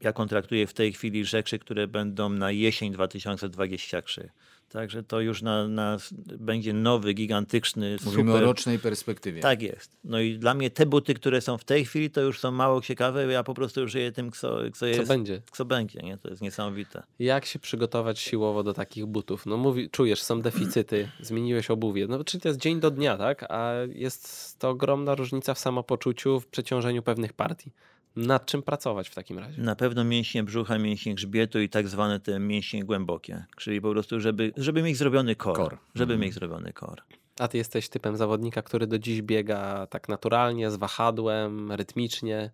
ja 0.01 0.13
kontraktuję 0.13 0.67
w 0.67 0.75
tej 0.75 0.93
chwili 0.93 1.25
rzeczy, 1.25 1.59
które 1.59 1.89
będą 1.89 2.29
na 2.29 2.51
jesień 2.51 2.93
2023. 2.93 4.31
Także 4.73 5.03
to 5.03 5.21
już 5.21 5.43
na, 5.43 5.69
na, 5.69 5.97
będzie 6.39 6.73
nowy, 6.73 7.15
gigantyczny, 7.15 7.97
Mówimy 8.05 8.31
super... 8.31 8.43
o 8.43 8.47
rocznej 8.47 8.79
perspektywie. 8.79 9.41
Tak 9.41 9.63
jest. 9.63 9.97
No 10.05 10.21
i 10.21 10.39
dla 10.39 10.55
mnie 10.55 10.71
te 10.71 10.87
buty, 10.87 11.15
które 11.15 11.41
są 11.41 11.59
w 11.59 11.65
tej 11.65 11.85
chwili, 11.85 12.11
to 12.11 12.21
już 12.21 12.41
są 12.41 12.51
mało 12.51 12.81
ciekawe. 12.81 13.33
Ja 13.33 13.43
po 13.45 13.55
prostu 13.55 13.89
żyję 13.89 14.13
tym, 14.13 14.31
co, 14.31 14.39
co 14.39 14.71
Co 14.73 14.87
jest. 14.87 15.09
będzie? 15.09 15.43
Co 15.53 15.65
będzie, 15.65 16.01
nie? 16.01 16.19
To 16.19 16.29
jest 16.29 16.43
niesamowite. 16.43 17.03
Jak 17.19 17.45
się 17.45 17.59
przygotować 17.59 18.19
siłowo 18.19 18.63
do 18.63 18.75
takich 18.75 19.07
butów? 19.07 19.47
No 19.47 19.57
mówi, 19.57 19.91
czujesz, 19.91 20.23
są 20.23 20.41
deficyty, 20.41 21.09
zmieniłeś 21.21 21.71
obuwie. 21.71 22.07
No 22.07 22.25
czyli 22.25 22.41
to 22.41 22.49
jest 22.49 22.61
dzień 22.61 22.81
do 22.81 22.91
dnia, 22.91 23.19
tak? 23.19 23.43
A 23.49 23.73
jest 23.89 24.59
to 24.59 24.71
ogromna 24.71 25.15
różnica 25.15 25.55
w 25.55 25.59
samopoczuciu, 25.59 26.41
w 26.41 26.47
przeciążeniu 26.47 27.03
pewnych 27.03 27.33
partii. 27.33 27.73
Nad 28.17 28.47
czym 28.47 28.63
pracować 28.63 29.09
w 29.09 29.15
takim 29.15 29.39
razie? 29.39 29.63
Na 29.63 29.77
pewno 29.77 30.05
mięśnie 30.05 30.43
brzucha, 30.43 30.79
mięśnie 30.79 31.15
grzbietu 31.15 31.61
i 31.61 31.69
tak 31.69 31.89
zwane 31.89 32.21
te 32.21 32.39
mięśnie 32.39 32.85
głębokie. 32.85 33.45
Czyli 33.57 33.81
po 33.81 33.91
prostu, 33.91 34.21
żeby, 34.21 34.53
żeby 34.57 34.83
mieć 34.83 34.97
zrobiony 34.97 35.37
kor. 35.37 35.57
Kor. 35.57 35.79
Żeby 35.95 36.13
Mhm. 36.13 36.21
mieć 36.21 36.35
zrobiony 36.35 36.73
kor. 36.73 37.03
A 37.39 37.49
ty 37.49 37.59
jesteś 37.59 37.89
typem 37.89 38.17
zawodnika, 38.17 38.63
który 38.63 38.87
do 38.87 38.99
dziś 38.99 39.23
biega 39.23 39.87
tak 39.87 40.09
naturalnie, 40.09 40.71
z 40.71 40.77
wahadłem, 40.77 41.73
rytmicznie? 41.73 42.51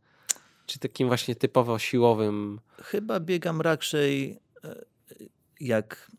Czy 0.67 0.79
takim 0.79 1.09
właśnie 1.09 1.35
typowo 1.35 1.79
siłowym? 1.79 2.61
Chyba 2.83 3.21
biegam 3.21 3.61
raczej 3.61 4.39
e, 4.65 4.75
jak 5.61 6.11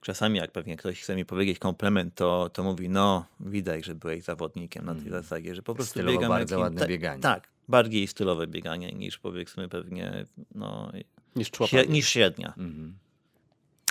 czasami 0.00 0.38
jak 0.38 0.52
pewnie 0.52 0.76
ktoś 0.76 1.00
chce 1.02 1.16
mi 1.16 1.24
powiedzieć 1.24 1.58
komplement, 1.58 2.14
to, 2.14 2.50
to 2.52 2.62
mówi, 2.64 2.88
no 2.88 3.26
widać, 3.40 3.84
że 3.84 3.94
byłeś 3.94 4.24
zawodnikiem 4.24 4.84
na 4.84 4.94
tej 4.94 5.04
Mhm. 5.04 5.22
zasadzie, 5.22 5.54
że 5.54 5.62
po 5.62 5.74
prostu 5.74 5.90
Stylowo 5.90 6.12
biegam 6.12 6.28
bardzo 6.28 6.54
jakim- 6.54 6.62
ładne 6.62 6.80
ta- 6.80 6.86
bieganie. 6.86 7.22
Tak, 7.22 7.48
bardziej 7.68 8.06
stylowe 8.06 8.46
bieganie 8.46 8.92
niż 8.92 9.18
powiedzmy 9.18 9.68
pewnie 9.68 10.24
no, 10.54 10.92
Niż 11.36 11.48
śre- 11.48 11.52
człopanie? 11.52 11.84
niż 11.86 12.08
średnia. 12.08 12.48
Mhm. 12.48 12.98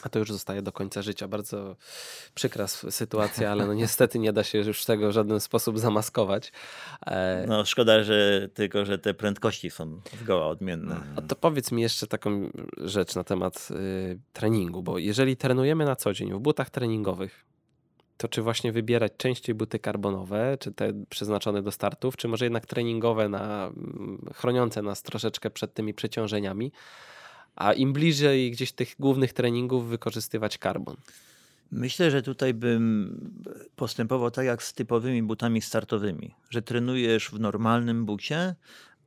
A 0.04 0.10
to 0.10 0.20
już 0.20 0.32
zostaje 0.32 0.62
do 0.62 0.72
końca 0.72 1.02
życia. 1.02 1.28
Bardzo 1.28 1.76
przykra 2.36 2.68
sytuacja, 2.68 3.52
ale 3.52 3.68
no 3.68 3.74
niestety 3.74 4.20
nie 4.20 4.34
da 4.34 4.44
się 4.44 4.58
już 4.58 4.86
tego 4.86 5.10
w 5.10 5.12
żaden 5.12 5.40
sposób 5.40 5.80
zamaskować. 5.80 6.52
E, 7.08 7.46
No 7.48 7.66
szkoda, 7.66 8.04
że 8.04 8.50
tylko, 8.54 8.86
że 8.86 8.98
te 8.98 9.14
prędkości 9.14 9.70
są 9.72 10.02
zgoła 10.22 10.48
odmienne. 10.48 11.02
A 11.16 11.22
to 11.22 11.36
powiedz 11.36 11.72
mi 11.72 11.82
jeszcze 11.82 12.08
taką 12.08 12.50
rzecz 12.78 13.16
na 13.16 13.24
temat 13.24 13.68
y, 13.72 14.20
treningu, 14.34 14.84
bo 14.84 14.98
jeżeli 14.98 15.38
trenujemy 15.38 15.86
na 15.86 15.96
co 15.96 16.14
dzień 16.14 16.34
w 16.34 16.40
butach 16.40 16.70
treningowych, 16.70 17.46
to 18.18 18.28
czy 18.28 18.42
właśnie 18.42 18.72
wybierać 18.72 19.12
częściej 19.18 19.56
buty 19.56 19.80
karbonowe, 19.80 20.58
czy 20.60 20.72
te 20.72 20.94
przeznaczone 21.10 21.62
do 21.62 21.72
startów, 21.72 22.18
czy 22.18 22.28
może 22.28 22.46
jednak 22.46 22.66
treningowe, 22.66 23.30
na, 23.30 23.68
mm, 23.68 24.26
chroniące 24.34 24.82
nas 24.82 25.04
troszeczkę 25.04 25.50
przed 25.50 25.74
tymi 25.74 25.94
przeciążeniami, 25.94 26.72
a 27.56 27.74
im 27.74 27.94
bliżej 27.94 28.52
gdzieś 28.52 28.72
tych 28.72 28.96
głównych 29.00 29.34
treningów 29.34 29.88
wykorzystywać 29.88 30.58
karbon. 30.58 30.96
Myślę, 31.72 32.12
że 32.12 32.22
tutaj 32.22 32.54
bym 32.54 33.18
postępował 33.76 34.32
tak 34.32 34.46
jak 34.46 34.64
z 34.64 34.74
typowymi 34.74 35.24
butami 35.24 35.62
startowymi, 35.62 36.36
że 36.50 36.62
trenujesz 36.62 37.30
w 37.30 37.40
normalnym 37.40 38.06
bucie, 38.06 38.56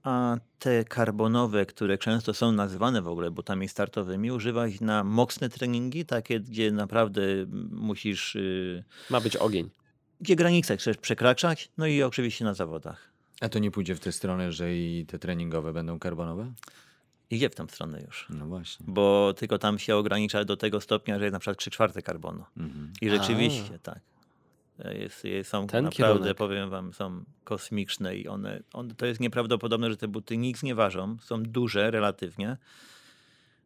a 0.08 0.36
te 0.58 0.84
karbonowe, 0.84 1.66
które 1.66 1.98
często 1.98 2.34
są 2.34 2.52
nazywane 2.52 3.02
w 3.02 3.08
ogóle 3.08 3.30
butami 3.30 3.68
startowymi, 3.68 4.32
używać 4.32 4.80
na 4.80 5.04
mocne 5.04 5.48
treningi, 5.48 6.06
takie, 6.06 6.40
gdzie 6.40 6.72
naprawdę 6.72 7.22
musisz, 7.70 8.34
yy, 8.34 8.84
Ma 9.10 9.20
być 9.20 9.36
ogień. 9.36 9.70
gdzie 10.20 10.36
granice 10.36 10.76
chcesz 10.76 10.96
przekraczać, 10.96 11.68
no 11.78 11.86
i 11.86 12.02
oczywiście 12.02 12.44
na 12.44 12.54
zawodach. 12.54 13.10
A 13.40 13.48
to 13.48 13.58
nie 13.58 13.70
pójdzie 13.70 13.94
w 13.94 14.00
tę 14.00 14.12
stronę, 14.12 14.52
że 14.52 14.74
i 14.76 15.06
te 15.06 15.18
treningowe 15.18 15.72
będą 15.72 15.98
karbonowe? 15.98 16.52
Idzie 17.30 17.50
w 17.50 17.54
tą 17.54 17.66
stronę 17.66 18.00
już. 18.06 18.26
No 18.30 18.46
właśnie. 18.46 18.86
Bo 18.88 19.34
tylko 19.36 19.58
tam 19.58 19.78
się 19.78 19.96
ogranicza 19.96 20.44
do 20.44 20.56
tego 20.56 20.80
stopnia, 20.80 21.18
że 21.18 21.24
jest 21.24 21.32
na 21.32 21.38
przykład 21.38 21.58
3 21.58 21.70
czwarte 21.70 22.02
karbonu. 22.02 22.44
Mhm. 22.56 22.92
I 23.00 23.10
rzeczywiście, 23.10 23.78
tak. 23.78 24.00
Jest, 24.84 25.24
jest, 25.24 25.50
są 25.50 25.66
Ten 25.66 25.84
naprawdę, 25.84 26.14
kierunek. 26.14 26.36
powiem 26.36 26.70
wam, 26.70 26.92
są 26.92 27.24
kosmiczne 27.44 28.16
i 28.16 28.28
one, 28.28 28.62
one, 28.72 28.94
to 28.94 29.06
jest 29.06 29.20
nieprawdopodobne, 29.20 29.90
że 29.90 29.96
te 29.96 30.08
buty 30.08 30.36
nic 30.36 30.62
nie 30.62 30.74
ważą, 30.74 31.16
są 31.20 31.42
duże 31.42 31.90
relatywnie, 31.90 32.56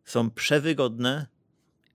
są 0.05 0.31
przewygodne 0.31 1.27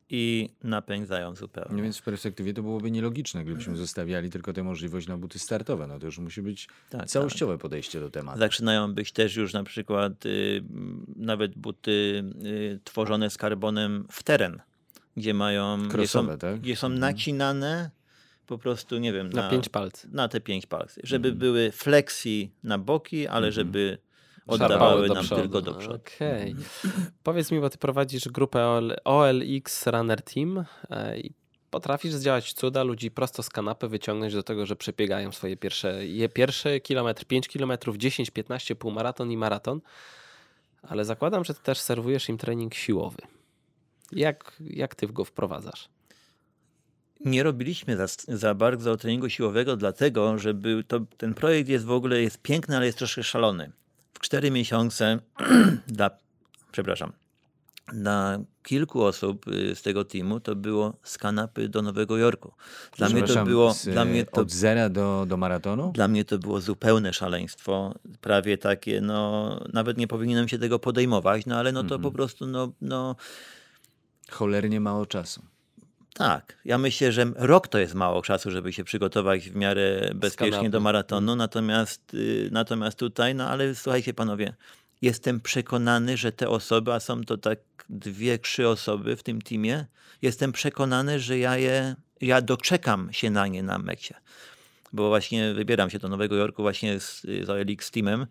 i 0.09 0.49
napędzają 0.63 1.29
No 1.29 1.35
zupełnie. 1.35 1.83
więc 1.83 1.97
w 1.97 2.01
perspektywie 2.01 2.53
to 2.53 2.61
byłoby 2.61 2.91
nielogiczne, 2.91 3.43
gdybyśmy 3.45 3.75
zostawiali 3.77 4.29
tylko 4.29 4.53
tę 4.53 4.63
możliwość 4.63 5.07
na 5.07 5.17
buty 5.17 5.39
startowe. 5.39 5.87
No 5.87 5.99
to 5.99 6.05
już 6.05 6.19
musi 6.19 6.41
być 6.41 6.67
Tak, 6.89 7.05
całościowe 7.07 7.57
podejście 7.57 7.99
do 7.99 8.09
tematu. 8.09 8.39
Zaczynają 8.39 8.93
być 8.93 9.11
też 9.11 9.35
już 9.35 9.53
na 9.53 9.63
przykład 9.63 10.25
y, 10.25 10.63
nawet 11.15 11.55
buty 11.55 12.23
y, 12.45 12.79
tworzone 12.83 13.29
z 13.29 13.37
karbonem 13.37 14.05
w 14.11 14.23
teren, 14.23 14.59
gdzie 15.17 15.33
mają, 15.33 15.77
gdzie 15.77 15.97
Crossowe, 15.97 16.31
są, 16.33 16.37
tak? 16.37 16.59
gdzie 16.59 16.75
są 16.75 16.87
Mhm. 16.87 16.99
nacinane 17.01 17.91
po 18.47 18.57
prostu, 18.57 18.97
nie 18.97 19.13
wiem, 19.13 19.29
Na, 19.29 19.49
pięć 19.49 19.69
palców. 19.69 20.11
na 20.13 20.27
te 20.27 20.39
pięć 20.41 20.65
palców. 20.65 21.03
Żeby 21.03 21.27
Mhm. 21.27 21.39
były 21.39 21.71
flexi 21.71 22.51
na 22.63 22.77
boki, 22.77 23.27
ale 23.27 23.47
Mhm. 23.47 23.53
żeby 23.53 23.97
oddawały 24.47 25.07
nam 25.09 25.23
przodu. 25.23 25.41
tylko 25.41 25.61
do 25.61 25.73
przodu. 25.73 25.95
Okej. 25.95 26.55
Powiedz 27.23 27.51
mi, 27.51 27.59
bo 27.59 27.69
ty 27.69 27.77
prowadzisz 27.77 28.27
grupę 28.29 28.65
OL, 28.67 28.95
OLX 29.03 29.87
Runner 29.87 30.21
Team 30.21 30.65
e, 30.89 31.19
i 31.19 31.33
potrafisz 31.69 32.13
zdziałać 32.13 32.53
cuda, 32.53 32.83
ludzi 32.83 33.11
prosto 33.11 33.43
z 33.43 33.49
kanapy 33.49 33.87
wyciągnąć 33.87 34.33
do 34.33 34.43
tego, 34.43 34.65
że 34.65 34.75
przebiegają 34.75 35.31
swoje 35.31 35.57
pierwsze, 35.57 36.07
je 36.07 36.29
pierwszy 36.29 36.79
kilometr, 36.79 37.25
5 37.25 37.47
kilometrów, 37.47 37.97
10, 37.97 38.29
15, 38.31 38.75
półmaraton 38.75 39.31
i 39.31 39.37
maraton, 39.37 39.81
ale 40.81 41.05
zakładam, 41.05 41.45
że 41.45 41.53
ty 41.53 41.61
też 41.63 41.79
serwujesz 41.79 42.29
im 42.29 42.37
trening 42.37 42.73
siłowy. 42.75 43.17
Jak, 44.11 44.55
jak 44.59 44.95
ty 44.95 45.07
go 45.07 45.25
wprowadzasz? 45.25 45.89
Nie 47.25 47.43
robiliśmy 47.43 47.97
za, 47.97 48.07
za 48.27 48.55
bardzo 48.55 48.97
treningu 48.97 49.29
siłowego, 49.29 49.77
dlatego 49.77 50.39
że 50.39 50.53
był 50.53 50.83
to, 50.83 50.99
ten 51.17 51.33
projekt 51.33 51.69
jest 51.69 51.85
w 51.85 51.91
ogóle 51.91 52.21
jest 52.21 52.41
piękny, 52.41 52.77
ale 52.77 52.85
jest 52.85 52.97
troszkę 52.97 53.23
szalony. 53.23 53.71
W 54.13 54.19
cztery 54.19 54.51
miesiące 54.51 55.19
dla, 55.87 56.09
przepraszam, 56.71 57.11
dla 57.93 58.39
kilku 58.63 59.03
osób 59.03 59.47
y, 59.47 59.75
z 59.75 59.81
tego 59.81 60.05
teamu 60.05 60.39
to 60.39 60.55
było 60.55 60.93
z 61.03 61.17
kanapy 61.17 61.69
do 61.69 61.81
Nowego 61.81 62.17
Jorku. 62.17 62.53
Dla 62.97 63.09
mnie 63.09 63.23
to 63.23 63.45
było, 63.45 63.73
z, 63.73 63.85
dla 63.85 64.05
mnie 64.05 64.25
to, 64.25 64.41
od 64.41 64.51
zera 64.51 64.89
do, 64.89 65.25
do 65.27 65.37
maratonu? 65.37 65.91
dla 65.91 66.07
mnie 66.07 66.25
to 66.25 66.37
było 66.39 66.61
zupełne 66.61 67.13
szaleństwo. 67.13 67.95
Prawie 68.21 68.57
takie, 68.57 69.01
no, 69.01 69.59
nawet 69.73 69.97
nie 69.97 70.07
powinienem 70.07 70.47
się 70.47 70.59
tego 70.59 70.79
podejmować, 70.79 71.45
no 71.45 71.55
ale 71.55 71.71
no 71.71 71.83
to 71.83 71.99
po 71.99 72.11
prostu, 72.11 72.47
no, 72.47 72.71
no, 72.81 73.15
Cholernie 74.31 74.79
mało 74.79 75.05
czasu. 75.05 75.41
Tak. 76.17 76.57
Ja 76.65 76.77
myślę, 76.77 77.11
że 77.11 77.25
rok 77.35 77.67
to 77.67 77.77
jest 77.77 77.93
mało 77.93 78.21
czasu, 78.21 78.51
żeby 78.51 78.73
się 78.73 78.83
przygotować 78.83 79.49
w 79.49 79.55
miarę 79.55 80.11
bezpiecznie 80.15 80.69
do 80.69 80.79
maratonu, 80.79 81.35
natomiast, 81.35 82.13
y, 82.13 82.49
natomiast 82.51 82.99
tutaj, 82.99 83.35
no 83.35 83.49
ale 83.49 83.75
słuchajcie 83.75 84.13
panowie, 84.13 84.53
jestem 85.01 85.39
przekonany, 85.39 86.17
że 86.17 86.31
te 86.31 86.49
osoby, 86.49 86.93
a 86.93 86.99
są 86.99 87.23
to 87.23 87.37
tak 87.37 87.59
dwie, 87.89 88.39
trzy 88.39 88.67
osoby 88.67 89.15
w 89.15 89.23
tym 89.23 89.41
teamie, 89.41 89.85
jestem 90.21 90.51
przekonany, 90.51 91.19
że 91.19 91.37
ja 91.37 91.57
je, 91.57 91.95
ja 92.21 92.41
doczekam 92.41 93.09
się 93.11 93.29
na 93.29 93.47
nie 93.47 93.63
na 93.63 93.77
mecie. 93.77 94.15
Bo 94.93 95.09
właśnie 95.09 95.53
wybieram 95.53 95.89
się 95.89 95.99
do 95.99 96.09
Nowego 96.09 96.35
Jorku 96.35 96.61
właśnie 96.61 96.99
z, 96.99 97.21
z 97.21 97.49
OLX 97.49 97.91
teamem 97.91 98.27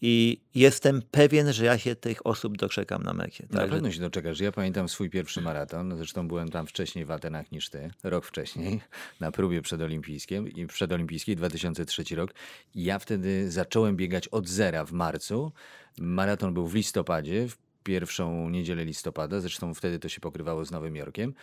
i 0.00 0.40
jestem 0.54 1.02
pewien, 1.10 1.52
że 1.52 1.64
ja 1.64 1.78
się 1.78 1.96
tych 1.96 2.26
osób 2.26 2.56
doczekam 2.56 3.02
na 3.02 3.12
mecie. 3.12 3.46
Na 3.50 3.58
Także 3.58 3.74
pewno 3.74 3.92
się 3.92 4.00
doczekasz. 4.00 4.40
Ja 4.40 4.52
pamiętam 4.52 4.88
swój 4.88 5.10
pierwszy 5.10 5.40
maraton. 5.40 5.96
Zresztą 5.96 6.28
byłem 6.28 6.48
tam 6.48 6.66
wcześniej 6.66 7.04
w 7.04 7.10
Atenach 7.10 7.52
niż 7.52 7.70
ty, 7.70 7.90
rok 8.02 8.24
wcześniej, 8.24 8.80
na 9.20 9.32
próbie 9.32 9.62
przedolimpijskiej, 9.62 10.66
przedolimpijskiej 10.68 11.36
2003 11.36 12.16
rok. 12.16 12.34
Ja 12.74 12.98
wtedy 12.98 13.50
zacząłem 13.50 13.96
biegać 13.96 14.28
od 14.28 14.48
zera 14.48 14.84
w 14.84 14.92
marcu. 14.92 15.52
Maraton 15.98 16.54
był 16.54 16.66
w 16.66 16.74
listopadzie, 16.74 17.48
w 17.48 17.56
pierwszą 17.82 18.48
niedzielę 18.48 18.84
listopada. 18.84 19.40
Zresztą 19.40 19.74
wtedy 19.74 19.98
to 19.98 20.08
się 20.08 20.20
pokrywało 20.20 20.64
z 20.64 20.70
Nowym 20.70 20.96
Jorkiem. 20.96 21.34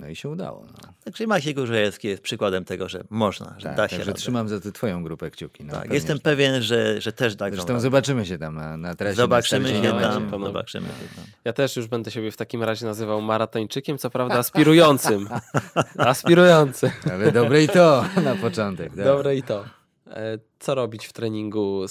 No 0.00 0.08
i 0.08 0.16
się 0.16 0.28
udało. 0.28 0.64
No. 0.66 0.92
Także 1.04 1.26
Maciej 1.26 1.54
Górzejewski 1.54 2.08
jest 2.08 2.22
przykładem 2.22 2.64
tego, 2.64 2.88
że 2.88 3.04
można, 3.10 3.54
że 3.58 3.66
Tak, 3.66 3.76
da 3.76 3.88
się 3.88 3.96
także 3.96 4.10
radę. 4.10 4.20
trzymam 4.20 4.48
za 4.48 4.60
tę 4.60 4.72
twoją 4.72 5.02
grupę 5.02 5.30
kciuki. 5.30 5.64
No, 5.64 5.72
Tak, 5.72 5.80
pewnie, 5.82 5.94
jestem 5.94 6.18
pewien, 6.20 6.62
że, 6.62 7.00
że 7.00 7.12
też 7.12 7.36
tak 7.36 7.54
Zresztą 7.54 7.80
zobaczymy 7.80 8.26
się 8.26 8.38
tam 8.38 8.54
na, 8.54 8.76
na 8.76 8.94
trasie. 8.94 9.14
Zobaczymy 9.16 9.72
na 9.72 9.82
się 9.90 10.00
tam. 10.00 10.44
Zobaczymy 10.44 10.86
się 10.88 11.16
tam. 11.16 11.24
Ja 11.44 11.52
też 11.52 11.76
już 11.76 11.86
będę 11.86 12.10
siebie 12.10 12.30
w 12.30 12.36
takim 12.36 12.62
razie 12.62 12.86
nazywał 12.86 13.22
maratończykiem, 13.22 13.98
co 13.98 14.10
prawda 14.10 14.34
aspirującym. 14.34 15.28
Aspirującym. 15.98 16.90
Ale 17.12 17.32
dobre 17.32 17.62
i 17.62 17.68
to 17.68 18.04
na 18.24 18.34
początek. 18.34 18.88
tak. 18.96 19.04
Dobre 19.04 19.36
i 19.36 19.42
to. 19.42 19.64
E, 20.10 20.38
Co 20.58 20.74
robić 20.74 21.06
w 21.06 21.12
treningu? 21.12 21.84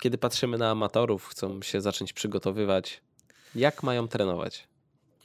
Kiedy 0.00 0.18
patrzymy 0.18 0.58
na 0.58 0.70
amatorów, 0.70 1.26
chcą 1.28 1.62
się 1.62 1.80
zacząć 1.80 2.12
przygotowywać, 2.12 3.00
jak 3.54 3.82
mają 3.82 4.08
trenować? 4.08 4.68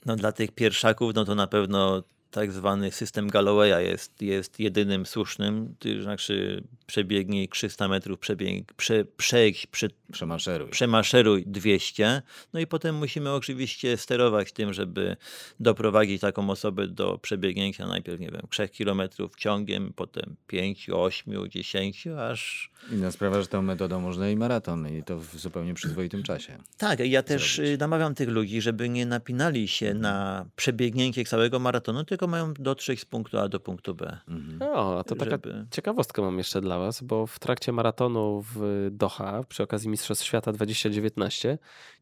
No 0.06 0.16
dla 0.16 0.32
tych 0.32 0.52
pierwszaków, 0.52 1.16
no 1.16 1.26
to 1.26 1.36
na 1.36 1.48
pewno 1.48 2.04
tak 2.32 2.52
zwany 2.52 2.92
system 2.92 3.28
Gallowaya 3.28 3.80
jest, 3.80 4.22
jest 4.22 4.60
jedynym 4.60 5.06
słusznym, 5.06 5.76
to 5.80 6.04
znaczy 6.04 6.64
przebiegnij 6.92 7.48
300 7.50 7.88
metrów, 7.88 8.20
przebieg, 8.20 8.74
prze, 8.74 9.06
przejdź, 9.18 9.68
prze, 9.68 9.88
Przemaszeruj. 10.12 10.70
przemaszeruj 10.70 11.44
200, 11.48 12.22
no 12.54 12.60
i 12.60 12.68
potem 12.68 12.96
musimy 12.96 13.32
oczywiście 13.32 13.98
sterować 13.98 14.52
tym, 14.54 14.74
żeby 14.74 15.18
doprowadzić 15.60 16.22
taką 16.22 16.50
osobę 16.50 16.88
do 16.88 17.18
przebiegnięcia 17.18 17.88
najpierw, 17.88 18.20
nie 18.20 18.30
wiem, 18.32 18.42
3 18.50 18.70
kilometrów 18.70 19.36
ciągiem, 19.36 19.94
potem 19.96 20.36
5, 20.48 20.90
8, 20.90 21.50
10, 21.50 22.08
aż 22.08 22.72
Inna 22.92 23.12
sprawa, 23.12 23.42
że 23.42 23.48
tą 23.48 23.62
metodą 23.62 24.00
można 24.00 24.30
i 24.30 24.36
maraton 24.36 24.88
i 24.98 25.04
to 25.04 25.18
w 25.20 25.36
zupełnie 25.38 25.74
przyzwoitym 25.74 26.24
czasie. 26.24 26.58
Tak, 26.78 27.00
ja 27.00 27.24
też 27.24 27.56
zrobić. 27.56 27.74
y, 27.74 27.78
namawiam 27.78 28.16
tych 28.16 28.30
ludzi, 28.30 28.62
żeby 28.62 28.90
nie 28.90 29.06
napinali 29.06 29.68
się 29.68 29.94
na 29.94 30.46
przebiegnięcie 30.56 31.26
całego 31.26 31.60
maratonu, 31.60 32.04
tylko 32.04 32.28
mają 32.28 32.54
dotrzeć 32.54 33.00
z 33.00 33.06
punktu 33.06 33.38
A 33.40 33.48
do 33.50 33.60
punktu 33.60 33.96
B. 33.96 34.18
O, 34.60 35.00
a 35.00 35.04
to 35.04 35.16
taka 35.16 35.32
Żeby- 35.32 35.66
ciekawostka 35.72 36.22
mam 36.22 36.38
jeszcze 36.38 36.62
dla 36.62 36.80
Was, 36.82 37.02
bo 37.02 37.28
w 37.28 37.40
trakcie 37.40 37.72
maratonu 37.72 38.44
w 38.56 38.88
Doha, 38.92 39.44
przy 39.50 39.64
okazji 39.64 39.90
Mistrzostw 39.90 40.26
Świata 40.26 40.52
2019, 40.52 41.58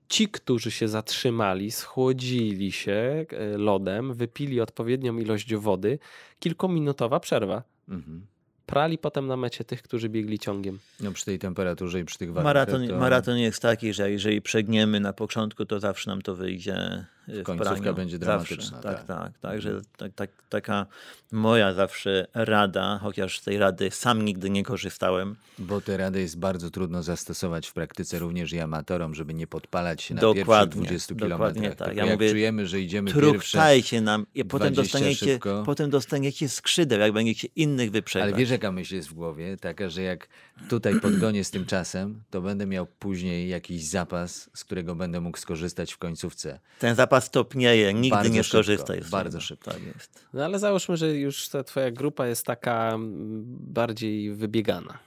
ci, 0.09 0.27
którzy 0.27 0.71
się 0.71 0.88
zatrzymali, 0.88 1.71
schłodzili 1.71 2.71
się 2.71 3.25
e, 3.32 3.57
lodem, 3.57 4.13
wypili 4.13 4.61
odpowiednią 4.61 5.17
ilość 5.17 5.55
wody, 5.55 5.99
kilkuminutowa 6.39 7.19
przerwa. 7.19 7.63
Mhm. 7.89 8.25
Prali 8.65 8.97
potem 8.97 9.27
na 9.27 9.38
mecie 9.38 9.63
tych, 9.63 9.82
którzy 9.82 10.09
biegli 10.09 10.39
ciągiem. 10.39 10.80
No 10.99 11.11
przy 11.11 11.25
tej 11.25 11.39
temperaturze 11.39 11.99
i 11.99 12.05
przy 12.05 12.17
tych 12.17 12.34
warunkach 12.34 12.55
Maraton, 12.55 12.88
to 12.88 12.97
maraton 12.97 13.38
jest 13.38 13.61
taki, 13.61 13.93
że 13.93 14.11
jeżeli 14.11 14.41
przegniemy 14.41 14.99
na 14.99 15.13
początku, 15.13 15.65
to 15.65 15.80
zawsze 15.80 16.09
nam 16.09 16.21
to 16.21 16.36
wyjdzie 16.36 17.05
Końcówka 17.43 17.93
będzie 17.93 18.17
Zawsze. 18.17 18.55
dramatyczna, 18.55 18.80
Tak, 18.82 18.97
tak. 18.97 19.07
tak. 19.07 19.38
Także 19.39 19.82
tak, 19.97 20.11
tak, 20.15 20.30
taka 20.49 20.86
moja 21.32 21.73
zawsze 21.73 22.27
rada, 22.34 22.99
chociaż 23.03 23.39
z 23.39 23.43
tej 23.43 23.57
rady 23.57 23.91
sam 23.91 24.25
nigdy 24.25 24.49
nie 24.49 24.63
korzystałem. 24.63 25.36
Bo 25.59 25.82
te 25.82 25.97
rady 25.97 26.21
jest 26.21 26.39
bardzo 26.39 26.69
trudno 26.71 27.03
zastosować 27.03 27.67
w 27.67 27.73
praktyce 27.73 28.19
również 28.19 28.53
i 28.53 28.59
amatorom, 28.59 29.15
żeby 29.15 29.34
nie 29.34 29.47
podpalać 29.47 30.01
się 30.01 30.15
na 30.15 30.21
Dokładnie, 30.21 30.82
pierwszych 30.86 31.15
20 31.15 31.15
dokładnie 31.15 31.61
kilometrach. 31.61 31.88
tak. 31.88 31.97
Ja 31.97 32.05
jak 32.05 32.13
mówię, 32.13 32.30
czujemy, 32.32 32.67
że 32.67 32.82
idziemy 32.82 33.11
pierwsze... 33.13 34.01
Nam 34.01 34.25
i 34.36 34.45
potem 34.45 34.73
20 34.73 34.97
dostaniecie, 34.97 35.25
szybko. 35.25 35.63
potem 35.65 35.89
dostaniecie 35.89 36.49
skrzydeł, 36.49 36.99
jak 36.99 37.11
będziecie 37.13 37.47
innych 37.55 37.91
wyprzedzać. 37.91 38.27
Ale 38.30 38.38
wiesz, 38.38 38.49
jaka 38.49 38.71
myśl 38.71 38.95
jest 38.95 39.09
w 39.09 39.13
głowie? 39.13 39.57
Taka, 39.57 39.89
że 39.89 40.01
jak 40.01 40.27
tutaj 40.69 40.99
podgonię 40.99 41.43
z 41.43 41.51
tym 41.51 41.65
czasem, 41.65 42.21
to 42.30 42.41
będę 42.41 42.65
miał 42.65 42.86
później 42.86 43.49
jakiś 43.49 43.84
zapas, 43.86 44.49
z 44.53 44.63
którego 44.63 44.95
będę 44.95 45.21
mógł 45.21 45.38
skorzystać 45.38 45.93
w 45.93 45.97
końcówce. 45.97 46.59
Ten 46.80 46.95
zapas 46.95 47.18
topnieje, 47.22 47.93
nigdy 47.93 48.09
Bardzo 48.09 48.34
nie 48.34 48.43
szybko, 48.43 48.57
skorzystaj 48.57 49.03
z 49.03 49.09
bardzo 49.09 49.41
szybko. 49.41 49.72
Tak 49.72 49.84
jest. 49.84 50.26
No 50.34 50.45
ale 50.45 50.59
załóżmy, 50.59 50.97
że 50.97 51.15
już 51.15 51.49
ta 51.49 51.63
twoja 51.63 51.91
grupa 51.91 52.28
jest 52.28 52.45
taka 52.45 52.91
mm, 52.93 53.43
bardziej 53.47 54.34
wybiegana. 54.34 54.99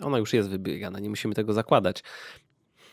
Ona 0.00 0.18
już 0.18 0.32
jest 0.32 0.48
wybiegana, 0.48 0.98
nie 0.98 1.10
musimy 1.10 1.34
tego 1.34 1.52
zakładać. 1.52 2.02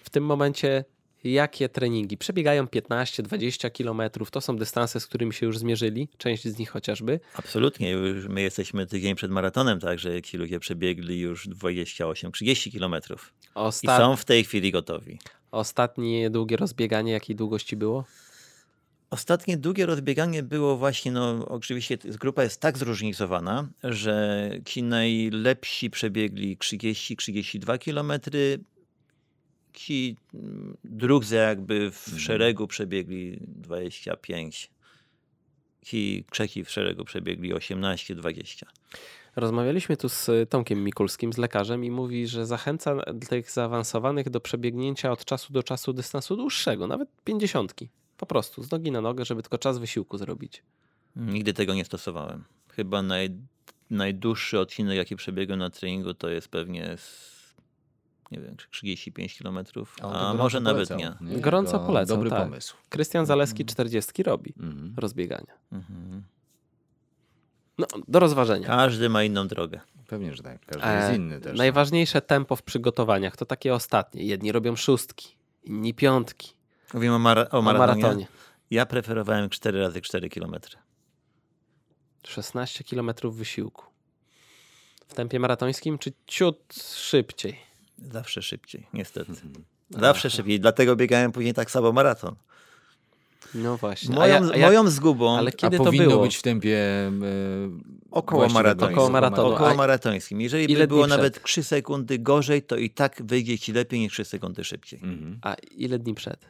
W 0.04 0.10
tym 0.10 0.26
momencie 0.26 0.84
jakie 1.24 1.70
treningi? 1.70 2.18
Przebiegają 2.18 2.66
15-20 2.66 3.72
kilometrów, 3.72 4.32
to 4.32 4.42
są 4.42 4.58
dystanse, 4.58 5.00
z 5.00 5.08
którymi 5.08 5.34
się 5.34 5.46
już 5.46 5.58
zmierzyli, 5.58 6.08
część 6.18 6.48
z 6.48 6.58
nich 6.58 6.70
chociażby. 6.70 7.20
Absolutnie. 7.36 7.92
Już 7.92 8.28
my 8.28 8.42
jesteśmy 8.42 8.88
tydzień 8.88 9.16
przed 9.16 9.32
maratonem, 9.32 9.80
także 9.80 10.22
ci 10.22 10.38
ludzie 10.38 10.60
przebiegli 10.60 11.20
już 11.20 11.48
28-30 11.48 12.72
kilometrów. 12.72 13.34
I 13.46 13.60
Osta- 13.60 13.98
są 13.98 14.16
w 14.16 14.26
tej 14.26 14.44
chwili 14.44 14.72
gotowi. 14.72 15.20
Ostatnie 15.52 16.30
długie 16.30 16.58
rozbieganie, 16.58 17.12
jakiej 17.12 17.36
długości 17.36 17.76
było? 17.76 18.06
Ostatnie 19.12 19.58
długie 19.58 19.86
rozbieganie 19.86 20.44
było 20.44 20.78
właśnie, 20.78 21.12
no 21.12 21.46
oczywiście 21.48 21.98
grupa 21.98 22.44
jest 22.44 22.62
tak 22.62 22.78
zróżnicowana, 22.78 23.70
że 23.84 24.50
ci 24.66 24.84
najlepsi 24.84 25.90
przebiegli 25.90 26.58
30-32 26.58 27.80
kilometry, 27.80 28.60
ci 29.74 30.18
mm, 30.34 30.78
drudzy 30.84 31.36
jakby 31.36 31.92
w 31.92 32.20
szeregu 32.20 32.68
przebiegli 32.68 33.38
25, 33.42 34.72
ci 35.86 36.26
trzeci 36.32 36.64
w 36.64 36.70
szeregu 36.72 37.06
przebiegli 37.06 37.54
18-20. 37.54 38.64
Rozmawialiśmy 39.36 39.98
tu 39.98 40.10
z 40.10 40.50
Tomkiem 40.50 40.84
Mikulskim, 40.84 41.34
z 41.34 41.38
lekarzem, 41.38 41.86
i 41.86 41.92
mówi, 41.92 42.28
że 42.28 42.46
zachęca 42.46 42.96
tych 43.30 43.52
zaawansowanych 43.52 44.30
do 44.30 44.40
przebiegnięcia 44.40 45.12
od 45.12 45.26
czasu 45.26 45.54
do 45.54 45.64
czasu 45.64 45.94
dystansu 45.94 46.36
dłuższego, 46.36 46.88
nawet 46.88 47.10
pięćdziesiątki. 47.24 47.90
Po 48.22 48.26
prostu, 48.26 48.64
z 48.64 48.72
nogi 48.72 48.92
na 48.92 49.02
nogę, 49.02 49.26
żeby 49.26 49.42
tylko 49.44 49.58
czas 49.58 49.78
wysiłku 49.80 50.18
zrobić. 50.18 50.64
Nigdy 51.16 51.54
tego 51.54 51.74
nie 51.74 51.86
stosowałem. 51.86 52.44
Chyba 52.70 53.02
naj, 53.02 53.30
najdłuższy 53.90 54.60
odcinek, 54.60 54.98
jaki 54.98 55.16
przebiegłem 55.16 55.60
na 55.60 55.70
treningu, 55.70 56.14
to 56.14 56.30
jest 56.30 56.48
pewnie 56.48 56.98
z, 56.98 57.32
nie 58.32 58.40
wiem, 58.40 58.56
35 58.72 59.38
kilometrów, 59.38 59.96
O, 59.98 60.02
to 60.02 60.08
a 60.10 60.12
gorąco 60.22 60.38
może 60.44 60.60
nawet 60.60 60.90
polecał, 60.90 61.16
nie. 61.22 61.38
Gorąco 61.40 61.80
To 61.80 61.86
polecam, 61.86 62.18
Dobry 62.18 62.30
tak. 62.30 62.44
pomysł. 62.44 62.76
Krystian 62.90 63.26
Zaleski 63.26 63.66
40 63.66 64.24
robi 64.24 64.54
Mhm. 64.60 64.94
rozbiegania. 64.98 65.54
Mhm. 65.72 66.24
No, 67.78 67.88
do 68.08 68.20
rozważenia. 68.20 68.68
Każdy 68.68 69.10
ma 69.10 69.24
inną 69.24 69.48
drogę. 69.48 69.80
Pewnie, 70.08 70.34
że 70.36 70.44
tak. 70.44 70.66
Każdy 70.66 70.88
E, 70.88 71.02
jest 71.08 71.20
inny 71.20 71.40
też. 71.42 71.52
no. 71.52 71.58
Najważniejsze 71.58 72.22
tempo 72.22 72.56
w 72.56 72.64
przygotowaniach 72.64 73.38
to 73.38 73.46
takie 73.46 73.74
ostatnie. 73.74 74.24
Jedni 74.24 74.52
robią 74.52 74.76
szóstki, 74.76 75.36
inni 75.64 75.94
piątki. 75.94 76.54
Mówimy 76.94 77.16
o, 77.16 77.20
mara- 77.20 77.48
o 77.52 77.58
O 77.58 77.62
maratonie. 77.62 78.02
maratonie. 78.02 78.28
Ja 78.72 78.86
preferowałem 78.86 79.50
4 79.50 79.80
razy 79.80 80.02
4 80.02 80.30
kilometry. 80.30 80.78
16 82.28 82.84
km 82.84 83.12
wysiłku. 83.32 83.86
W 85.08 85.14
tempie 85.14 85.40
maratońskim 85.40 85.98
czy 85.98 86.14
ciut 86.28 86.76
szybciej? 86.96 87.58
Zawsze 87.98 88.42
szybciej, 88.42 88.88
niestety. 88.94 89.32
Mhm. 89.32 89.54
Zawsze 89.90 90.30
szybciej. 90.30 90.60
Dlatego 90.60 90.96
biegałem 90.96 91.32
później 91.32 91.54
tak 91.54 91.72
samo 91.72 91.92
maraton. 91.92 92.36
No 93.54 93.78
właśnie. 93.78 94.16
A 94.16 94.20
Moją, 94.20 94.34
ja- 94.46 94.52
a 94.54 94.58
jak- 94.58 94.70
moją 94.70 94.90
zgubą 94.90 95.38
ale 95.38 95.50
A 95.50 95.52
kiedy 95.52 95.78
to 95.78 95.84
powinno 95.84 96.10
było? 96.10 96.24
być 96.24 96.36
w 96.38 96.42
tempie 96.42 96.78
e, 96.78 97.12
Około 98.12 98.50
maratonu. 98.50 98.92
Około 98.92 99.10
maratonu. 99.10 99.54
około 99.54 99.70
A 99.70 99.74
maratońskim. 99.74 100.42
Jeżeli 100.42 100.72
ile 100.72 100.80
by 100.80 100.88
było 100.88 101.08
nawet 101.08 101.44
3 101.44 101.64
sekundy 101.64 102.20
gorzej, 102.20 102.64
to 102.64 102.78
i 102.78 102.90
tak 102.90 103.22
wyjdzie 103.26 103.60
ci 103.60 103.74
lepiej 103.74 104.00
niż 104.00 104.14
3 104.14 104.26
sekundy 104.26 104.64
szybciej. 104.64 105.00
Mhm. 105.04 105.40
A 105.42 105.54
ile 105.72 106.00
dni 106.00 106.14
przed? 106.16 106.46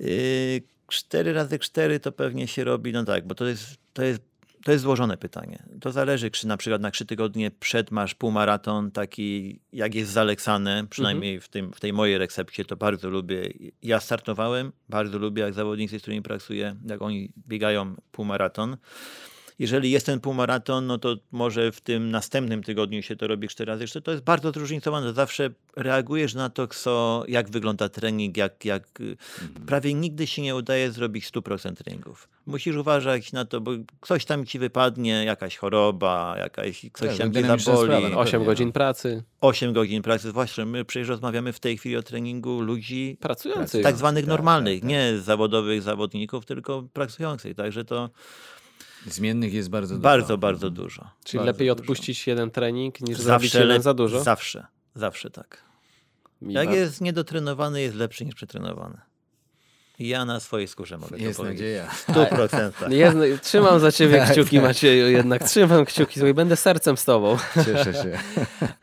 Yy, 0.00 0.62
4 0.88 1.32
razy 1.32 1.58
4 1.58 2.00
to 2.00 2.12
pewnie 2.12 2.48
się 2.48 2.64
robi, 2.64 2.92
no 2.92 3.04
tak, 3.04 3.26
bo 3.26 3.34
to 3.34 3.46
jest, 3.46 3.76
to 3.92 4.02
jest, 4.02 4.20
to 4.64 4.72
jest 4.72 4.82
złożone 4.82 5.16
pytanie. 5.16 5.62
To 5.80 5.92
zależy, 5.92 6.30
czy 6.30 6.46
na 6.46 6.56
przykład 6.56 6.82
na 6.82 6.90
3 6.90 7.06
tygodnie 7.06 7.50
przed 7.50 7.90
masz 7.90 8.14
półmaraton 8.14 8.90
taki, 8.90 9.60
jak 9.72 9.94
jest 9.94 10.12
zaleksane, 10.12 10.86
przynajmniej 10.90 11.40
w, 11.40 11.48
tym, 11.48 11.72
w 11.72 11.80
tej 11.80 11.92
mojej 11.92 12.18
recepcie, 12.18 12.64
to 12.64 12.76
bardzo 12.76 13.10
lubię. 13.10 13.52
Ja 13.82 14.00
startowałem, 14.00 14.72
bardzo 14.88 15.18
lubię, 15.18 15.42
jak 15.42 15.54
zawodnicy, 15.54 15.98
z 15.98 16.02
którymi 16.02 16.22
pracuję, 16.22 16.76
jak 16.86 17.02
oni 17.02 17.32
biegają 17.48 17.96
półmaraton. 18.12 18.76
Jeżeli 19.58 19.90
jest 19.90 20.06
ten 20.06 20.20
półmaraton, 20.20 20.86
no 20.86 20.98
to 20.98 21.16
może 21.32 21.72
w 21.72 21.80
tym 21.80 22.10
następnym 22.10 22.62
tygodniu 22.62 23.02
się 23.02 23.16
to 23.16 23.26
robi 23.26 23.48
cztery 23.48 23.72
razy 23.72 23.84
jeszcze. 23.84 24.00
To 24.02 24.10
jest 24.10 24.24
bardzo 24.24 24.52
zróżnicowane. 24.52 25.12
Zawsze 25.12 25.50
reagujesz 25.76 26.34
na 26.34 26.50
to, 26.50 26.66
co, 26.68 27.24
jak 27.28 27.50
wygląda 27.50 27.88
trening, 27.88 28.36
jak, 28.36 28.64
jak 28.64 28.98
prawie 29.66 29.94
nigdy 29.94 30.26
się 30.26 30.42
nie 30.42 30.56
udaje 30.56 30.90
zrobić 30.92 31.30
100% 31.30 31.74
treningów. 31.74 32.28
Musisz 32.46 32.76
uważać 32.76 33.32
na 33.32 33.44
to, 33.44 33.60
bo 33.60 33.70
coś 34.02 34.24
tam 34.24 34.46
ci 34.46 34.58
wypadnie, 34.58 35.24
jakaś 35.24 35.56
choroba, 35.56 36.34
jakaś, 36.38 36.80
coś 36.80 36.90
Tak, 36.92 37.18
tam 37.18 37.32
cię 37.32 37.40
dynamiczna 37.40 37.72
zaboli. 37.72 37.88
sprawa, 37.88 38.08
no. 38.08 38.18
8 38.18 38.32
pewnie, 38.32 38.46
godzin 38.46 38.66
no. 38.66 38.72
pracy. 38.72 39.22
8 39.40 39.72
godzin 39.72 40.02
pracy, 40.02 40.28
zwłaszcza 40.28 40.64
my 40.64 40.84
przecież 40.84 41.08
rozmawiamy 41.08 41.52
w 41.52 41.60
tej 41.60 41.78
chwili 41.78 41.96
o 41.96 42.02
treningu 42.02 42.60
ludzi 42.60 43.16
Pracujących. 43.20 43.82
tak 43.82 43.96
zwanych 43.96 44.24
tak, 44.24 44.28
normalnych, 44.28 44.74
tak, 44.74 44.82
tak. 44.82 44.90
nie 44.90 45.18
zawodowych 45.18 45.82
zawodników, 45.82 46.46
tylko 46.46 46.82
pracujących. 46.92 47.56
Także 47.56 47.84
to 47.84 48.10
Zmiennych 49.06 49.52
jest 49.54 49.70
bardzo 49.70 49.94
dużo. 49.94 50.02
bardzo, 50.02 50.38
bardzo 50.38 50.70
dużo. 50.70 51.10
Czyli 51.24 51.38
Bardzo 51.38 51.52
lepiej 51.52 51.68
dużo. 51.68 51.80
odpuścić 51.80 52.26
jeden 52.26 52.50
trening 52.50 53.00
niż 53.00 53.18
zrobić 53.18 53.54
jeden 53.54 53.82
za 53.82 53.94
dużo. 53.94 54.22
Zawsze, 54.22 54.66
zawsze 54.94 55.30
tak. 55.30 55.62
I 56.42 56.52
Jak 56.52 56.68
wa- 56.68 56.74
jest 56.74 57.00
niedotrenowany, 57.00 57.80
jest 57.82 57.94
lepszy 57.96 58.24
niż 58.24 58.34
przetrenowany. 58.34 58.96
Ja 59.98 60.24
na 60.24 60.40
swojej 60.40 60.68
skórze 60.68 60.98
mogę 60.98 61.18
Jest 61.18 61.36
to 61.36 61.42
powiedzieć. 61.42 61.60
nadzieja. 61.60 61.86
W 61.90 62.06
100%. 62.06 62.90
Jest, 62.92 63.42
trzymam 63.44 63.80
za 63.80 63.92
ciebie 63.92 64.24
kciuki, 64.30 64.60
Macieju, 64.60 65.06
jednak 65.10 65.44
trzymam 65.44 65.84
kciuki 65.84 66.20
i 66.20 66.34
będę 66.34 66.56
sercem 66.56 66.96
z 66.96 67.04
tobą. 67.04 67.36
Cieszę 67.66 67.92
się. 67.94 68.18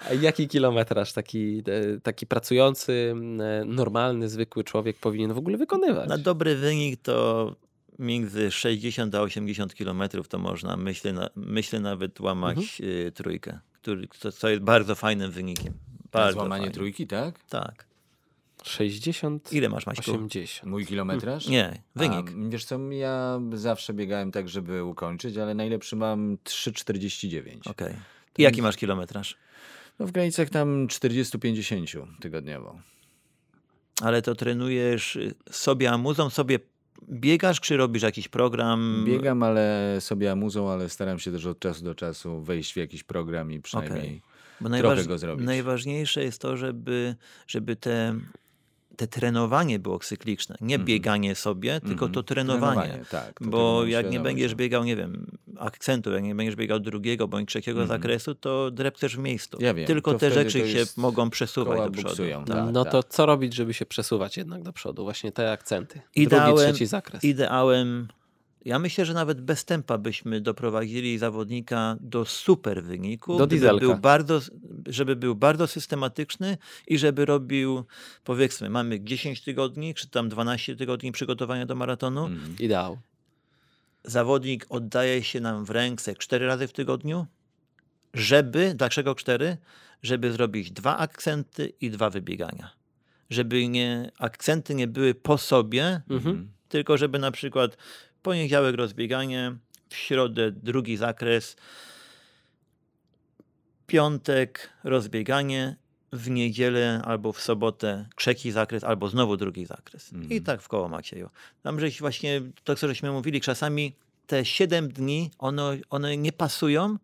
A 0.09 0.13
jaki 0.13 0.47
kilometraż 0.47 1.13
taki, 1.13 1.63
e, 1.95 1.99
taki 1.99 2.27
pracujący, 2.27 3.15
e, 3.61 3.65
normalny, 3.65 4.29
zwykły 4.29 4.63
człowiek 4.63 4.97
powinien 4.97 5.33
w 5.33 5.37
ogóle 5.37 5.57
wykonywać? 5.57 6.09
Na 6.09 6.17
dobry 6.17 6.55
wynik 6.55 7.01
to 7.01 7.55
między 7.99 8.51
60 8.51 9.15
a 9.15 9.21
80 9.21 9.75
kilometrów 9.75 10.27
to 10.27 10.37
można, 10.39 10.77
myślę, 10.77 11.13
na, 11.13 11.29
myślę 11.35 11.79
nawet 11.79 12.19
łamać 12.19 12.57
Mhm. 12.81 13.07
y, 13.07 13.11
trójkę, 13.11 13.59
który, 13.73 14.07
co, 14.19 14.31
co 14.31 14.49
jest 14.49 14.63
bardzo 14.63 14.95
fajnym 14.95 15.31
wynikiem. 15.31 15.73
Bardzo 16.11 16.33
Złamanie 16.33 16.61
fajnym. 16.61 16.73
trójki, 16.73 17.07
tak? 17.07 17.39
Tak. 17.49 17.85
60, 18.63 19.53
Ile 19.53 19.69
masz, 19.69 19.85
Maćku? 19.85 20.11
80. 20.11 20.69
Mój 20.71 20.85
kilometraż? 20.85 21.47
Nie, 21.47 21.81
wynik. 21.95 22.29
A, 22.29 22.49
wiesz 22.49 22.65
co, 22.65 22.91
ja 22.91 23.39
zawsze 23.53 23.93
biegałem 23.93 24.31
tak, 24.31 24.49
żeby 24.49 24.83
ukończyć, 24.83 25.37
ale 25.37 25.53
najlepszy 25.53 25.95
mam 25.95 26.37
3,49. 26.37 27.69
Okej. 27.69 27.93
I 28.37 28.41
jaki 28.43 28.61
masz 28.61 28.75
kilometraż? 28.77 29.37
No 29.99 30.07
w 30.07 30.11
granicach 30.11 30.49
tam 30.49 30.87
40-50 30.87 32.05
tygodniowo. 32.21 32.79
Ale 34.01 34.21
to 34.21 34.35
trenujesz 34.35 35.15
y, 35.15 35.33
sobie 35.51 35.91
amuzą, 35.91 36.29
sobie 36.29 36.59
biegasz, 37.09 37.61
czy 37.61 37.77
robisz 37.77 38.03
jakiś 38.03 38.27
program? 38.27 39.03
Biegam, 39.07 39.43
ale 39.43 39.97
sobie 39.99 40.31
amuzą, 40.31 40.69
ale 40.69 40.89
staram 40.89 41.19
się 41.19 41.31
też 41.31 41.45
od 41.45 41.59
czasu 41.59 41.83
do 41.83 41.95
czasu 41.95 42.41
wejść 42.41 42.73
w 42.73 42.77
jakiś 42.77 43.03
program 43.03 43.51
i 43.51 43.59
przynajmniej 43.59 44.21
Bo 44.61 44.69
trochę 44.69 45.05
go 45.05 45.17
zrobić. 45.17 45.45
Najważniejsze 45.45 46.23
jest 46.23 46.41
to, 46.41 46.57
żeby, 46.57 47.15
żeby 47.47 47.75
te, 47.75 48.15
te 48.97 49.07
trenowanie 49.07 49.79
było 49.79 49.99
cykliczne. 49.99 50.55
Nie 50.61 50.79
bieganie 50.79 51.35
sobie, 51.35 51.81
tylko 51.81 52.09
to 52.09 52.23
trenowanie. 52.23 52.71
Mhm. 52.81 53.05
Trenowanie, 53.05 53.25
tak, 53.27 53.39
to 53.39 53.45
Bo 53.45 53.57
trenowanie 53.57 53.91
jak 53.91 54.09
nie 54.11 54.19
będziesz 54.19 54.51
tak. 54.51 54.57
biegał, 54.57 54.83
nie 54.83 54.95
wiem, 54.95 55.37
akcentu, 55.57 56.11
jak 56.11 56.23
nie 56.23 56.35
będziesz 56.35 56.55
biegał 56.55 56.79
drugiego 56.79 57.27
bądź 57.27 57.49
trzeciego 57.49 57.87
zakresu, 57.87 58.35
to 58.35 58.71
drepczesz 58.71 59.15
w 59.15 59.19
miejscu. 59.19 59.57
Ja 59.61 59.73
wiem, 59.73 59.87
Tylko 59.87 60.11
to 60.13 60.19
te 60.19 60.31
rzeczy 60.31 60.59
to 60.61 60.67
się 60.67 60.83
mogą 60.97 61.29
przesuwać 61.29 61.79
do 61.79 61.91
przodu. 61.91 62.07
buksują, 62.07 62.45
Tak. 62.45 62.57
tak. 62.57 62.73
no 62.73 62.85
to 62.85 63.03
co 63.03 63.25
robić, 63.25 63.53
żeby 63.55 63.73
się 63.73 63.85
przesuwać 63.85 64.37
jednak 64.37 64.63
do 64.63 64.73
przodu? 64.73 65.03
Właśnie 65.03 65.31
te 65.31 65.51
akcenty. 65.51 65.93
Drugi, 65.95 66.21
Ideałem, 66.21 66.57
trzeci 66.73 66.85
zakres. 66.85 67.23
ideałem, 67.23 68.07
ja 68.65 68.79
myślę, 68.79 69.05
że 69.05 69.13
nawet 69.13 69.41
bez 69.41 69.65
tempa 69.65 69.97
byśmy 69.97 70.41
doprowadzili 70.41 71.17
zawodnika 71.17 71.97
do 71.99 72.25
super 72.25 72.83
wyniku, 72.83 73.37
Do 73.37 73.47
dieselka. 73.47 73.79
był 73.85 73.97
bardzo, 73.97 74.39
żeby 74.87 75.15
był 75.15 75.35
bardzo 75.35 75.67
systematyczny 75.67 76.57
i 76.87 76.97
żeby 76.97 77.25
robił, 77.25 77.83
powiedzmy, 78.23 78.69
mamy 78.69 79.03
10 79.03 79.41
tygodni, 79.41 79.93
czy 79.93 80.09
tam 80.09 80.29
12 80.29 80.75
tygodni 80.75 81.11
przygotowania 81.11 81.65
do 81.65 81.75
maratonu. 81.75 82.25
Mhm. 82.25 82.55
Ideał. 82.59 82.97
Zawodnik 84.03 84.65
oddaje 84.69 85.23
się 85.23 85.39
nam 85.39 85.65
w 85.65 85.69
ręce 85.69 86.15
4 86.15 86.47
razy 86.47 86.67
w 86.67 86.73
tygodniu, 86.73 87.25
żeby, 88.13 88.73
dlaczego 88.75 89.15
4? 89.15 89.57
Żeby 90.03 90.31
zrobić 90.31 90.71
dwa 90.71 90.97
akcenty 90.97 91.73
i 91.81 91.89
dwa 91.89 92.09
wybiegania. 92.09 92.69
Żeby 93.29 93.67
nie, 93.67 94.11
akcenty 94.19 94.75
nie 94.75 94.87
były 94.87 95.15
po 95.15 95.37
sobie, 95.37 96.01
Mhm. 96.09 96.51
tylko 96.69 96.97
żeby 96.97 97.19
na 97.19 97.31
przykład 97.31 97.77
poniedziałek 98.23 98.75
rozbieganie, 98.75 99.55
w 99.89 99.95
środę 99.95 100.51
drugi 100.51 100.97
zakres, 100.97 101.55
piątek 103.87 104.69
rozbieganie, 104.83 105.75
w 106.13 106.29
niedzielę 106.29 107.01
albo 107.05 107.33
w 107.33 107.41
sobotę 107.41 108.05
trzeci 108.15 108.51
zakres, 108.51 108.83
albo 108.83 109.07
znowu 109.09 109.37
drugi 109.37 109.65
zakres. 109.65 110.11
I 110.13 110.15
Mhm. 110.15 110.43
tak 110.43 110.61
w 110.61 110.67
koło 110.67 110.87
Macieju. 110.87 111.29
Tam 111.63 111.79
żeś 111.79 111.99
właśnie, 111.99 112.41
to 112.63 112.75
co 112.75 112.87
żeśmy 112.87 113.11
mówili, 113.11 113.41
czasami 113.41 113.95
te 114.27 114.45
7 114.45 114.89
dni, 114.89 115.31
one, 115.39 115.77
one 115.89 116.17
nie 116.17 116.31
pasują, 116.31 116.97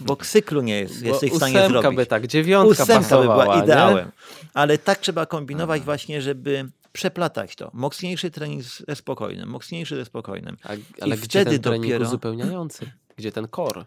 bo 0.00 0.16
cyklu 0.16 0.60
nie 0.62 0.78
jest, 0.78 1.02
Bo 1.02 1.08
jesteś 1.08 1.32
w 1.32 1.36
stanie 1.36 1.68
zrobić. 1.68 1.96
by 1.96 2.06
tak, 2.06 2.26
dziewiątka 2.26 2.82
Ósemka 2.82 3.16
by 3.16 3.22
była 3.22 3.56
nie? 3.56 3.64
ideałem. 3.64 4.10
Ale 4.54 4.78
tak 4.78 4.98
trzeba 4.98 5.26
kombinować 5.26 5.82
właśnie, 5.82 6.22
żeby 6.22 6.68
przeplatać 6.92 7.56
to. 7.56 7.70
Mocniejszy 7.74 8.30
trening 8.30 8.62
ze 8.62 8.96
spokojnym, 8.96 9.48
mocniejszy 9.48 9.96
ze 9.96 10.04
spokojnym. 10.04 10.56
A, 10.62 10.68
ale 11.00 11.16
gdzie 11.16 11.24
wtedy 11.24 11.50
ten 11.50 11.60
trening 11.60 11.92
dopiero- 11.92 12.02
uzupełniający? 12.06 12.90
Gdzie 13.16 13.32
ten 13.32 13.48
core? 13.56 13.84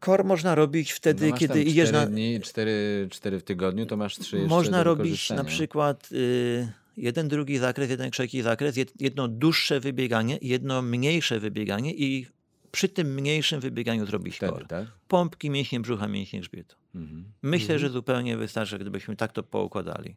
Kor 0.00 0.24
można 0.24 0.54
robić 0.54 0.92
wtedy, 0.92 1.30
no 1.30 1.36
kiedy 1.36 1.62
idziesz 1.62 1.92
na... 1.92 2.06
dni, 2.06 2.40
cztery, 2.40 3.08
cztery 3.10 3.38
w 3.38 3.42
tygodniu, 3.42 3.86
to 3.86 3.96
masz 3.96 4.18
trzy 4.18 4.46
Można 4.46 4.82
robić 4.82 5.30
na 5.30 5.44
przykład 5.44 6.08
y, 6.12 6.72
jeden 6.96 7.28
drugi 7.28 7.58
zakres, 7.58 7.90
jeden 7.90 8.10
trzeci 8.10 8.42
zakres, 8.42 8.76
jed- 8.76 8.92
jedno 9.00 9.28
dłuższe 9.28 9.80
wybieganie, 9.80 10.38
jedno 10.42 10.82
mniejsze 10.82 11.40
wybieganie 11.40 11.94
i 11.94 12.26
przy 12.72 12.88
tym 12.88 13.14
mniejszym 13.14 13.60
wybieganiu 13.60 14.06
zrobić 14.06 14.36
Wtedy, 14.36 14.52
kor. 14.52 14.66
tak? 14.66 14.86
Pompki, 15.08 15.50
mięśnie 15.50 15.80
brzucha, 15.80 16.08
mięśnie 16.08 16.40
grzbietu. 16.40 16.76
Mhm. 16.94 17.24
Myślę, 17.42 17.78
że 17.78 17.88
zupełnie 17.90 18.36
wystarczy, 18.36 18.78
gdybyśmy 18.78 19.16
tak 19.16 19.32
to 19.32 19.42
poukładali. 19.42 20.16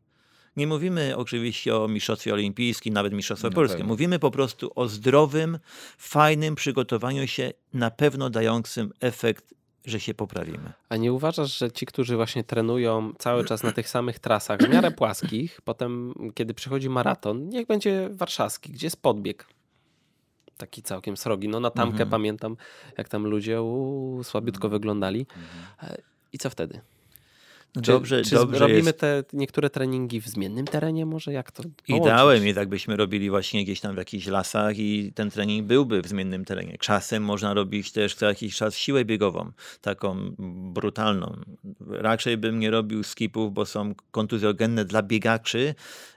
Nie 0.58 0.68
mówimy 0.68 1.18
oczywiście 1.18 1.76
o 1.76 1.88
mistrzostwie 1.88 2.34
olimpijskim, 2.34 2.94
nawet 2.94 3.14
mistrzostwie 3.14 3.48
No 3.48 3.56
polskim. 3.56 3.88
Mówimy 3.88 4.20
po 4.20 4.32
prostu 4.32 4.72
o 4.76 4.88
zdrowym, 4.88 5.60
fajnym 5.98 6.56
przygotowaniu 6.56 7.28
się, 7.28 7.52
na 7.74 7.92
pewno 7.92 8.30
dającym 8.30 8.94
efekt, 9.00 9.54
że 9.86 10.00
się 10.00 10.14
poprawimy. 10.14 10.74
A 10.90 10.98
nie 10.98 11.14
uważasz, 11.14 11.58
że 11.58 11.72
ci, 11.72 11.86
którzy 11.86 12.16
właśnie 12.16 12.44
trenują 12.44 13.14
cały 13.20 13.46
czas 13.46 13.64
na 13.64 13.72
tych 13.72 13.90
samych 13.90 14.20
trasach, 14.20 14.60
w 14.60 14.70
miarę 14.70 14.92
płaskich, 14.92 15.62
potem 15.62 16.14
kiedy 16.34 16.54
przychodzi 16.54 16.90
maraton, 16.90 17.50
niech 17.50 17.68
będzie 17.68 18.10
warszawski, 18.12 18.72
gdzie 18.72 18.88
jest 18.88 19.02
podbieg, 19.02 19.46
taki 20.58 20.82
całkiem 20.82 21.18
srogi. 21.18 21.48
No 21.48 21.60
na 21.60 21.70
tamkę 21.70 21.92
Mhm. 21.92 22.10
pamiętam, 22.10 22.58
jak 22.98 23.10
tam 23.10 23.28
ludzie 23.28 23.62
u, 23.62 24.20
słabiutko 24.24 24.70
wyglądali. 24.70 25.26
Mhm. 25.82 25.94
E, 25.94 26.02
I 26.34 26.38
co 26.38 26.50
wtedy? 26.50 26.82
Czy, 27.76 27.82
dobrze, 27.82 28.22
czy 28.22 28.36
dobrze 28.36 28.60
robimy 28.60 28.80
jest. 28.80 29.00
te 29.00 29.24
niektóre 29.34 29.70
treningi 29.70 30.22
w 30.22 30.28
zmiennym 30.28 30.66
terenie 30.66 31.06
może? 31.06 31.34
Jak 31.34 31.52
to 31.52 31.64
połączyć? 31.64 32.06
Ideałem 32.08 32.46
jest, 32.46 32.58
jakbyśmy 32.58 32.96
robili 32.96 33.30
właśnie 33.30 33.64
gdzieś 33.64 33.80
tam 33.80 33.96
w 33.96 33.98
jakichś 33.98 34.28
lasach 34.28 34.78
i 34.78 35.14
ten 35.16 35.30
trening 35.30 35.68
byłby 35.68 36.02
w 36.02 36.08
zmiennym 36.08 36.46
terenie. 36.46 36.78
Czasem 36.80 37.24
można 37.24 37.54
robić 37.54 37.92
też 37.92 38.16
co 38.16 38.26
jakiś 38.26 38.56
czas 38.56 38.78
siłę 38.78 39.06
biegową, 39.06 39.52
taką 39.82 40.36
brutalną. 40.74 41.42
Raczej 41.88 42.38
bym 42.38 42.60
nie 42.60 42.72
robił 42.72 43.04
skipów, 43.04 43.54
bo 43.54 43.66
są 43.66 43.94
kontuzjogenne 44.12 44.86
dla 44.86 45.04
biegaczy, 45.04 45.76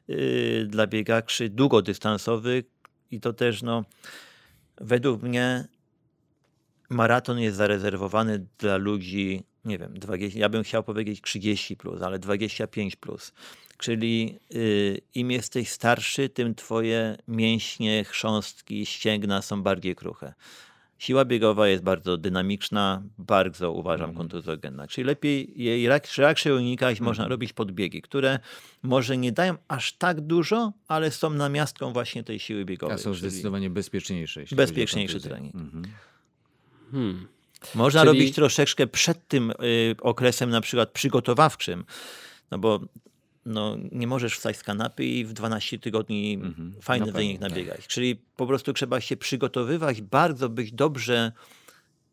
yy, 0.08 0.66
dla 0.68 0.86
biegaczy 0.86 1.48
długodystansowych 1.48 2.64
i 3.10 3.20
to 3.20 3.32
też 3.32 3.62
no, 3.62 3.84
według 4.80 5.22
mnie 5.22 5.68
maraton 6.88 7.38
jest 7.38 7.56
zarezerwowany 7.56 8.46
dla 8.58 8.76
ludzi, 8.76 9.44
nie 9.64 9.78
wiem, 9.78 9.98
20, 9.98 10.38
ja 10.38 10.48
bym 10.48 10.62
chciał 10.62 10.82
powiedzieć 10.84 11.22
30 11.22 11.76
plus, 11.76 12.02
ale 12.02 12.18
25 12.18 12.96
plus. 12.96 13.32
Czyli 13.78 14.38
y, 14.54 15.00
im 15.14 15.30
jesteś 15.30 15.68
starszy, 15.68 16.28
tym 16.28 16.54
twoje 16.54 17.16
mięśnie, 17.28 18.04
chrząstki, 18.04 18.86
ścięgna 18.86 19.42
są 19.42 19.62
bardziej 19.62 19.94
kruche. 19.96 20.34
Siła 20.98 21.24
biegowa 21.24 21.68
jest 21.68 21.82
bardzo 21.82 22.16
dynamiczna, 22.16 23.02
bardzo 23.18 23.72
uważam 23.72 24.10
Mhm. 24.10 24.16
kontuzogenna. 24.28 24.86
Czyli 24.88 25.04
lepiej 25.06 25.52
jej 25.56 25.88
raczej 26.18 26.52
unikać, 26.52 26.90
Mhm. 26.90 27.04
można 27.04 27.28
robić 27.28 27.52
podbiegi, 27.52 28.02
które 28.02 28.38
może 28.82 29.16
nie 29.16 29.32
dają 29.32 29.54
aż 29.68 29.92
tak 29.92 30.20
dużo, 30.20 30.72
ale 30.88 31.10
są 31.10 31.30
namiastką 31.30 31.92
właśnie 31.92 32.24
tej 32.24 32.38
siły 32.38 32.64
biegowej. 32.64 32.94
A 32.94 32.98
są 32.98 33.14
zdecydowanie 33.14 33.70
bezpieczniejsze. 33.70 34.44
Bezpieczniejszy 34.52 35.20
trening. 35.20 35.54
Mhm. 35.54 35.84
Hmm. 36.92 37.26
Można 37.74 38.00
Czyli- 38.04 38.18
robić 38.20 38.34
troszeczkę 38.34 38.86
przed 38.86 39.28
tym 39.28 39.50
y, 39.50 39.54
okresem 40.00 40.50
na 40.50 40.60
przykład 40.60 40.90
przygotowawczym, 40.90 41.84
no 42.50 42.58
bo 42.58 42.80
no, 43.46 43.76
nie 43.92 44.06
możesz 44.06 44.34
wstać 44.36 44.56
z 44.56 44.62
kanapy 44.62 45.04
i 45.04 45.24
w 45.24 45.32
12 45.32 45.78
tygodni 45.78 46.34
Mhm. 46.34 46.74
fajny 46.82 47.06
No 47.06 47.12
wynik 47.12 47.40
pewnie, 47.40 47.48
nabiegać. 47.56 47.86
Czyli 47.86 48.16
po 48.36 48.46
prostu 48.46 48.72
trzeba 48.72 49.00
się 49.00 49.16
przygotowywać, 49.16 50.02
bardzo 50.02 50.48
być 50.48 50.72
dobrze 50.72 51.32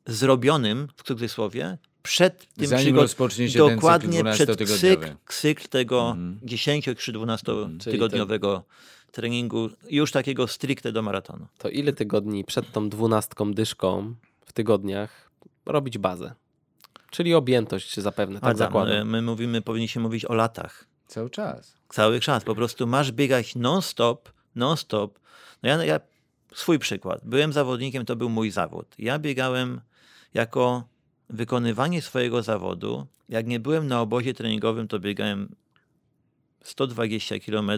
zrobionym, 0.05 0.87
w 0.95 1.03
cudzysłowie, 1.03 1.77
przed 2.03 2.53
tym 2.53 2.67
Zanim 2.67 2.95
przygo- 2.95 3.07
się 3.07 3.27
ten 3.27 3.49
cykl 3.49 3.57
dokładnie 3.75 4.23
przed 4.23 4.49
cykl, 4.49 4.63
12-tygodniowy. 4.63 5.15
cykl 5.27 5.67
tego 5.67 6.09
Mhm. 6.11 6.39
10 6.43 6.85
czy 6.97 7.11
12 7.11 7.69
Czyli 7.79 7.91
tygodniowego 7.91 8.63
treningu, 9.11 9.69
już 9.89 10.11
takiego 10.11 10.47
stricte 10.47 10.91
do 10.91 11.01
maratonu. 11.01 11.47
To 11.57 11.69
ile 11.69 11.93
tygodni 11.93 12.45
przed 12.45 12.71
tą 12.71 12.89
dwunastką 12.89 13.53
dyszką 13.53 14.15
w 14.45 14.53
tygodniach 14.53 15.30
robić 15.65 15.97
bazę? 15.97 16.33
Czyli 17.09 17.33
objętość 17.33 17.99
zapewne, 17.99 18.39
tak 18.39 18.49
Adam, 18.49 18.57
zakładam. 18.57 19.09
my 19.09 19.21
mówimy, 19.21 19.61
powinniśmy 19.61 20.01
mówić 20.01 20.25
o 20.25 20.33
latach. 20.33 20.85
Cały 21.07 21.29
czas. 21.29 21.77
Cały 21.89 22.19
czas. 22.19 22.43
Po 22.43 22.55
prostu 22.55 22.87
masz 22.87 23.11
biegać 23.11 23.55
non-stop, 23.55 24.29
non-stop. 24.55 25.19
No 25.63 25.69
ja, 25.69 25.85
ja, 25.85 25.99
swój 26.53 26.79
przykład. 26.79 27.21
Byłem 27.23 27.53
zawodnikiem, 27.53 28.05
to 28.05 28.15
był 28.15 28.29
mój 28.29 28.51
zawód. 28.51 28.95
Ja 28.97 29.19
biegałem 29.19 29.81
jako 30.33 30.83
wykonywanie 31.29 32.01
swojego 32.01 32.43
zawodu. 32.43 33.07
Jak 33.29 33.47
nie 33.47 33.59
byłem 33.59 33.87
na 33.87 34.01
obozie 34.01 34.33
treningowym, 34.33 34.87
to 34.87 34.99
biegałem 34.99 35.55
120 36.63 37.39
km, 37.39 37.71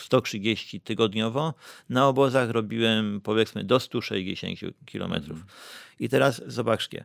130 0.00 0.80
tygodniowo. 0.80 1.54
Na 1.88 2.08
obozach 2.08 2.50
robiłem 2.50 3.20
powiedzmy 3.20 3.64
do 3.64 3.80
160 3.80 4.60
km. 4.92 5.14
I 6.00 6.08
teraz 6.08 6.42
zobaczcie. 6.46 7.04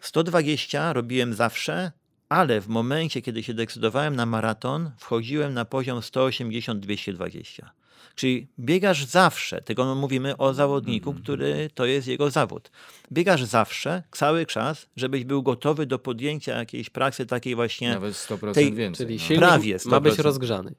120 0.00 0.92
robiłem 0.92 1.34
zawsze, 1.34 1.92
ale 2.28 2.60
w 2.60 2.68
momencie, 2.68 3.22
kiedy 3.22 3.42
się 3.42 3.54
decydowałem 3.54 4.16
na 4.16 4.26
maraton, 4.26 4.90
wchodziłem 4.98 5.54
na 5.54 5.64
poziom 5.64 6.00
180-220. 6.00 7.81
Czyli 8.14 8.48
biegasz 8.58 9.04
zawsze, 9.04 9.62
tego 9.62 9.94
mówimy 9.94 10.36
o 10.36 10.54
zawodniku, 10.54 11.14
który 11.14 11.70
to 11.74 11.86
jest 11.86 12.08
jego 12.08 12.30
zawód. 12.30 12.70
Biegasz 13.12 13.42
zawsze, 13.44 14.02
cały 14.12 14.46
czas, 14.46 14.86
żebyś 14.96 15.24
był 15.24 15.42
gotowy 15.42 15.86
do 15.86 15.98
podjęcia 15.98 16.58
jakiejś 16.58 16.90
pracy 16.90 17.26
takiej 17.26 17.54
właśnie. 17.54 17.88
Nawet 17.94 18.14
100% 18.14 18.52
tej- 18.54 18.72
więcej. 18.74 19.06
Czyli 19.06 19.18
no. 19.18 19.24
silnik 19.24 19.40
Prawie 19.40 19.76
ma 19.86 20.00
być 20.00 20.14
100%. 20.14 20.22
rozgrzany. 20.22 20.74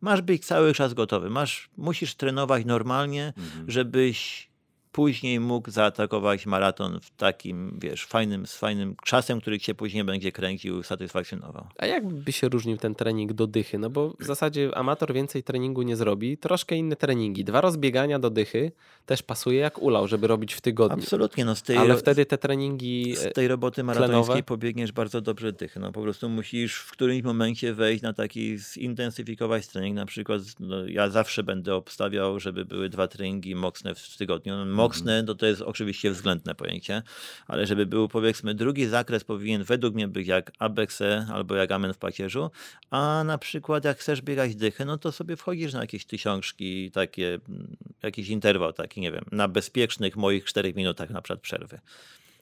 Masz 0.00 0.22
być 0.22 0.46
cały 0.46 0.74
czas 0.74 0.94
gotowy. 0.94 1.30
Masz, 1.30 1.70
musisz 1.76 2.14
trenować 2.14 2.64
normalnie, 2.64 3.32
Mhm. 3.36 3.70
żebyś 3.70 4.45
później 4.96 5.40
mógł 5.40 5.70
zaatakować 5.70 6.46
maraton 6.46 7.00
w 7.00 7.10
takim, 7.10 7.78
wiesz, 7.82 8.06
fajnym, 8.06 8.46
z 8.46 8.56
fajnym 8.56 8.96
czasem, 9.04 9.40
który 9.40 9.58
cię 9.58 9.74
później 9.74 10.04
będzie 10.04 10.32
kręcił, 10.32 10.82
satysfakcjonował. 10.82 11.66
A 11.78 11.86
jak 11.86 12.06
by 12.06 12.32
się 12.32 12.48
różnił 12.48 12.76
ten 12.76 12.94
trening 12.94 13.32
do 13.32 13.46
dychy? 13.46 13.78
No 13.78 13.90
bo 13.90 14.14
w 14.20 14.24
zasadzie 14.24 14.70
amator 14.74 15.12
więcej 15.12 15.42
treningu 15.42 15.82
nie 15.82 15.96
zrobi, 15.96 16.38
troszkę 16.38 16.76
inne 16.76 16.96
treningi. 16.96 17.44
Dwa 17.44 17.60
rozbiegania 17.60 18.18
do 18.18 18.30
dychy 18.30 18.72
też 19.06 19.22
pasuje 19.22 19.60
jak 19.60 19.82
ulał, 19.82 20.08
żeby 20.08 20.26
robić 20.26 20.54
w 20.54 20.60
tygodniu. 20.60 20.98
Absolutnie, 20.98 21.44
no 21.44 21.56
z 21.56 21.62
tej, 21.62 21.76
Ale 21.76 21.96
wtedy 21.96 22.26
te 22.26 22.38
treningi... 22.38 23.12
e, 23.12 23.16
z 23.16 23.32
tej 23.32 23.48
roboty 23.48 23.84
maratońskiej 23.84 24.24
tlenowe? 24.24 24.42
pobiegniesz 24.42 24.92
bardzo 24.92 25.20
dobrze 25.20 25.52
dychy. 25.52 25.80
No 25.80 25.92
po 25.92 26.02
prostu 26.02 26.28
musisz 26.28 26.76
w 26.76 26.90
którymś 26.90 27.22
momencie 27.22 27.74
wejść 27.74 28.02
na 28.02 28.12
taki 28.12 28.58
zintensyfikować 28.58 29.66
trening. 29.66 29.96
Na 29.96 30.06
przykład 30.06 30.42
no, 30.60 30.86
ja 30.86 31.10
zawsze 31.10 31.42
będę 31.42 31.74
obstawiał, 31.74 32.40
żeby 32.40 32.64
były 32.64 32.88
dwa 32.88 33.08
treningi 33.08 33.54
mocne 33.54 33.94
w 33.94 34.16
tygodniu. 34.16 34.56
No, 34.56 34.85
To, 35.26 35.34
to 35.34 35.46
jest 35.46 35.62
oczywiście 35.62 36.10
względne 36.10 36.54
pojęcie, 36.54 37.02
ale 37.46 37.66
żeby 37.66 37.86
był 37.86 38.08
powiedzmy 38.08 38.54
drugi 38.54 38.86
zakres 38.86 39.24
powinien 39.24 39.64
według 39.64 39.94
mnie 39.94 40.08
być 40.08 40.28
jak 40.28 40.52
Abexe 40.58 41.26
albo 41.32 41.54
jak 41.54 41.72
Amen 41.72 41.92
w 41.92 41.98
pacierzu, 41.98 42.50
a 42.90 43.24
na 43.26 43.38
przykład 43.38 43.84
jak 43.84 43.98
chcesz 43.98 44.22
biegać 44.22 44.56
dychy, 44.56 44.84
no 44.84 44.98
to 44.98 45.12
sobie 45.12 45.36
wchodzisz 45.36 45.72
na 45.72 45.80
jakieś 45.80 46.04
tysiączki, 46.04 46.90
takie, 46.90 47.38
mm, 47.48 47.76
jakiś 48.02 48.28
interwał 48.28 48.72
taki, 48.72 49.00
nie 49.00 49.12
wiem, 49.12 49.24
na 49.32 49.48
bezpiecznych 49.48 50.16
moich 50.16 50.44
4 50.44 50.74
minutach 50.74 51.10
na 51.10 51.22
przykład 51.22 51.40
przerwy 51.40 51.80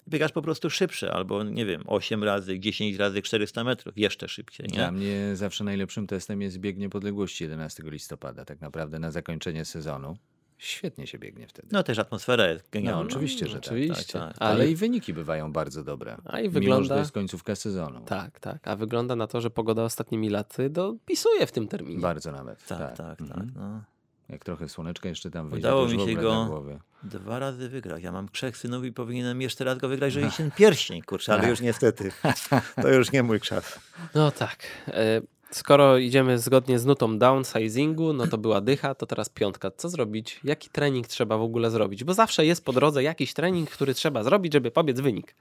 biegasz 0.09 0.33
po 0.33 0.43
prostu 0.43 0.71
szybszy, 0.71 1.13
albo 1.13 1.45
nie 1.45 1.67
wiem, 1.67 1.83
8 1.87 2.25
razy, 2.25 2.61
10 2.61 2.97
razy 2.97 3.23
400 3.23 3.65
metrów, 3.65 3.99
jeszcze 3.99 4.29
szybciej. 4.29 4.67
Nie? 4.67 4.77
Dla 4.77 4.93
mnie 4.93 5.37
zawsze 5.37 5.65
najlepszym 5.65 6.07
testem 6.07 6.43
jest 6.43 6.59
bieg 6.59 6.79
niepodległości 6.79 7.45
11 7.45 7.83
listopada, 7.87 8.45
tak 8.45 8.61
naprawdę 8.61 8.99
na 8.99 9.11
zakończenie 9.11 9.65
sezonu. 9.65 10.17
Świetnie 10.59 11.07
się 11.07 11.19
biegnie 11.19 11.47
wtedy. 11.47 11.69
No 11.73 11.83
też 11.83 11.99
atmosfera 11.99 12.47
jest 12.47 12.65
No, 12.65 12.69
genialna. 12.73 13.01
oczywiście, 13.01 13.47
że 13.47 13.59
Oczywiście. 13.59 14.13
tak. 14.19 14.23
tak, 14.29 14.39
tak. 14.39 14.49
Ale 14.49 14.69
i 14.69 14.77
wyniki 14.77 15.13
bywają 15.15 15.53
bardzo 15.53 15.85
dobre. 15.85 16.17
A 16.25 16.41
i 16.41 16.43
Mimo, 16.43 16.53
że 16.55 16.61
wygląda- 16.61 16.95
to 16.95 16.99
jest 17.01 17.13
końcówka 17.13 17.57
sezonu. 17.57 18.01
Tak, 18.01 18.41
tak. 18.41 18.69
A 18.69 18.77
wygląda 18.77 19.17
na 19.17 19.27
to, 19.27 19.41
że 19.41 19.51
pogoda 19.51 19.83
ostatnimi 19.83 20.31
laty 20.31 20.71
dopisuje 20.71 21.47
w 21.47 21.53
tym 21.53 21.69
terminie. 21.69 22.01
Bardzo 22.01 22.33
nawet. 22.33 22.67
Tak, 22.67 22.79
tak, 22.79 22.97
tak. 22.97 23.21
Mhm. 23.21 23.53
no. 23.57 23.83
Jak 24.29 24.45
trochę 24.45 24.69
słoneczka 24.69 25.09
jeszcze 25.09 25.31
tam 25.31 25.51
wyjdzie, 25.51 25.69
Udało 25.69 25.87
to 25.87 25.93
już 25.93 25.99
mi 26.07 26.07
w 26.07 26.17
się 26.17 26.23
go-. 26.23 26.65
Dwa 27.03 27.39
razy 27.39 27.69
wygrać. 27.69 28.03
Ja 28.03 28.13
mam 28.13 28.29
trzech 28.29 28.57
synów 28.57 28.85
i 28.85 28.93
powinienem 28.93 29.43
jeszcze 29.43 29.65
raz 29.65 29.79
go 29.79 29.89
wygrać, 29.89 30.13
żeby 30.13 30.31
się 30.31 30.37
ten 30.37 30.51
pierścień, 30.51 31.03
kurczę, 31.03 31.33
ale 31.35 31.49
już 31.49 31.61
niestety. 31.61 32.13
To 32.83 32.89
już 32.89 33.13
nie 33.13 33.23
mój 33.23 33.41
czas. 33.41 33.79
No 34.15 34.31
tak. 34.31 34.67
Skoro 35.55 35.99
idziemy 35.99 36.39
zgodnie 36.39 36.79
z 36.79 36.87
nutą 36.87 37.19
downsizingu, 37.19 38.13
no 38.13 38.27
to 38.27 38.39
była 38.39 38.61
dycha, 38.61 38.95
to 38.95 39.07
teraz 39.07 39.29
piątka. 39.29 39.71
Co 39.71 39.89
zrobić? 39.89 40.41
Jaki 40.45 40.69
trening 40.71 41.07
trzeba 41.07 41.39
w 41.39 41.43
ogóle 41.43 41.71
zrobić? 41.71 42.05
Bo 42.05 42.15
zawsze 42.15 42.47
jest 42.47 42.65
po 42.65 42.73
drodze 42.73 43.03
jakiś 43.03 43.35
trening, 43.35 43.71
który 43.71 43.95
trzeba 43.95 44.23
zrobić, 44.23 44.53
żeby 44.53 44.71
pobiec 44.71 45.01
wynik. 45.01 45.35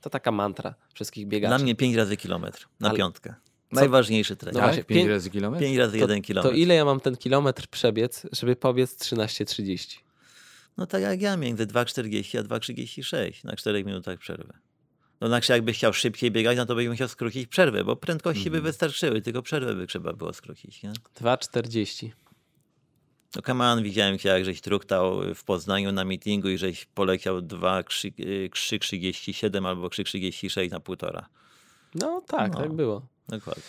To 0.00 0.10
taka 0.10 0.32
mantra 0.32 0.74
wszystkich 0.94 1.26
biegaczy. 1.26 1.48
Dla 1.50 1.58
mnie 1.58 1.74
5 1.74 1.94
razy 1.96 2.16
kilometr 2.16 2.68
na 2.80 2.88
Ale- 2.88 2.98
piątkę. 2.98 3.34
Najważniejszy 3.72 4.36
trening. 4.36 4.54
No 4.54 4.60
Tak? 4.60 4.68
właśnie, 4.68 4.84
5 4.84 5.06
pię- 5.06 5.10
razy 5.10 5.30
kilometr? 5.30 5.64
5 5.64 5.76
razy 5.76 5.92
to, 5.92 5.98
1 6.04 6.22
kilometr. 6.22 6.50
to 6.50 6.56
ile 6.56 6.74
ja 6.74 6.84
mam 6.84 7.00
ten 7.00 7.16
kilometr 7.16 7.66
przebiec, 7.66 8.26
żeby 8.32 8.56
pobiec 8.56 8.96
13.30? 8.96 9.98
No 10.76 10.86
tak 10.86 11.02
jak 11.02 11.20
ja, 11.20 11.36
między 11.36 11.66
2,40 11.66 12.38
a 12.38 12.42
2,36 12.42 13.44
na 13.44 13.56
4 13.56 13.84
minutach 13.84 14.18
przerwy. 14.18 14.52
No 15.20 15.28
znaczy 15.28 15.52
jakbyś 15.52 15.76
chciał 15.76 15.92
szybciej 15.92 16.30
biegać, 16.30 16.56
no 16.56 16.66
to 16.66 16.74
byś 16.74 16.88
musiał 16.88 17.08
skrócić 17.08 17.46
przerwę, 17.46 17.84
bo 17.84 17.96
prędkości 17.96 18.46
Mhm. 18.46 18.62
by 18.62 18.68
wystarczyły, 18.68 19.22
tylko 19.22 19.42
przerwę 19.42 19.74
by 19.74 19.86
trzeba 19.86 20.12
było 20.12 20.32
skrócić. 20.32 20.82
Nie? 20.82 20.90
2.40. 20.90 22.10
No 23.36 23.42
Kaman, 23.42 23.82
widziałem 23.82 24.18
cię, 24.18 24.28
jak 24.28 24.44
żeś 24.44 24.60
truktał 24.60 25.20
w 25.34 25.44
Poznaniu 25.44 25.92
na 25.92 26.04
meetingu 26.04 26.48
i 26.48 26.58
żeś 26.58 26.84
poleciał 26.84 27.38
2,37 27.38 29.66
albo 29.68 29.88
3,36 29.88 30.70
na 30.70 30.80
półtora. 30.80 31.28
No 31.94 32.22
tak, 32.26 32.52
No. 32.52 32.58
tak 32.60 32.72
było. 32.72 33.06
Dokładnie. 33.28 33.62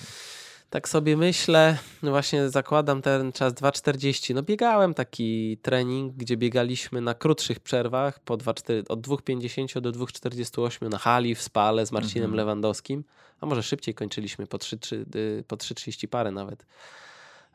Tak 0.70 0.90
sobie 0.90 1.18
myślę, 1.18 1.78
no 2.04 2.12
właśnie 2.12 2.50
zakładam 2.50 3.02
ten 3.02 3.32
czas 3.32 3.54
2.40. 3.54 4.36
No 4.36 4.44
biegałem 4.44 4.94
taki 4.94 5.58
trening, 5.62 6.16
gdzie 6.16 6.38
biegaliśmy 6.38 7.02
na 7.02 7.14
krótszych 7.14 7.60
przerwach 7.60 8.20
po 8.20 8.38
2, 8.38 8.54
od 8.90 9.02
2.50 9.08 9.82
do 9.82 9.92
2.48 9.92 10.90
na 10.90 10.98
hali 10.98 11.36
w 11.36 11.42
Spale 11.42 11.86
z 11.86 11.92
Marcinem 11.92 12.24
Mhm. 12.24 12.38
Lewandowskim, 12.38 13.04
a 13.42 13.46
może 13.46 13.64
szybciej 13.64 13.96
kończyliśmy 13.96 14.48
po 14.48 14.58
3.30 14.58 15.16
y, 15.16 15.44
po 15.48 15.56
3.30 15.56 16.08
parę 16.08 16.32
nawet. 16.32 16.66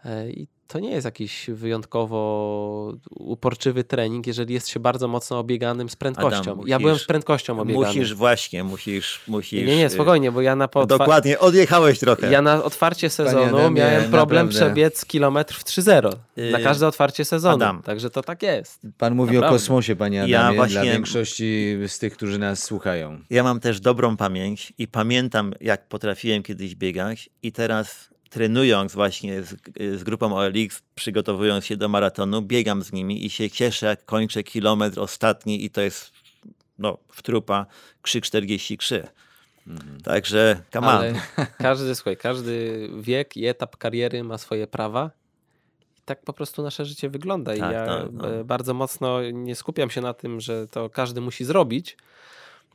E, 0.05 0.31
I 0.31 0.47
to 0.69 0.79
nie 0.81 0.91
jest 0.91 1.05
jakiś 1.05 1.47
wyjątkowo 1.51 2.95
uporczywy 3.11 3.85
trening, 3.85 4.27
jeżeli 4.27 4.55
jest 4.55 4.69
się 4.69 4.81
bardzo 4.81 5.09
mocno 5.09 5.39
obieganym 5.39 5.89
z 5.89 5.97
prędkością. 5.97 6.55
musisz- 6.55 6.69
ja 6.71 6.79
byłem 6.79 6.99
z 6.99 7.05
prędkością 7.05 7.61
obieganym. 7.61 7.89
Musisz 7.89 8.15
właśnie, 8.15 8.65
musisz, 8.65 9.21
musisz. 9.29 9.67
nie, 9.67 9.77
nie, 9.77 9.87
y, 9.87 9.91
spokojnie, 9.91 10.33
bo 10.33 10.41
ja 10.43 10.57
na 10.57 10.69
po 10.69 10.87
Dokładnie, 10.87 11.39
odjechałeś 11.39 11.99
trochę. 11.99 12.31
ja 12.33 12.43
na 12.43 12.65
otwarcie 12.65 13.11
sezonu 13.11 13.71
miałem 13.71 14.11
problem 14.11 14.47
naprawdę. 14.47 14.67
przebiec 14.67 15.05
kilometr 15.05 15.55
w 15.55 15.65
3-0. 15.65 16.11
Na 16.37 16.43
Yy, 16.43 16.65
każde 16.65 16.87
otwarcie 16.87 17.25
sezonu. 17.25 17.55
Adam. 17.55 17.83
Także 17.83 18.11
to 18.11 18.23
tak 18.23 18.43
jest. 18.43 18.81
Pan 18.99 19.15
mówi 19.15 19.35
Naprawdę. 19.35 19.57
o 19.57 19.59
kosmosie, 19.59 19.97
panie 19.97 20.19
Adamie, 20.21 20.33
Ja 20.33 20.43
dla 20.43 20.53
właśnie- 20.53 20.83
większości 20.93 21.77
z 21.89 21.99
tych, 21.99 22.13
którzy 22.13 22.39
nas 22.39 22.63
słuchają. 22.63 23.21
Ja 23.31 23.43
mam 23.43 23.61
też 23.61 23.81
dobrą 23.81 24.17
pamięć 24.17 24.73
i 24.79 24.89
pamiętam, 24.89 25.53
jak 25.61 25.89
potrafiłem 25.89 26.43
kiedyś 26.43 26.75
biegać 26.75 27.31
i 27.43 27.53
teraz 27.53 28.14
trenując 28.35 28.95
właśnie 28.95 29.43
z, 29.43 29.57
z 30.01 30.05
grupą 30.05 30.37
OLX, 30.37 30.83
przygotowując 30.95 31.67
się 31.67 31.77
do 31.77 31.89
maratonu, 31.89 32.43
biegam 32.43 32.83
z 32.83 32.93
nimi 32.93 33.27
i 33.27 33.31
się 33.31 33.51
cieszę, 33.51 33.87
jak 33.87 34.05
kończę 34.05 34.43
kilometr 34.43 35.01
ostatni 35.01 35.65
i 35.65 35.71
to 35.71 35.81
jest 35.81 36.13
no, 36.79 36.99
w 37.13 37.23
trupa 37.23 37.67
3,43. 38.03 39.03
Także, 40.05 40.63
come 40.73 40.87
on. 40.87 40.95
Ale 40.95 41.15
każdy, 41.59 41.95
słuchaj, 41.95 42.17
każdy 42.17 42.89
wiek 43.01 43.37
i 43.37 43.47
etap 43.47 43.77
kariery 43.77 44.25
ma 44.25 44.39
swoje 44.39 44.67
prawa. 44.67 45.11
tak 46.05 46.23
po 46.23 46.33
prostu 46.33 46.63
nasze 46.63 46.85
życie 46.85 47.11
wygląda. 47.11 47.55
I 47.55 47.61
Tak, 47.61 47.73
ja 47.73 47.87
tak, 47.87 48.13
no. 48.13 48.35
e, 48.35 48.45
bardzo 48.45 48.75
mocno 48.75 49.31
nie 49.31 49.55
skupiam 49.55 49.91
się 49.91 50.01
na 50.01 50.15
tym, 50.15 50.41
że 50.41 50.69
to 50.69 50.91
każdy 50.91 51.21
musi 51.21 51.45
zrobić, 51.45 51.97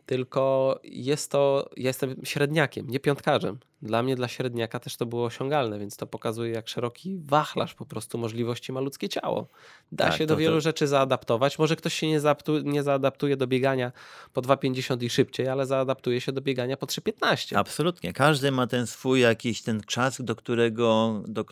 tylko 0.10 0.80
jest 0.84 1.32
to, 1.32 1.70
ja 1.78 1.88
jestem 1.88 2.16
średniakiem, 2.24 2.88
nie 2.90 3.00
piątkarzem. 3.00 3.58
Dla 3.82 4.04
mnie, 4.04 4.16
dla 4.16 4.28
średniaka 4.28 4.80
też 4.80 4.98
to 4.98 5.06
było 5.06 5.26
osiągalne, 5.26 5.80
więc 5.80 5.98
to 5.98 6.08
pokazuje, 6.08 6.52
jak 6.52 6.68
szeroki 6.68 7.18
wachlarz 7.26 7.74
po 7.74 7.86
prostu 7.86 8.18
możliwości 8.18 8.72
ma 8.74 8.80
ludzkie 8.80 9.10
ciało. 9.10 9.48
Da 9.92 10.06
Tak, 10.06 10.18
się 10.18 10.26
do 10.26 10.34
to- 10.34 10.40
wielu 10.40 10.56
to- 10.58 10.62
rzeczy 10.62 10.88
zaadaptować. 10.88 11.60
Może 11.60 11.76
ktoś 11.76 11.94
się 11.94 12.08
nie, 12.08 12.20
zaadaptu, 12.20 12.60
nie 12.60 12.84
zaadaptuje 12.84 13.38
do 13.38 13.48
biegania 13.48 13.92
po 14.34 14.42
2,50 14.42 15.04
i 15.04 15.10
szybciej, 15.10 15.48
ale 15.48 15.66
zaadaptuje 15.66 16.22
się 16.22 16.32
do 16.32 16.42
biegania 16.42 16.78
po 16.78 16.86
3,15. 16.86 17.56
Absolutnie. 17.58 18.14
Każdy 18.14 18.52
ma 18.52 18.68
ten 18.68 18.88
swój 18.88 19.20
jakiś 19.22 19.62
ten 19.62 19.82
czas, 19.82 20.22
do 20.22 20.36
którego, 20.36 21.22
do, 21.28 21.46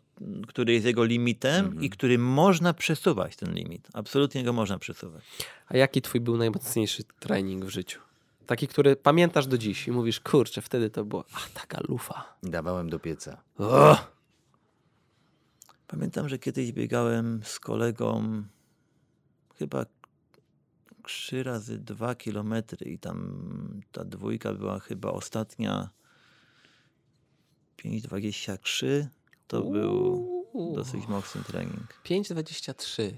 który 0.47 0.73
jest 0.73 0.85
jego 0.85 1.03
limitem 1.03 1.65
Mhm. 1.65 1.83
i 1.83 1.89
który 1.89 2.17
można 2.17 2.73
przesuwać 2.73 3.35
ten 3.35 3.53
limit. 3.53 3.87
Absolutnie 3.93 4.43
go 4.43 4.53
można 4.53 4.79
przesuwać. 4.79 5.23
A 5.67 5.77
jaki 5.77 6.01
twój 6.01 6.21
był 6.21 6.37
najmocniejszy 6.37 7.03
trening 7.19 7.65
w 7.65 7.69
życiu? 7.69 7.99
Taki, 8.47 8.67
który 8.67 8.95
pamiętasz 8.95 9.47
do 9.47 9.57
dziś 9.57 9.87
i 9.87 9.91
mówisz, 9.91 10.19
kurczę, 10.19 10.61
wtedy 10.61 10.89
to 10.89 11.05
było, 11.05 11.25
a 11.33 11.59
taka 11.59 11.81
lufa. 11.87 12.37
Dawałem 12.43 12.89
do 12.89 12.99
pieca. 12.99 13.41
O! 13.57 13.97
Pamiętam, 15.87 16.29
że 16.29 16.39
kiedyś 16.39 16.71
biegałem 16.71 17.41
z 17.43 17.59
kolegą 17.59 18.43
chyba 19.55 19.85
trzy 21.03 21.43
razy 21.43 21.79
dwa 21.79 22.15
kilometry 22.15 22.91
i 22.91 22.99
tam 22.99 23.81
ta 23.91 24.05
dwójka 24.05 24.53
była 24.53 24.79
chyba 24.79 25.11
ostatnia 25.11 25.89
5,23. 27.77 29.05
To 29.47 29.61
był 29.61 30.13
Uuu. 30.53 30.75
dosyć 30.75 31.07
mocny 31.07 31.43
trening. 31.43 31.93
5,23. 32.05 33.11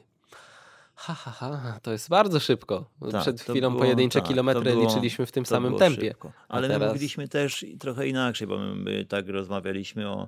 Ha, 1.02 1.14
ha, 1.14 1.32
ha, 1.32 1.80
to 1.82 1.91
jest 1.91 2.10
bardzo 2.10 2.39
szybko. 2.39 2.89
Tak, 3.12 3.22
Przed 3.22 3.41
chwilą 3.41 3.70
było- 3.70 3.82
pojedyncze 3.82 4.20
tak, 4.20 4.28
kilometry 4.30 4.72
było- 4.72 4.88
liczyliśmy 4.88 5.26
w 5.26 5.32
tym 5.32 5.45
samym 5.45 5.76
tempie. 5.78 6.08
szybko. 6.08 6.32
Ale 6.47 6.68
teraz- 6.68 6.82
my 6.82 6.88
mówiliśmy 6.88 7.28
też 7.28 7.66
trochę 7.80 8.08
inaczej, 8.08 8.47
bo 8.47 8.58
my, 8.60 9.06
tak 9.06 9.28
rozmawialiśmy 9.30 10.10
o, 10.10 10.28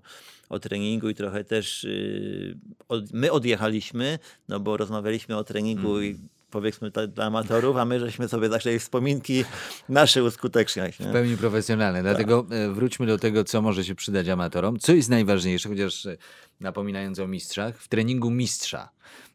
o 0.49 0.59
treningu 0.59 1.09
i 1.09 1.15
trochę 1.15 1.43
też 1.43 1.83
yy, 1.83 2.57
od, 2.89 3.13
my 3.13 3.31
odjechaliśmy, 3.31 4.19
no 4.49 4.59
bo 4.59 4.77
rozmawialiśmy 4.77 5.37
o 5.37 5.43
treningu 5.43 5.91
Mm. 5.97 6.03
i 6.05 6.15
powiedzmy 6.51 6.91
tak 6.91 7.07
dla 7.07 7.25
amatorów, 7.25 7.77
a 7.77 7.85
my 7.85 7.99
żeśmy 7.99 8.27
sobie 8.27 8.49
zaczęli 8.49 8.79
wspominki 8.79 9.45
nasze 9.89 10.23
uskuteczniać. 10.23 10.99
Nie? 10.99 11.05
W 11.05 11.11
pełni 11.11 11.37
profesjonalne. 11.37 12.01
Dlatego 12.01 12.45
e, 12.51 12.69
wróćmy 12.69 13.05
do 13.05 13.17
tego, 13.17 13.43
co 13.43 13.61
może 13.61 13.83
się 13.83 13.95
przydać 13.95 14.27
amatorom. 14.27 14.79
Co 14.79 14.93
jest 14.93 15.09
najważniejsze, 15.09 15.69
chociaż 15.69 16.05
e, 16.05 16.17
napominając 16.59 17.19
o 17.19 17.27
mistrzach, 17.27 17.77
w 17.77 17.87
treningu 17.87 18.29
mistrza. 18.31 18.89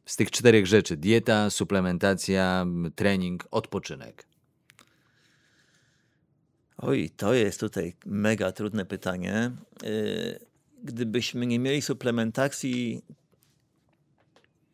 Z 0.07 0.17
tych 0.17 0.31
czterech 0.31 0.67
rzeczy: 0.67 0.97
dieta, 0.97 1.51
suplementacja, 1.51 2.67
trening, 2.95 3.49
odpoczynek. 3.51 4.27
Oj, 6.79 7.11
to 7.17 7.35
jest 7.35 7.61
tutaj 7.61 7.95
mega 8.07 8.53
trudne 8.53 8.85
pytanie. 8.85 9.51
Yy, 9.83 10.39
Gdybyśmy 10.85 11.47
nie 11.47 11.59
mieli 11.59 11.83
suplementacji 11.83 13.03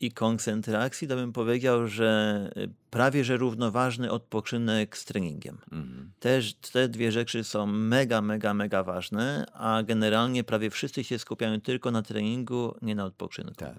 i 0.00 0.12
koncentracji, 0.12 1.08
to 1.08 1.16
bym 1.16 1.32
powiedział, 1.32 1.88
że 1.88 2.50
y, 2.56 2.68
prawie 2.90 3.24
że 3.24 3.36
równoważny 3.36 4.10
odpoczynek 4.10 4.98
z 4.98 5.04
treningiem. 5.04 5.58
Mhm. 5.72 6.12
Też 6.20 6.54
te 6.54 6.88
dwie 6.88 7.12
rzeczy 7.12 7.44
są 7.44 7.66
mega, 7.66 8.22
mega, 8.22 8.54
mega 8.54 8.82
ważne, 8.82 9.46
a 9.52 9.82
generalnie 9.82 10.44
prawie 10.44 10.70
wszyscy 10.70 11.04
się 11.04 11.18
skupiają 11.18 11.60
tylko 11.60 11.90
na 11.90 12.02
treningu, 12.02 12.74
nie 12.82 12.94
na 12.94 13.04
odpoczynku. 13.04 13.54
Tak. 13.54 13.74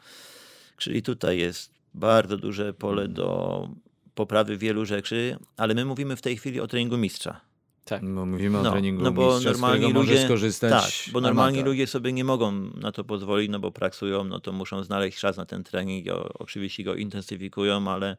Czyli 0.77 1.01
tutaj 1.03 1.37
jest 1.37 1.71
bardzo 1.93 2.37
duże 2.37 2.73
pole 2.73 3.07
do 3.07 3.69
poprawy 4.15 4.57
wielu 4.57 4.85
rzeczy, 4.85 5.37
ale 5.57 5.73
my 5.73 5.85
mówimy 5.85 6.15
w 6.15 6.21
tej 6.21 6.37
chwili 6.37 6.59
o 6.59 6.67
treningu 6.67 6.97
mistrza. 6.97 7.41
Tak. 7.85 8.01
Bo 8.15 8.25
mówimy 8.25 8.59
o 8.59 8.63
No, 8.63 8.71
treningu 8.71 9.03
no 9.03 9.11
bo 9.11 9.33
mistrza, 9.33 9.41
z 9.49 9.53
normalni 9.53 9.79
którego 9.79 9.99
może 9.99 10.11
ludzie- 10.13 10.25
skorzystać 10.25 10.71
Tak, 11.05 11.13
bo 11.13 11.21
normalni 11.21 11.57
amator. 11.57 11.71
ludzie 11.71 11.87
sobie 11.87 12.13
nie 12.13 12.23
mogą 12.23 12.51
na 12.51 12.91
to 12.91 13.03
pozwolić, 13.03 13.49
no 13.51 13.59
bo 13.59 13.71
pracują, 13.71 14.23
no 14.23 14.39
to 14.39 14.51
muszą 14.51 14.83
znaleźć 14.83 15.19
czas 15.19 15.37
na 15.37 15.45
ten 15.45 15.63
trening, 15.63 16.07
o, 16.09 16.33
oczywiście 16.39 16.83
go 16.83 16.95
intensyfikują, 16.95 17.87
ale 17.91 18.17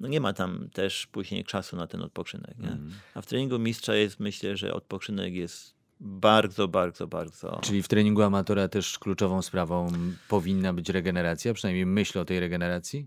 no 0.00 0.08
nie 0.08 0.20
ma 0.20 0.32
tam 0.32 0.68
też 0.72 1.06
później 1.06 1.44
czasu 1.44 1.76
na 1.76 1.86
ten 1.86 2.02
odpoczynek. 2.02 2.58
Nie? 2.58 2.68
Mhm. 2.68 2.92
A 3.14 3.22
w 3.22 3.26
treningu 3.26 3.58
mistrza 3.58 3.94
jest, 3.94 4.20
myślę, 4.20 4.56
że 4.56 4.74
odpoczynek 4.74 5.34
jest 5.34 5.74
bardzo, 6.02 6.68
bardzo, 6.68 7.06
bardzo... 7.06 7.60
Czyli 7.62 7.82
w 7.82 7.88
treningu 7.88 8.22
amatora 8.22 8.68
też 8.68 8.98
kluczową 8.98 9.42
sprawą 9.42 9.92
powinna 10.28 10.72
być 10.72 10.88
regeneracja, 10.88 11.54
przynajmniej 11.54 11.86
myśl 11.86 12.18
o 12.18 12.24
tej 12.24 12.40
regeneracji? 12.40 13.06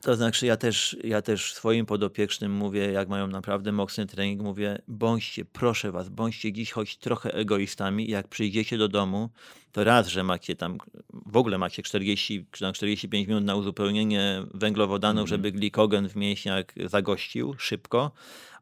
To 0.00 0.16
znaczy 0.16 0.46
ja 0.46 0.56
też, 0.56 0.96
ja 1.04 1.22
też 1.22 1.54
swoim 1.54 1.86
podopiecznym 1.86 2.52
mówię, 2.52 2.92
jak 2.92 3.08
mają 3.08 3.26
naprawdę 3.26 3.72
mocny 3.72 4.06
trening, 4.06 4.42
mówię, 4.42 4.78
bądźcie, 4.88 5.44
proszę 5.44 5.92
was, 5.92 6.08
bądźcie 6.08 6.52
dziś 6.52 6.72
choć 6.72 6.96
trochę 6.96 7.34
egoistami. 7.34 8.10
Jak 8.10 8.28
przyjdziecie 8.28 8.78
do 8.78 8.88
domu, 8.88 9.30
to 9.72 9.84
raz, 9.84 10.08
że 10.08 10.24
macie 10.24 10.56
tam, 10.56 10.78
w 11.26 11.36
ogóle 11.36 11.58
macie 11.58 11.82
40 11.82 12.46
czy 12.50 12.60
tam 12.60 12.72
45 12.72 13.28
minut 13.28 13.44
na 13.44 13.56
uzupełnienie 13.56 14.42
węglowodanów, 14.54 15.28
żeby 15.28 15.52
glikogen 15.52 16.08
w 16.08 16.16
mięśniach 16.16 16.64
zagościł 16.86 17.54
szybko, 17.58 18.10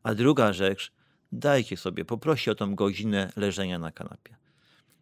a 0.03 0.15
druga 0.15 0.53
rzecz, 0.53 0.93
dajcie 1.33 1.77
sobie, 1.77 2.05
poproście 2.05 2.53
o 2.53 2.55
tą 2.55 2.75
godzinę 2.75 3.33
leżenia 3.37 3.79
na 3.79 3.93
kanapie. 3.93 4.37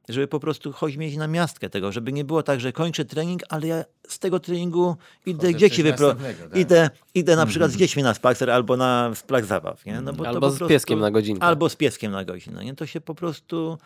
Żeby 0.09 0.29
po 0.29 0.41
prostu 0.41 0.72
choć 0.72 0.97
mieć 0.97 1.16
na 1.16 1.27
miastkę 1.27 1.70
tego, 1.70 1.93
żeby 1.93 2.12
nie 2.12 2.25
było 2.25 2.43
tak, 2.43 2.61
że 2.61 2.72
kończę 2.72 3.05
trening, 3.05 3.43
ale 3.49 3.66
ja 3.66 3.85
z 4.09 4.18
tego 4.18 4.41
treningu 4.41 4.97
idę 5.27 5.39
Wchodzę 5.39 5.53
w 5.53 5.61
dzieci 5.61 5.83
wypro... 5.83 6.14
tak. 6.14 6.57
idę, 6.57 6.91
idę 7.14 7.37
na 7.37 7.47
przykład 7.47 7.70
z 7.70 7.77
dziećmi 7.77 8.03
na 8.03 8.14
spacer 8.14 8.51
albo 8.51 8.77
na 8.77 9.12
plac 9.27 9.47
zabaw. 9.47 9.87
Nie? 9.87 10.01
No 10.01 10.12
bo 10.12 10.22
to 10.25 10.29
Albo 10.29 10.41
po 10.41 10.51
z 10.51 10.57
prostu- 10.59 10.68
pieskiem 10.68 11.01
na 11.01 11.11
godzinkę. 11.11 11.43
Albo 11.47 11.68
z 11.68 11.77
pieskiem 11.77 12.12
na 12.12 12.25
godzinę. 12.25 12.64
Nie? 12.64 12.75
To 12.75 12.87
się 12.87 13.01
po 13.01 13.14
prostu 13.14 13.79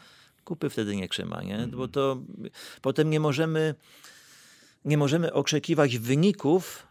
kupy 0.44 0.70
wtedy 0.70 0.96
nie 0.96 1.08
trzyma. 1.08 1.42
Nie? 1.42 1.68
Bo 1.68 1.88
to 1.88 2.18
potem 2.82 3.10
nie 3.10 3.20
możemy, 3.20 3.74
nie 4.84 4.98
możemy 4.98 5.32
oczekiwać 5.32 5.98
wyników, 5.98 6.86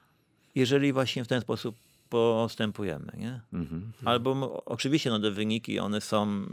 jeżeli 0.55 0.93
właśnie 0.93 1.23
w 1.23 1.27
ten 1.27 1.41
sposób 1.41 1.75
postępujemy. 2.09 3.11
Nie? 3.17 3.41
Mhm. 3.53 3.91
Albo 4.05 4.63
oczywiście 4.65 5.09
no, 5.09 5.19
te 5.19 5.31
wyniki 5.31 5.79
one 5.79 6.01
są 6.01 6.45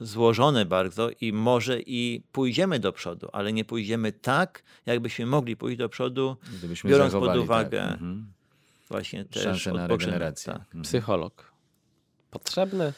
y, 0.00 0.06
złożone 0.06 0.64
bardzo 0.64 1.10
i 1.20 1.32
może 1.32 1.80
i 1.80 2.22
pójdziemy 2.32 2.78
do 2.80 2.92
przodu, 2.92 3.28
ale 3.32 3.52
nie 3.52 3.64
pójdziemy 3.64 4.12
tak, 4.12 4.62
jakbyśmy 4.86 5.26
mogli 5.26 5.56
pójść 5.56 5.78
do 5.78 5.88
przodu, 5.88 6.36
Gdybyśmy 6.58 6.90
biorąc 6.90 7.12
pod 7.12 7.20
zachowali, 7.22 7.40
uwagę 7.40 7.80
tak. 7.82 7.92
Mhm. 7.92 8.32
właśnie 8.88 9.24
też 9.24 9.42
szansę 9.42 9.72
na 9.72 9.86
regenerację. 9.86 10.52
Tak. 10.52 10.62
Mhm. 10.62 10.84
Psycholog. 10.84 11.52
Potrzebny? 12.30 12.92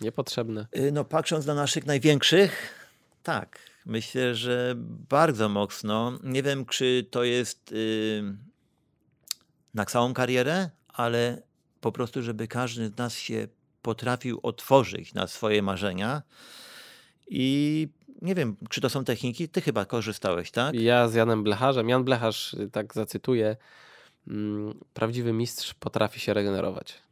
Niepotrzebny? 0.00 0.66
Y, 0.76 0.92
No 0.92 1.04
patrząc 1.04 1.46
na 1.46 1.54
naszych 1.54 1.86
największych, 1.86 2.74
tak. 3.22 3.58
Myślę, 3.86 4.34
że 4.34 4.74
bardzo 5.08 5.48
mocno. 5.48 6.18
Nie 6.22 6.42
wiem, 6.42 6.66
czy 6.66 7.06
to 7.10 7.24
jest 7.24 7.72
y, 7.72 8.22
na 9.74 9.84
całą 9.84 10.14
karierę, 10.14 10.70
ale 10.98 11.42
po 11.80 11.92
prostu, 11.92 12.22
żeby 12.22 12.48
każdy 12.48 12.88
z 12.88 12.96
nas 12.96 13.14
się 13.14 13.48
potrafił 13.82 14.40
otworzyć 14.42 15.14
na 15.14 15.26
swoje 15.26 15.62
marzenia. 15.62 16.22
I 17.28 17.88
nie 18.22 18.34
wiem, 18.34 18.56
czy 18.70 18.80
to 18.80 18.90
są 18.90 19.04
techniki. 19.04 19.48
Ty 19.48 19.60
chyba 19.60 19.84
korzystałeś, 19.84 20.50
tak? 20.50 20.74
Ja 20.74 21.08
z 21.08 21.14
Janem 21.14 21.42
Blecharzem, 21.42 21.88
Jan 21.88 22.04
Blecharz, 22.04 22.56
tak 22.72 22.94
zacytuję, 22.94 23.56
mm, 24.28 24.78
prawdziwy 24.94 25.32
mistrz 25.32 25.74
potrafi 25.74 26.20
się 26.20 26.34
regenerować. 26.34 27.02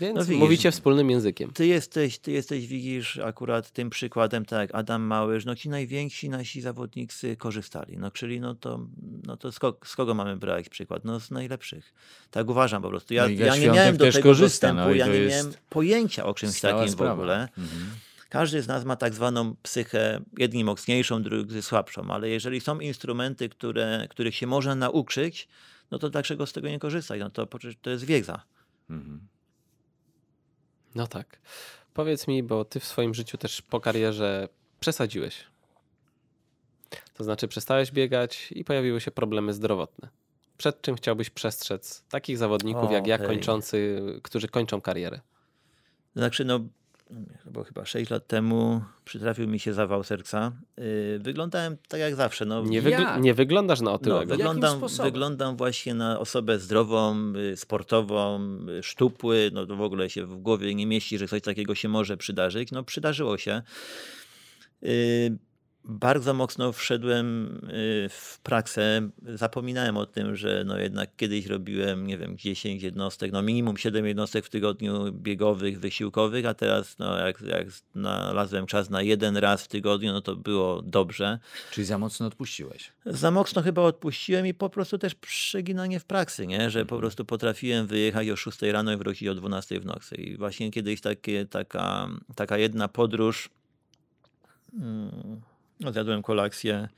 Więc 0.00 0.16
No 0.18 0.24
widzisz. 0.24 0.38
mówicie 0.40 0.70
wspólnym 0.70 1.10
językiem. 1.10 1.50
Ty 1.52 1.66
jesteś, 1.66 2.18
ty 2.18 2.32
jesteś, 2.32 2.66
widzisz, 2.66 3.18
akurat 3.18 3.70
tym 3.70 3.90
przykładem, 3.90 4.44
tak 4.44 4.60
jak 4.60 4.74
Adam 4.74 5.02
Małysz, 5.02 5.44
no 5.44 5.54
ci 5.54 5.68
najwięksi 5.68 6.28
nasi 6.28 6.60
zawodnicy 6.60 7.36
korzystali. 7.36 7.98
No 7.98 8.10
czyli 8.10 8.40
no 8.40 8.54
to, 8.54 8.86
no 9.26 9.36
to 9.36 9.52
z, 9.52 9.58
ko- 9.58 9.78
z 9.84 9.96
kogo 9.96 10.14
mamy 10.14 10.36
brać 10.36 10.68
przykład? 10.68 11.04
No 11.04 11.20
z 11.20 11.30
najlepszych. 11.30 11.94
Tak 12.30 12.48
uważam 12.48 12.82
po 12.82 12.88
prostu. 12.88 13.14
Ja, 13.14 13.22
No 13.22 13.30
ja 13.30 13.56
nie 13.56 13.68
miałem 13.70 13.96
do 13.96 14.04
też 14.04 14.14
tego 14.14 14.28
korzysta, 14.28 14.68
dostępu, 14.68 14.88
no 14.88 14.94
i 14.94 14.98
ja 14.98 15.06
to 15.06 15.12
nie 15.12 15.18
jest 15.18 15.36
miałem 15.46 15.54
pojęcia 15.70 16.24
o 16.26 16.34
czymś 16.34 16.60
takim 16.60 16.88
sprawa. 16.92 17.14
w 17.14 17.18
ogóle. 17.18 17.48
Mhm. 17.58 17.86
Każdy 18.28 18.62
z 18.62 18.68
nas 18.68 18.84
ma 18.84 18.96
tak 18.96 19.14
zwaną 19.14 19.56
psychę, 19.62 20.20
jedni 20.38 20.64
mocniejszą, 20.64 21.22
drudzy 21.22 21.62
słabszą, 21.62 22.10
ale 22.10 22.28
jeżeli 22.28 22.60
są 22.60 22.80
instrumenty, 22.80 23.48
które, 23.48 24.06
których 24.10 24.34
się 24.34 24.46
można 24.46 24.74
nauczyć, 24.74 25.48
no 25.90 25.98
to 25.98 26.10
dlaczego 26.10 26.46
z 26.46 26.52
tego 26.52 26.68
nie 26.68 26.78
korzystać? 26.78 27.20
No 27.20 27.30
to, 27.30 27.46
to 27.82 27.90
jest 27.90 28.04
wiedza. 28.04 28.42
Mhm. 28.90 29.20
No 30.94 31.06
tak. 31.06 31.40
Powiedz 31.94 32.28
mi, 32.28 32.42
bo 32.42 32.64
ty 32.64 32.80
w 32.80 32.84
swoim 32.84 33.14
życiu 33.14 33.38
też 33.38 33.62
po 33.62 33.80
karierze 33.80 34.48
przesadziłeś. 34.80 35.44
To 37.14 37.24
znaczy 37.24 37.48
przestałeś 37.48 37.90
biegać 37.90 38.52
i 38.52 38.64
pojawiły 38.64 39.00
się 39.00 39.10
problemy 39.10 39.52
zdrowotne. 39.52 40.08
Przed 40.56 40.82
czym 40.82 40.94
chciałbyś 40.94 41.30
przestrzec 41.30 42.04
takich 42.08 42.38
zawodników 42.38 42.92
jak 42.92 43.06
ja, 43.06 43.18
kończący, 43.18 44.02
którzy 44.22 44.48
kończą 44.48 44.80
karierę? 44.80 45.20
Znaczy, 46.16 46.44
no, 46.44 46.60
bo 47.50 47.64
chyba 47.64 47.84
6 47.84 48.10
lat 48.10 48.26
temu 48.26 48.84
przytrafił 49.04 49.48
mi 49.48 49.60
się 49.60 49.74
zawał 49.74 50.04
serca. 50.04 50.52
Yy, 50.76 51.18
wyglądałem 51.18 51.76
tak 51.88 52.00
jak 52.00 52.14
zawsze. 52.14 52.44
No, 52.44 52.62
Nie, 52.62 52.82
wygl- 52.82 52.90
Jak? 53.00 53.22
nie 53.22 53.34
wyglądasz 53.34 53.80
na 53.80 53.84
no, 53.84 53.92
otyłego. 53.92 54.36
wyglądam, 54.36 54.78
sposobem? 54.78 55.12
wyglądam 55.12 55.56
właśnie 55.56 55.94
na 55.94 56.20
osobę 56.20 56.58
zdrową, 56.58 57.32
y, 57.52 57.56
sportową, 57.56 58.40
y, 58.78 58.82
szczupły. 58.82 59.50
No 59.52 59.66
to 59.66 59.76
w 59.76 59.82
ogóle 59.82 60.10
się 60.10 60.26
w 60.26 60.36
głowie 60.36 60.74
nie 60.74 60.86
mieści, 60.86 61.18
że 61.18 61.28
coś 61.28 61.42
takiego 61.42 61.74
się 61.74 61.88
może 61.88 62.16
przydarzyć. 62.16 62.70
No 62.72 62.82
przydarzyło 62.82 63.38
się. 63.38 63.62
Y, 64.82 65.38
Bardzo 65.86 66.34
mocno 66.34 66.72
wszedłem 66.72 67.46
y, 67.70 68.08
w 68.08 68.40
praksę. 68.42 69.10
Zapominałem 69.34 69.96
o 69.96 70.06
tym, 70.06 70.36
że 70.36 70.64
no 70.66 70.78
jednak 70.78 71.16
kiedyś 71.16 71.46
robiłem, 71.46 72.06
nie 72.06 72.18
wiem, 72.18 72.38
10 72.38 72.82
jednostek, 72.82 73.32
no 73.32 73.42
minimum 73.42 73.76
7 73.76 74.06
jednostek 74.06 74.46
w 74.46 74.50
tygodniu 74.50 75.12
biegowych, 75.12 75.80
wysiłkowych, 75.80 76.46
a 76.46 76.54
teraz 76.54 76.98
no 76.98 77.18
jak, 77.18 77.40
jak 77.40 77.70
znalazłem 77.70 78.66
czas 78.66 78.90
na 78.90 79.02
jeden 79.02 79.36
raz 79.36 79.64
w 79.64 79.68
tygodniu, 79.68 80.12
no 80.12 80.20
to 80.20 80.36
było 80.36 80.82
dobrze. 80.82 81.38
Czyli 81.70 81.84
za 81.84 81.98
mocno 81.98 82.26
odpuściłeś. 82.26 82.92
Za 83.06 83.30
mocno 83.30 83.62
chyba 83.62 83.82
odpuściłem 83.82 84.46
i 84.46 84.54
po 84.54 84.70
prostu 84.70 84.98
też 84.98 85.14
przeginanie 85.14 86.00
w 86.00 86.04
pracy, 86.04 86.46
nie? 86.46 86.70
że 86.70 86.86
po 86.86 86.98
prostu 86.98 87.24
potrafiłem 87.24 87.86
wyjechać 87.86 88.28
o 88.28 88.36
6 88.36 88.62
rano 88.62 88.92
i 88.92 88.96
wrócić 88.96 89.28
o 89.28 89.34
12 89.34 89.80
w 89.80 89.86
nocy. 89.86 90.14
I 90.14 90.36
właśnie 90.36 90.70
kiedyś 90.70 91.00
takie, 91.00 91.46
taka, 91.46 92.08
taka 92.34 92.58
jedna 92.58 92.88
podróż, 92.88 93.50
mm, 94.74 95.10
no, 95.24 95.53
zjadłem 95.92 96.22
kolację, 96.22 96.88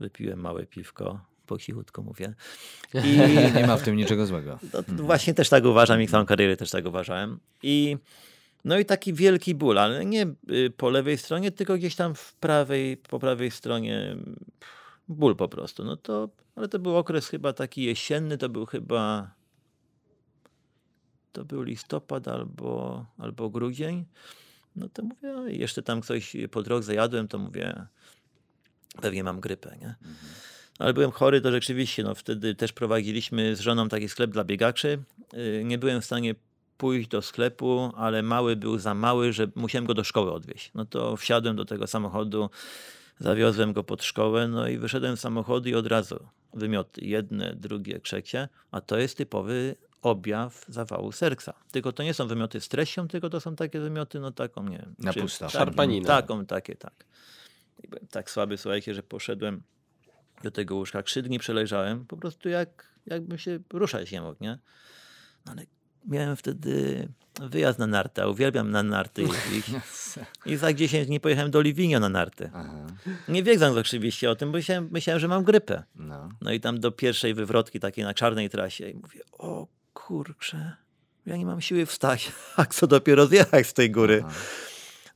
wypiłem 0.00 0.40
małe 0.40 0.66
piwko, 0.66 1.20
po 1.46 1.58
cichutku 1.58 2.02
mówię. 2.02 2.34
I 3.04 3.16
Nie 3.54 3.66
ma 3.66 3.76
w 3.76 3.82
tym 3.82 3.96
niczego 3.96 4.26
złego. 4.26 4.58
no, 4.72 4.82
to 4.82 4.92
właśnie 4.92 5.34
też 5.34 5.48
tak 5.48 5.64
uważam 5.64 6.02
i 6.02 6.08
całą 6.08 6.26
karierę 6.26 6.56
też 6.56 6.70
tak 6.70 6.86
uważałem. 6.86 7.40
I 7.62 7.96
no 8.64 8.78
i 8.78 8.84
taki 8.84 9.14
wielki 9.14 9.54
ból, 9.54 9.78
ale 9.78 10.04
nie 10.04 10.26
y, 10.50 10.72
po 10.76 10.90
lewej 10.90 11.18
stronie, 11.18 11.50
tylko 11.50 11.76
gdzieś 11.76 11.94
tam 11.96 12.14
w 12.14 12.34
prawej, 12.34 12.96
po 12.96 13.18
prawej 13.18 13.50
stronie 13.50 14.16
ból 15.08 15.36
po 15.36 15.48
prostu. 15.48 15.84
No 15.84 15.96
to, 15.96 16.28
ale 16.56 16.68
to 16.68 16.78
był 16.78 16.96
okres 16.96 17.28
chyba 17.28 17.52
taki 17.52 17.82
jesienny, 17.84 18.38
to 18.38 18.48
był 18.48 18.66
chyba 18.66 19.30
to 21.32 21.44
był 21.44 21.62
listopad 21.62 22.28
albo, 22.28 23.06
albo 23.18 23.50
grudzień. 23.50 24.04
No 24.76 24.88
to 24.88 25.02
mówię, 25.02 25.28
jeszcze 25.48 25.82
tam 25.82 26.02
coś 26.02 26.36
po 26.50 26.62
drodze 26.62 26.86
zajadłem, 26.86 27.28
to 27.28 27.38
mówię, 27.38 27.86
pewnie 29.02 29.24
mam 29.24 29.40
grypę, 29.40 29.76
nie? 29.80 29.94
Ale 30.78 30.92
byłem 30.94 31.10
chory, 31.10 31.40
to 31.40 31.50
rzeczywiście, 31.50 32.02
no 32.02 32.14
wtedy 32.14 32.54
też 32.54 32.72
prowadziliśmy 32.72 33.56
z 33.56 33.60
żoną 33.60 33.88
taki 33.88 34.08
sklep 34.08 34.30
dla 34.30 34.44
biegaczy. 34.44 34.98
Yy, 35.32 35.64
Nie 35.64 35.78
byłem 35.78 36.00
w 36.00 36.04
stanie 36.04 36.34
pójść 36.78 37.08
do 37.08 37.22
sklepu, 37.22 37.92
ale 37.96 38.22
mały 38.22 38.56
był 38.56 38.78
za 38.78 38.94
mały, 38.94 39.32
że 39.32 39.48
musiałem 39.54 39.86
go 39.86 39.94
do 39.94 40.04
szkoły 40.04 40.32
odwieźć. 40.32 40.70
No 40.74 40.84
to 40.84 41.16
wsiadłem 41.16 41.56
do 41.56 41.64
tego 41.64 41.86
samochodu, 41.86 42.50
zawiozłem 43.18 43.72
go 43.72 43.84
pod 43.84 44.04
szkołę, 44.04 44.48
no 44.48 44.68
i 44.68 44.78
wyszedłem 44.78 45.16
z 45.16 45.20
samochodu 45.20 45.68
i 45.68 45.74
od 45.74 45.86
razu 45.86 46.26
wymioty, 46.54 47.00
jedne, 47.04 47.54
drugie, 47.56 48.00
trzecie, 48.00 48.48
a 48.70 48.80
to 48.80 48.98
jest 48.98 49.16
typowy 49.16 49.76
objaw 50.02 50.64
zawału 50.68 51.12
serca. 51.12 51.54
Tylko 51.70 51.92
to 51.92 52.02
nie 52.02 52.14
są 52.14 52.26
wymioty 52.26 52.60
z 52.60 52.68
treścią, 52.68 53.08
tylko 53.08 53.30
to 53.30 53.40
są 53.40 53.56
takie 53.56 53.80
wymioty, 53.80 54.20
no 54.20 54.30
taką, 54.30 54.64
nie 54.68 54.78
wiem. 54.78 54.94
Na 54.98 55.12
czy- 55.12 55.20
pusto. 55.20 55.44
tak, 55.44 55.52
Szarpanina. 55.52 56.06
Taką, 56.08 56.46
takie, 56.46 56.76
tak. 56.76 57.04
Byłem 57.88 58.06
tak 58.06 58.30
słaby, 58.30 58.58
słuchajcie, 58.58 58.94
że 58.94 59.02
poszedłem 59.02 59.62
do 60.42 60.50
tego 60.50 60.74
łóżka. 60.74 61.02
Trzy 61.02 61.22
dni 61.22 61.38
przeleżałem, 61.38 62.06
po 62.06 62.16
prostu 62.16 62.48
jak, 62.48 62.94
jakbym 63.06 63.38
się 63.38 63.58
ruszać 63.72 64.12
nie 64.12 64.20
mógł, 64.22 64.44
nie? 64.44 64.58
No 65.46 65.52
ale 65.52 65.62
miałem 66.08 66.36
wtedy 66.36 67.08
wyjazd 67.40 67.78
na 67.78 67.86
nartę, 67.86 68.22
a 68.22 68.26
uwielbiam 68.26 68.70
na 68.70 68.82
narty 68.82 69.22
jeździć. 69.52 69.74
I 70.46 70.56
za 70.56 70.72
10 70.72 71.06
dni 71.06 71.20
pojechałem 71.20 71.50
do 71.50 71.60
Livigno 71.60 72.00
na 72.00 72.08
narty. 72.08 72.50
Aha, 72.54 72.86
Nie 73.28 73.42
wiedząc 73.42 73.76
oczywiście 73.76 74.30
o 74.30 74.36
tym, 74.36 74.52
bo 74.52 74.58
myślałem, 74.58 74.88
myślałem, 74.90 75.20
że 75.20 75.28
mam 75.28 75.44
grypę. 75.44 75.82
no. 75.94 76.28
No 76.40 76.52
i 76.52 76.60
tam 76.60 76.80
do 76.80 76.92
pierwszej 76.92 77.34
wywrotki 77.34 77.80
takiej 77.80 78.04
na 78.04 78.14
czarnej 78.14 78.50
trasie 78.50 78.88
i 78.88 78.94
mówię, 78.94 79.20
o 79.32 79.66
kurczę, 79.94 80.76
ja 81.26 81.36
nie 81.36 81.46
mam 81.46 81.60
siły 81.60 81.86
wstać, 81.86 82.32
a 82.56 82.64
co 82.64 82.86
dopiero 82.86 83.26
zjechać 83.26 83.66
z 83.66 83.72
tej 83.74 83.90
góry. 83.90 84.22
Aha. 84.26 84.34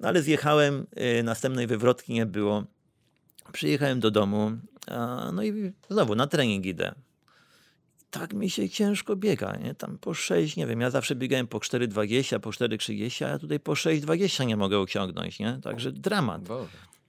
No 0.01 0.09
ale 0.09 0.23
zjechałem, 0.23 0.87
y, 1.19 1.23
następnej 1.23 1.67
wywrotki 1.67 2.13
nie 2.13 2.27
było. 2.27 2.65
Przyjechałem 3.53 4.01
do 4.01 4.11
domu, 4.11 4.53
no 5.33 5.43
i 5.43 5.73
znowu 5.91 6.15
na 6.15 6.27
trening 6.27 6.67
idę. 6.67 6.95
Tak 8.11 8.33
mi 8.33 8.51
się 8.51 8.69
ciężko 8.69 9.17
biega, 9.17 9.57
nie? 9.57 9.75
Tam 9.75 9.99
po 9.99 10.15
6, 10.15 10.57
nie 10.57 10.67
wiem, 10.67 10.81
ja 10.81 10.91
zawsze 10.91 11.15
biegałem 11.15 11.47
po 11.47 11.59
4,20, 11.59 12.41
po 12.41 12.51
4,30, 12.51 13.25
a 13.25 13.29
ja 13.29 13.39
tutaj 13.39 13.61
po 13.61 13.73
6,20 13.73 14.47
nie 14.47 14.57
mogę 14.57 14.79
osiągnąć, 14.79 15.39
nie? 15.39 15.59
Także 15.63 15.93
dramat. 15.93 16.43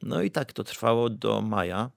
No 0.04 0.22
i 0.22 0.32
tak 0.32 0.54
to 0.54 0.64
trwało 0.64 1.10
do 1.10 1.42
maja. 1.42 1.90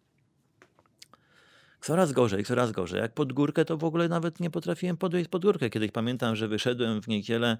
Coraz 1.81 2.13
gorzej, 2.13 2.45
coraz 2.45 2.73
gorzej. 2.73 3.01
Jak 3.01 3.15
pod 3.15 3.33
górkę, 3.33 3.65
to 3.65 3.77
w 3.77 3.85
ogóle 3.85 4.09
nawet 4.09 4.41
nie 4.41 4.51
potrafiłem 4.51 4.97
podejść 4.97 5.31
pod 5.31 5.43
górkę. 5.43 5.71
Kiedyś 5.71 5.91
pamiętam, 5.91 6.37
że 6.37 6.49
wyszedłem 6.49 7.03
w 7.03 7.09
niedzielę 7.09 7.57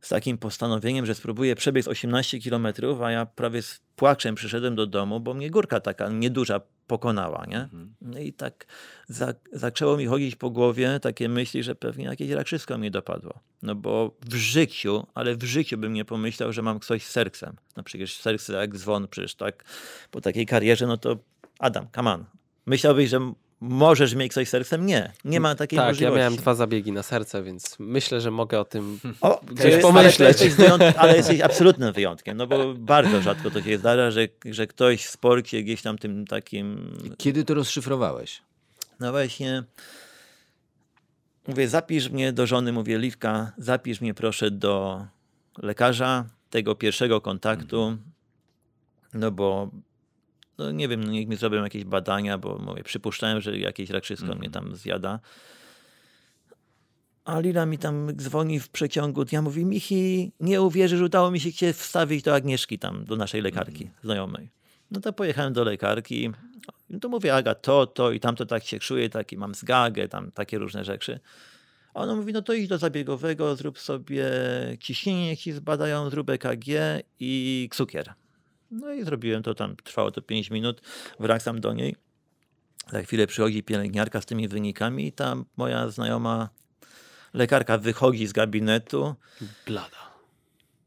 z 0.00 0.08
takim 0.08 0.38
postanowieniem, 0.38 1.06
że 1.06 1.14
spróbuję 1.14 1.54
przebiec 1.54 1.88
18 1.88 2.38
kilometrów, 2.38 3.02
a 3.02 3.10
ja 3.10 3.26
prawie 3.26 3.62
z 3.62 3.80
płaczem 3.96 4.34
przyszedłem 4.34 4.74
do 4.74 4.86
domu, 4.86 5.20
bo 5.20 5.34
mnie 5.34 5.50
górka 5.50 5.80
taka 5.80 6.08
nieduża 6.08 6.60
pokonała, 6.86 7.44
nie? 7.48 7.68
No 8.00 8.18
i 8.18 8.32
tak 8.32 8.66
za, 9.08 9.34
zaczęło 9.52 9.96
mi 9.96 10.06
chodzić 10.06 10.36
po 10.36 10.50
głowie 10.50 11.00
takie 11.00 11.28
myśli, 11.28 11.62
że 11.62 11.74
pewnie 11.74 12.04
jakieś 12.04 12.30
rakrzysko 12.30 12.78
mnie 12.78 12.90
dopadło. 12.90 13.40
No 13.62 13.74
bo 13.74 14.16
w 14.26 14.34
życiu, 14.34 15.06
ale 15.14 15.36
w 15.36 15.42
życiu 15.42 15.78
bym 15.78 15.92
nie 15.92 16.04
pomyślał, 16.04 16.52
że 16.52 16.62
mam 16.62 16.80
coś 16.80 17.04
z 17.04 17.10
sercem. 17.10 17.56
No 17.76 17.82
przecież 17.82 18.16
serce 18.16 18.52
jak 18.52 18.76
dzwon, 18.76 19.08
przecież 19.08 19.34
tak 19.34 19.64
po 20.10 20.20
takiej 20.20 20.46
karierze, 20.46 20.86
no 20.86 20.96
to 20.96 21.18
Adam, 21.58 21.86
come 21.94 22.12
on. 22.12 22.24
Myślałbyś, 22.66 23.10
że 23.10 23.32
możesz 23.60 24.14
mieć 24.14 24.32
coś 24.32 24.48
z 24.48 24.50
sercem? 24.50 24.86
Nie, 24.86 25.12
nie 25.24 25.40
ma 25.40 25.54
takiej 25.54 25.76
Tak, 25.76 25.84
ja 25.84 25.90
możliwości. 25.90 26.18
miałem 26.18 26.36
dwa 26.36 26.54
zabiegi 26.54 26.92
na 26.92 27.02
serce, 27.02 27.42
więc 27.42 27.76
myślę, 27.78 28.20
że 28.20 28.30
mogę 28.30 28.60
o 28.60 28.64
tym 28.64 29.00
O, 29.20 29.40
Gdzieś 29.46 29.64
jest- 29.64 29.82
pomyśleć. 29.82 30.40
Ale, 30.42 30.50
wyjąt- 30.50 30.94
ale 30.98 31.16
jesteś 31.16 31.40
absolutnym 31.40 31.92
wyjątkiem, 31.92 32.36
no 32.36 32.46
bo 32.46 32.74
bardzo 32.74 33.22
rzadko 33.22 33.50
to 33.50 33.62
się 33.62 33.78
zdarza, 33.78 34.10
że, 34.10 34.28
że 34.44 34.66
ktoś 34.66 35.04
w 35.06 35.10
sporcie 35.10 35.62
gdzieś 35.62 35.82
tam 35.82 35.98
tym 35.98 36.26
takim 36.26 36.96
Kiedy 37.18 37.44
to 37.44 37.54
rozszyfrowałeś? 37.54 38.42
No 39.00 39.10
właśnie. 39.12 39.62
Mówię, 41.48 41.68
zapisz 41.68 42.10
mnie 42.10 42.32
do 42.32 42.46
żony, 42.46 42.72
mówię, 42.72 42.98
Liwka, 42.98 43.52
zapisz 43.58 44.00
mnie 44.00 44.14
proszę 44.14 44.50
do 44.50 45.06
lekarza, 45.58 46.24
tego 46.50 46.74
pierwszego 46.74 47.20
kontaktu, 47.20 47.96
no 49.14 49.30
bo 49.30 49.70
no 50.58 50.72
nie 50.72 50.88
wiem, 50.88 51.04
no 51.04 51.12
niech 51.12 51.28
mi 51.28 51.36
zrobią 51.36 51.62
jakieś 51.62 51.84
badania, 51.84 52.38
bo 52.38 52.58
mówię, 52.58 52.82
przypuszczałem, 52.82 53.40
że 53.40 53.58
jakieś 53.58 53.90
rakrzysko 53.90 54.34
mnie 54.34 54.50
tam 54.50 54.76
zjada. 54.76 55.20
A 57.24 57.40
Lila 57.40 57.66
mi 57.66 57.78
tam 57.78 58.12
dzwoni 58.16 58.60
w 58.60 58.68
przeciągu 58.68 59.24
dnia, 59.24 59.42
mówi, 59.42 59.64
Michi, 59.64 60.32
nie 60.40 60.62
uwierzysz, 60.62 61.00
udało 61.00 61.30
mi 61.30 61.40
się 61.40 61.52
cię 61.52 61.72
wstawić 61.72 62.22
do 62.22 62.34
Agnieszki 62.34 62.78
tam, 62.78 63.04
do 63.04 63.16
naszej 63.16 63.42
lekarki 63.42 63.90
znajomej. 64.04 64.50
No 64.90 65.00
to 65.00 65.12
pojechałem 65.12 65.52
do 65.52 65.64
lekarki, 65.64 66.30
no 66.90 66.98
to 66.98 67.08
mówię, 67.08 67.34
Aga, 67.34 67.54
to, 67.54 67.86
to 67.86 68.12
i 68.12 68.20
tamto 68.20 68.46
tak 68.46 68.64
się 68.64 68.78
czuję, 68.78 69.10
taki 69.10 69.36
mam 69.36 69.54
zgagę, 69.54 70.08
tam 70.08 70.32
takie 70.32 70.58
różne 70.58 70.84
rzeczy. 70.84 71.20
A 71.94 72.00
ona 72.00 72.14
mówi, 72.14 72.32
no 72.32 72.42
to 72.42 72.52
idź 72.52 72.68
do 72.68 72.78
zabiegowego, 72.78 73.56
zrób 73.56 73.78
sobie 73.78 74.26
ciśnienie, 74.80 75.36
ci 75.36 75.52
zbadają, 75.52 76.10
zrób 76.10 76.30
EKG 76.30 76.66
i 77.20 77.68
cukier. 77.72 78.14
No 78.70 78.92
i 78.92 79.04
zrobiłem 79.04 79.42
to 79.42 79.54
tam, 79.54 79.76
trwało 79.76 80.10
to 80.10 80.22
5 80.22 80.50
minut, 80.50 80.80
wracam 81.20 81.60
do 81.60 81.72
niej. 81.72 81.96
Za 82.92 83.02
chwilę 83.02 83.26
przychodzi 83.26 83.62
pielęgniarka 83.62 84.20
z 84.20 84.26
tymi 84.26 84.48
wynikami 84.48 85.06
i 85.06 85.12
ta 85.12 85.36
moja 85.56 85.88
znajoma 85.88 86.48
lekarka 87.34 87.78
wychodzi 87.78 88.26
z 88.26 88.32
gabinetu, 88.32 89.14
blada. 89.66 90.10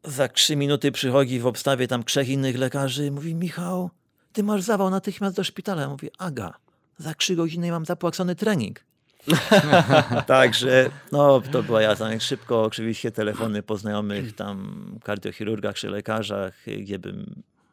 za 0.03 0.27
trzy 0.27 0.55
minuty 0.55 0.91
przychodzi 0.91 1.39
w 1.39 1.47
obstawie 1.47 1.87
tam 1.87 2.03
trzech 2.03 2.29
innych 2.29 2.57
lekarzy 2.57 3.05
i 3.05 3.11
mówi, 3.11 3.35
Michał, 3.35 3.89
ty 4.33 4.43
masz 4.43 4.61
zawał 4.61 4.89
natychmiast 4.89 5.35
do 5.35 5.43
szpitala. 5.43 5.81
Ja 5.81 5.89
mówię, 5.89 6.09
Aga, 6.17 6.53
za 6.97 7.13
trzy 7.13 7.35
godziny 7.35 7.71
mam 7.71 7.85
zapłacony 7.85 8.35
trening. 8.35 8.83
Także 10.27 10.89
no, 11.11 11.41
to 11.51 11.63
była 11.63 11.81
jazda. 11.81 12.19
Szybko 12.19 12.63
oczywiście 12.63 13.11
telefony 13.11 13.63
po 13.63 13.77
znajomych 13.77 14.35
tam 14.35 14.85
kardiochirurgach 15.03 15.75
czy 15.75 15.89
lekarzach, 15.89 16.53
gdzie 16.81 16.99
by 16.99 17.13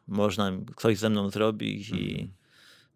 można 0.07 0.53
coś 0.77 0.99
ze 0.99 1.11
mną 1.11 1.31
zrobić 1.31 1.91
i 1.91 2.31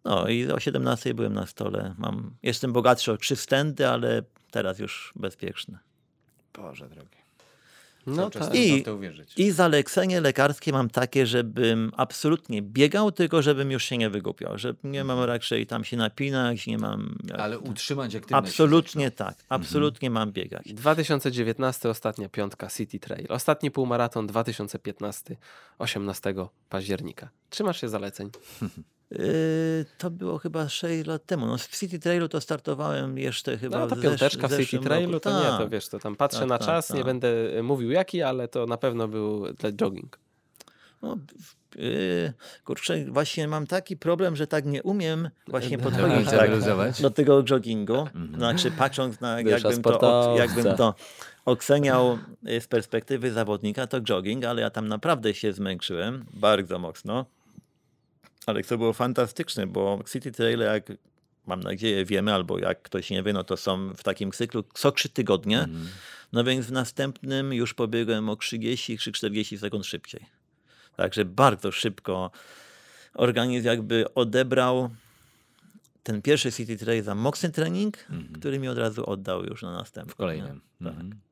no 0.03 0.27
i 0.27 0.51
o 0.51 0.59
17 0.59 1.13
byłem 1.13 1.33
na 1.33 1.45
stole. 1.45 1.95
Mam, 1.97 2.35
jestem 2.43 2.73
bogatszy 2.73 3.11
o 3.11 3.17
trzy 3.17 3.35
stędy, 3.35 3.87
ale 3.87 4.23
teraz 4.51 4.79
już 4.79 5.13
bezpieczny. 5.15 5.77
Boże 6.53 6.89
drogi. 6.89 7.20
No 8.07 8.29
tak. 8.29 8.55
I-. 8.55 8.83
I 9.37 9.51
zalecenie 9.51 10.21
lekarskie 10.21 10.71
mam 10.71 10.89
takie, 10.89 11.25
żebym 11.25 11.91
absolutnie 11.97 12.61
biegał, 12.61 13.11
tylko 13.11 13.41
żebym 13.41 13.71
już 13.71 13.83
się 13.83 13.97
nie 13.97 14.09
wygłupiał. 14.09 14.57
Że 14.57 14.73
nie 14.83 15.03
mam 15.03 15.19
raczej 15.19 15.67
tam 15.67 15.83
się 15.83 15.97
napinać, 15.97 16.67
nie 16.67 16.77
mam... 16.77 17.17
Ale 17.37 17.59
utrzymać 17.59 18.15
aktywność. 18.15 18.49
Absolutnie 18.49 19.11
tak, 19.11 19.35
absolutnie 19.49 20.09
mam 20.09 20.31
biegać. 20.31 20.73
2019 20.73 21.89
ostatnia 21.89 22.29
piątka 22.29 22.67
City 22.67 22.99
Trail. 22.99 23.25
Ostatni 23.29 23.71
półmaraton 23.71 24.27
2015 24.27 25.37
18 25.79 26.33
października. 26.69 27.29
Trzymasz 27.49 27.81
się 27.81 27.89
zaleceń? 27.89 28.29
Yy, 29.11 29.85
to 29.97 30.09
było 30.11 30.37
chyba 30.37 30.69
6 30.69 31.07
lat 31.07 31.25
temu. 31.25 31.45
No, 31.45 31.57
w 31.57 31.77
City 31.79 31.99
Trailu 31.99 32.29
to 32.29 32.41
startowałem 32.41 33.17
jeszcze 33.17 33.57
chyba 33.57 33.79
No 33.79 33.87
ta 33.87 33.95
w 33.95 33.99
zesz- 33.99 34.01
piąteczka 34.03 34.47
w 34.47 34.51
City 34.51 34.63
zeszłym 34.63 34.83
Trailu 34.83 35.11
roku. 35.11 35.23
to 35.23 35.39
nie, 35.39 35.45
to 35.49 35.57
Tak. 35.57 35.69
wiesz, 35.69 35.87
to 35.87 35.99
tam 35.99 36.15
patrzę 36.15 36.39
Tak, 36.39 36.49
na 36.49 36.57
tak, 36.57 36.67
czas, 36.67 36.89
nie 36.89 36.95
tak. 36.95 37.05
będę 37.05 37.29
mówił 37.63 37.91
jaki, 37.91 38.21
ale 38.21 38.47
to 38.47 38.65
na 38.65 38.77
pewno 38.77 39.07
był 39.07 39.53
dla 39.53 39.71
jogging. 39.71 40.19
No, 41.01 41.17
yy, 41.75 42.33
kurczę, 42.65 43.05
właśnie 43.05 43.47
mam 43.47 43.67
taki 43.67 43.97
problem, 43.97 44.35
że 44.35 44.47
tak 44.47 44.65
nie 44.65 44.83
umiem 44.83 45.29
właśnie 45.47 45.77
Do 45.77 45.83
podchodzić 45.89 46.29
tak, 46.29 46.51
do 47.01 47.09
tego 47.09 47.43
joggingu. 47.49 48.07
Znaczy 48.37 48.71
patrząc 48.71 49.21
na 49.21 49.41
jakbym 49.41 49.81
to, 49.83 50.35
jakbym 50.37 50.75
to 50.75 50.95
oceniał 51.45 52.17
y, 52.49 52.61
z 52.61 52.67
perspektywy 52.67 53.31
zawodnika, 53.31 53.87
to 53.87 54.01
jogging, 54.01 54.45
ale 54.45 54.61
ja 54.61 54.69
tam 54.69 54.87
naprawdę 54.87 55.33
się 55.33 55.53
zmęczyłem 55.53 56.25
bardzo 56.33 56.79
mocno. 56.79 57.25
Ale 58.45 58.63
to 58.63 58.77
było 58.77 58.93
fantastyczne, 58.93 59.67
bo 59.67 60.03
City 60.11 60.31
Trail, 60.31 60.59
jak 60.59 60.91
mam 61.47 61.59
nadzieję 61.59 62.05
wiemy, 62.05 62.33
albo 62.33 62.59
jak 62.59 62.81
ktoś 62.81 63.09
nie 63.09 63.23
wie, 63.23 63.33
no 63.33 63.43
to 63.43 63.57
są 63.57 63.93
w 63.93 64.03
takim 64.03 64.31
cyklu 64.31 64.63
co 64.73 64.91
trzy 64.91 65.09
tygodnie. 65.09 65.67
No 66.33 66.43
więc 66.43 66.65
w 66.65 66.71
następnym 66.71 67.53
już 67.53 67.73
pobiegłem 67.73 68.29
o 68.29 68.35
30 68.35 68.97
czy 68.97 69.11
40 69.11 69.57
sekund 69.57 69.85
szybciej. 69.85 70.25
Także 70.95 71.25
bardzo 71.25 71.71
szybko 71.71 72.31
organizm 73.13 73.67
jakby 73.67 74.13
odebrał 74.13 74.89
ten 76.03 76.21
pierwszy 76.21 76.51
City 76.51 76.77
Trail 76.77 77.03
za 77.03 77.15
mocny 77.15 77.49
trening, 77.49 77.97
który 78.39 78.59
mi 78.59 78.67
od 78.67 78.77
razu 78.77 79.09
oddał 79.09 79.45
już 79.45 79.61
na 79.61 79.71
następny. 79.71 80.13
W 80.13 80.15
kolejnym. 80.15 80.61
Tak. 80.83 80.93
Y, 80.93 81.30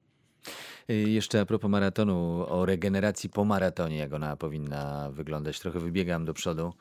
Jeszcze 0.89 1.41
a 1.41 1.45
propos 1.45 1.71
maratonu, 1.71 2.45
o 2.49 2.65
regeneracji 2.65 3.29
po 3.29 3.45
maratonie, 3.45 3.97
jak 3.97 4.13
ona 4.13 4.35
powinna 4.35 5.09
wyglądać. 5.11 5.59
Trochę 5.59 5.79
wybiegam 5.79 6.25
do 6.25 6.33
przodu. 6.33 6.73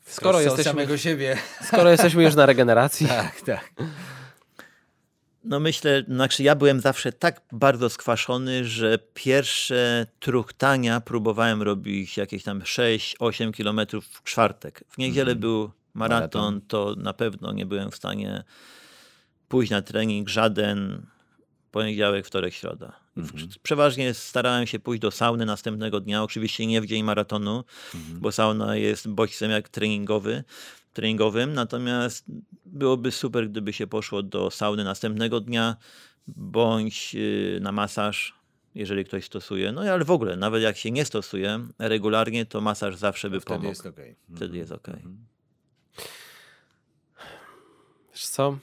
W 0.00 0.12
Skoro 0.14 0.40
jesteśmy- 0.40 0.64
samego 0.64 0.96
siebie. 0.98 1.36
Skoro 1.68 1.90
jesteśmy 1.90 2.22
już 2.22 2.34
na 2.34 2.46
regeneracji, 2.46 3.06
tak, 3.18 3.40
tak. 3.40 3.72
No 5.44 5.60
myślę, 5.60 6.04
znaczy 6.08 6.42
ja 6.42 6.54
byłem 6.54 6.80
zawsze 6.80 7.12
tak 7.12 7.40
bardzo 7.52 7.90
skwaszony, 7.90 8.64
że 8.64 8.98
pierwsze 9.14 10.06
truchtania 10.20 11.00
próbowałem 11.00 11.62
robić 11.62 12.16
jakieś 12.16 12.42
tam 12.42 12.60
6-8 12.60 13.52
kilometrów 13.52 14.06
w 14.06 14.22
czwartek. 14.22 14.84
W 14.88 14.98
niedzielę 14.98 15.34
był 15.34 15.70
maraton, 15.94 16.42
Maraton. 16.42 16.60
to 16.68 16.94
na 16.98 17.12
pewno 17.12 17.52
nie 17.52 17.66
byłem 17.66 17.90
w 17.90 17.96
stanie 17.96 18.44
pójść 19.48 19.70
na 19.70 19.82
trening 19.82 20.28
żaden 20.28 21.06
poniedziałek, 21.70 22.26
wtorek, 22.26 22.54
środa. 22.54 22.92
W- 23.16 23.58
Przeważnie 23.62 24.14
starałem 24.14 24.66
się 24.66 24.78
pójść 24.78 25.02
do 25.02 25.10
sauny 25.10 25.46
następnego 25.46 26.00
dnia, 26.00 26.22
oczywiście 26.22 26.66
nie 26.66 26.80
w 26.80 26.86
dzień 26.86 27.02
maratonu, 27.02 27.64
bo 27.94 28.32
sauna 28.32 28.76
jest 28.76 29.08
bodźcem 29.08 29.50
jak 29.50 29.68
treningowy, 29.68 30.44
treningowym, 30.92 31.52
natomiast 31.54 32.24
byłoby 32.66 33.12
super, 33.12 33.50
gdyby 33.50 33.72
się 33.72 33.86
poszło 33.86 34.22
do 34.22 34.50
sauny 34.50 34.84
następnego 34.84 35.40
dnia, 35.40 35.76
bądź 36.28 37.14
yy, 37.14 37.58
na 37.62 37.72
masaż, 37.72 38.34
jeżeli 38.74 39.04
ktoś 39.04 39.24
stosuje. 39.24 39.72
No 39.72 39.80
ale 39.80 40.04
w 40.04 40.10
ogóle, 40.10 40.36
nawet 40.36 40.62
jak 40.62 40.76
się 40.76 40.90
nie 40.90 41.04
stosuje 41.04 41.60
regularnie, 41.78 42.46
to 42.46 42.60
masaż 42.60 42.96
zawsze 42.96 43.30
by 43.30 43.40
Wtedy 43.40 43.48
pomógł. 43.54 43.68
jest 43.68 43.86
okej. 43.86 44.08
Mhm. 44.10 44.36
Wtedy 44.36 44.58
jest 44.58 44.72
ok. 44.72 44.88
wiesz 48.12 48.26
co? 48.26 48.58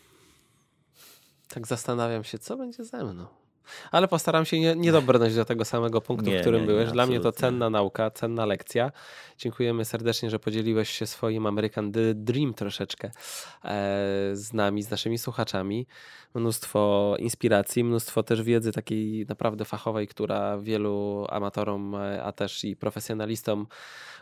Tak 1.47 1.67
zastanawiam 1.67 2.23
się, 2.23 2.39
co 2.39 2.57
będzie 2.57 2.83
ze 2.83 3.03
mną. 3.03 3.46
Ale 3.91 4.07
postaram 4.07 4.45
się 4.45 4.59
nie, 4.59 4.75
nie 4.75 4.91
dobrnąć 4.91 5.35
do 5.35 5.45
tego 5.45 5.65
samego 5.65 6.01
punktu, 6.01 6.29
Nie, 6.29 6.37
w 6.37 6.41
którym 6.41 6.61
nie, 6.61 6.67
byłeś. 6.67 6.91
Dla 6.91 7.05
mnie 7.05 7.19
to 7.19 7.31
cenna 7.31 7.69
nauka, 7.69 8.11
cenna 8.11 8.45
lekcja. 8.45 8.91
Dziękujemy 9.37 9.85
serdecznie, 9.85 10.29
że 10.29 10.39
podzieliłeś 10.39 10.89
się 10.89 11.07
swoim 11.07 11.45
American 11.45 11.91
Dream 12.15 12.53
troszeczkę 12.53 13.07
e, 13.07 13.11
z 14.33 14.53
nami, 14.53 14.83
z 14.83 14.91
naszymi 14.91 15.17
słuchaczami. 15.17 15.87
Mnóstwo 16.35 17.15
inspiracji, 17.19 17.83
mnóstwo 17.83 18.23
też 18.23 18.43
wiedzy 18.43 18.71
takiej 18.71 19.25
naprawdę 19.25 19.65
fachowej, 19.65 20.07
która 20.07 20.57
wielu 20.57 21.25
amatorom, 21.29 21.95
e, 21.95 22.23
a 22.23 22.31
też 22.31 22.63
i 22.63 22.75
profesjonalistom 22.75 23.67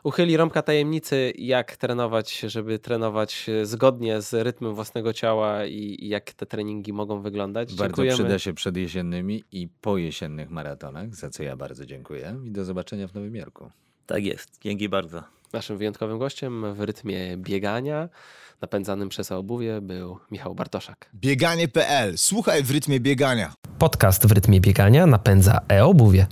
uchyli 0.04 0.38
rąbka 0.38 0.62
tajemnicy, 0.62 1.34
jak 1.38 1.78
trenować, 1.78 2.40
żeby 2.40 2.80
trenować 2.80 3.50
zgodnie 3.64 4.22
z 4.22 4.34
rytmem 4.34 4.74
własnego 4.74 5.14
ciała 5.14 5.66
i, 5.66 5.98
i 6.00 6.08
jak 6.08 6.34
te 6.34 6.46
treningi 6.46 6.94
mogą 6.94 7.22
wyglądać. 7.22 7.68
Bardzo 7.68 7.84
Dziękujemy. 7.84 8.18
przyda 8.18 8.40
się 8.40 8.54
przed 8.54 8.78
jesiennymi 9.36 9.44
i 9.52 9.68
po 9.82 9.98
jesiennych 9.98 10.50
maratonach, 10.50 11.16
za 11.16 11.30
co 11.30 11.44
ja 11.44 11.56
bardzo 11.56 11.86
dziękuję. 11.86 12.36
I 12.46 12.52
do 12.52 12.66
zobaczenia 12.66 13.08
w 13.08 13.14
Nowym 13.14 13.36
Jorku. 13.36 13.72
Tak 14.08 14.24
jest. 14.24 14.60
Dzięki 14.62 14.90
bardzo. 14.90 15.24
Naszym 15.54 15.78
wyjątkowym 15.78 16.20
gościem 16.20 16.74
w 16.74 16.80
rytmie 16.80 17.38
biegania, 17.38 18.10
napędzanym 18.62 19.10
przez 19.10 19.32
obuwie, 19.32 19.82
był 19.82 20.20
Michał 20.32 20.56
Bartoszak. 20.56 21.10
Bieganie.pl. 21.16 22.18
Słuchaj 22.18 22.64
w 22.64 22.72
rytmie 22.72 23.00
biegania. 23.00 23.54
Podcast 23.80 24.28
w 24.28 24.32
rytmie 24.32 24.62
biegania 24.62 25.06
napędza 25.06 25.60
e-obuwie. 25.70 26.28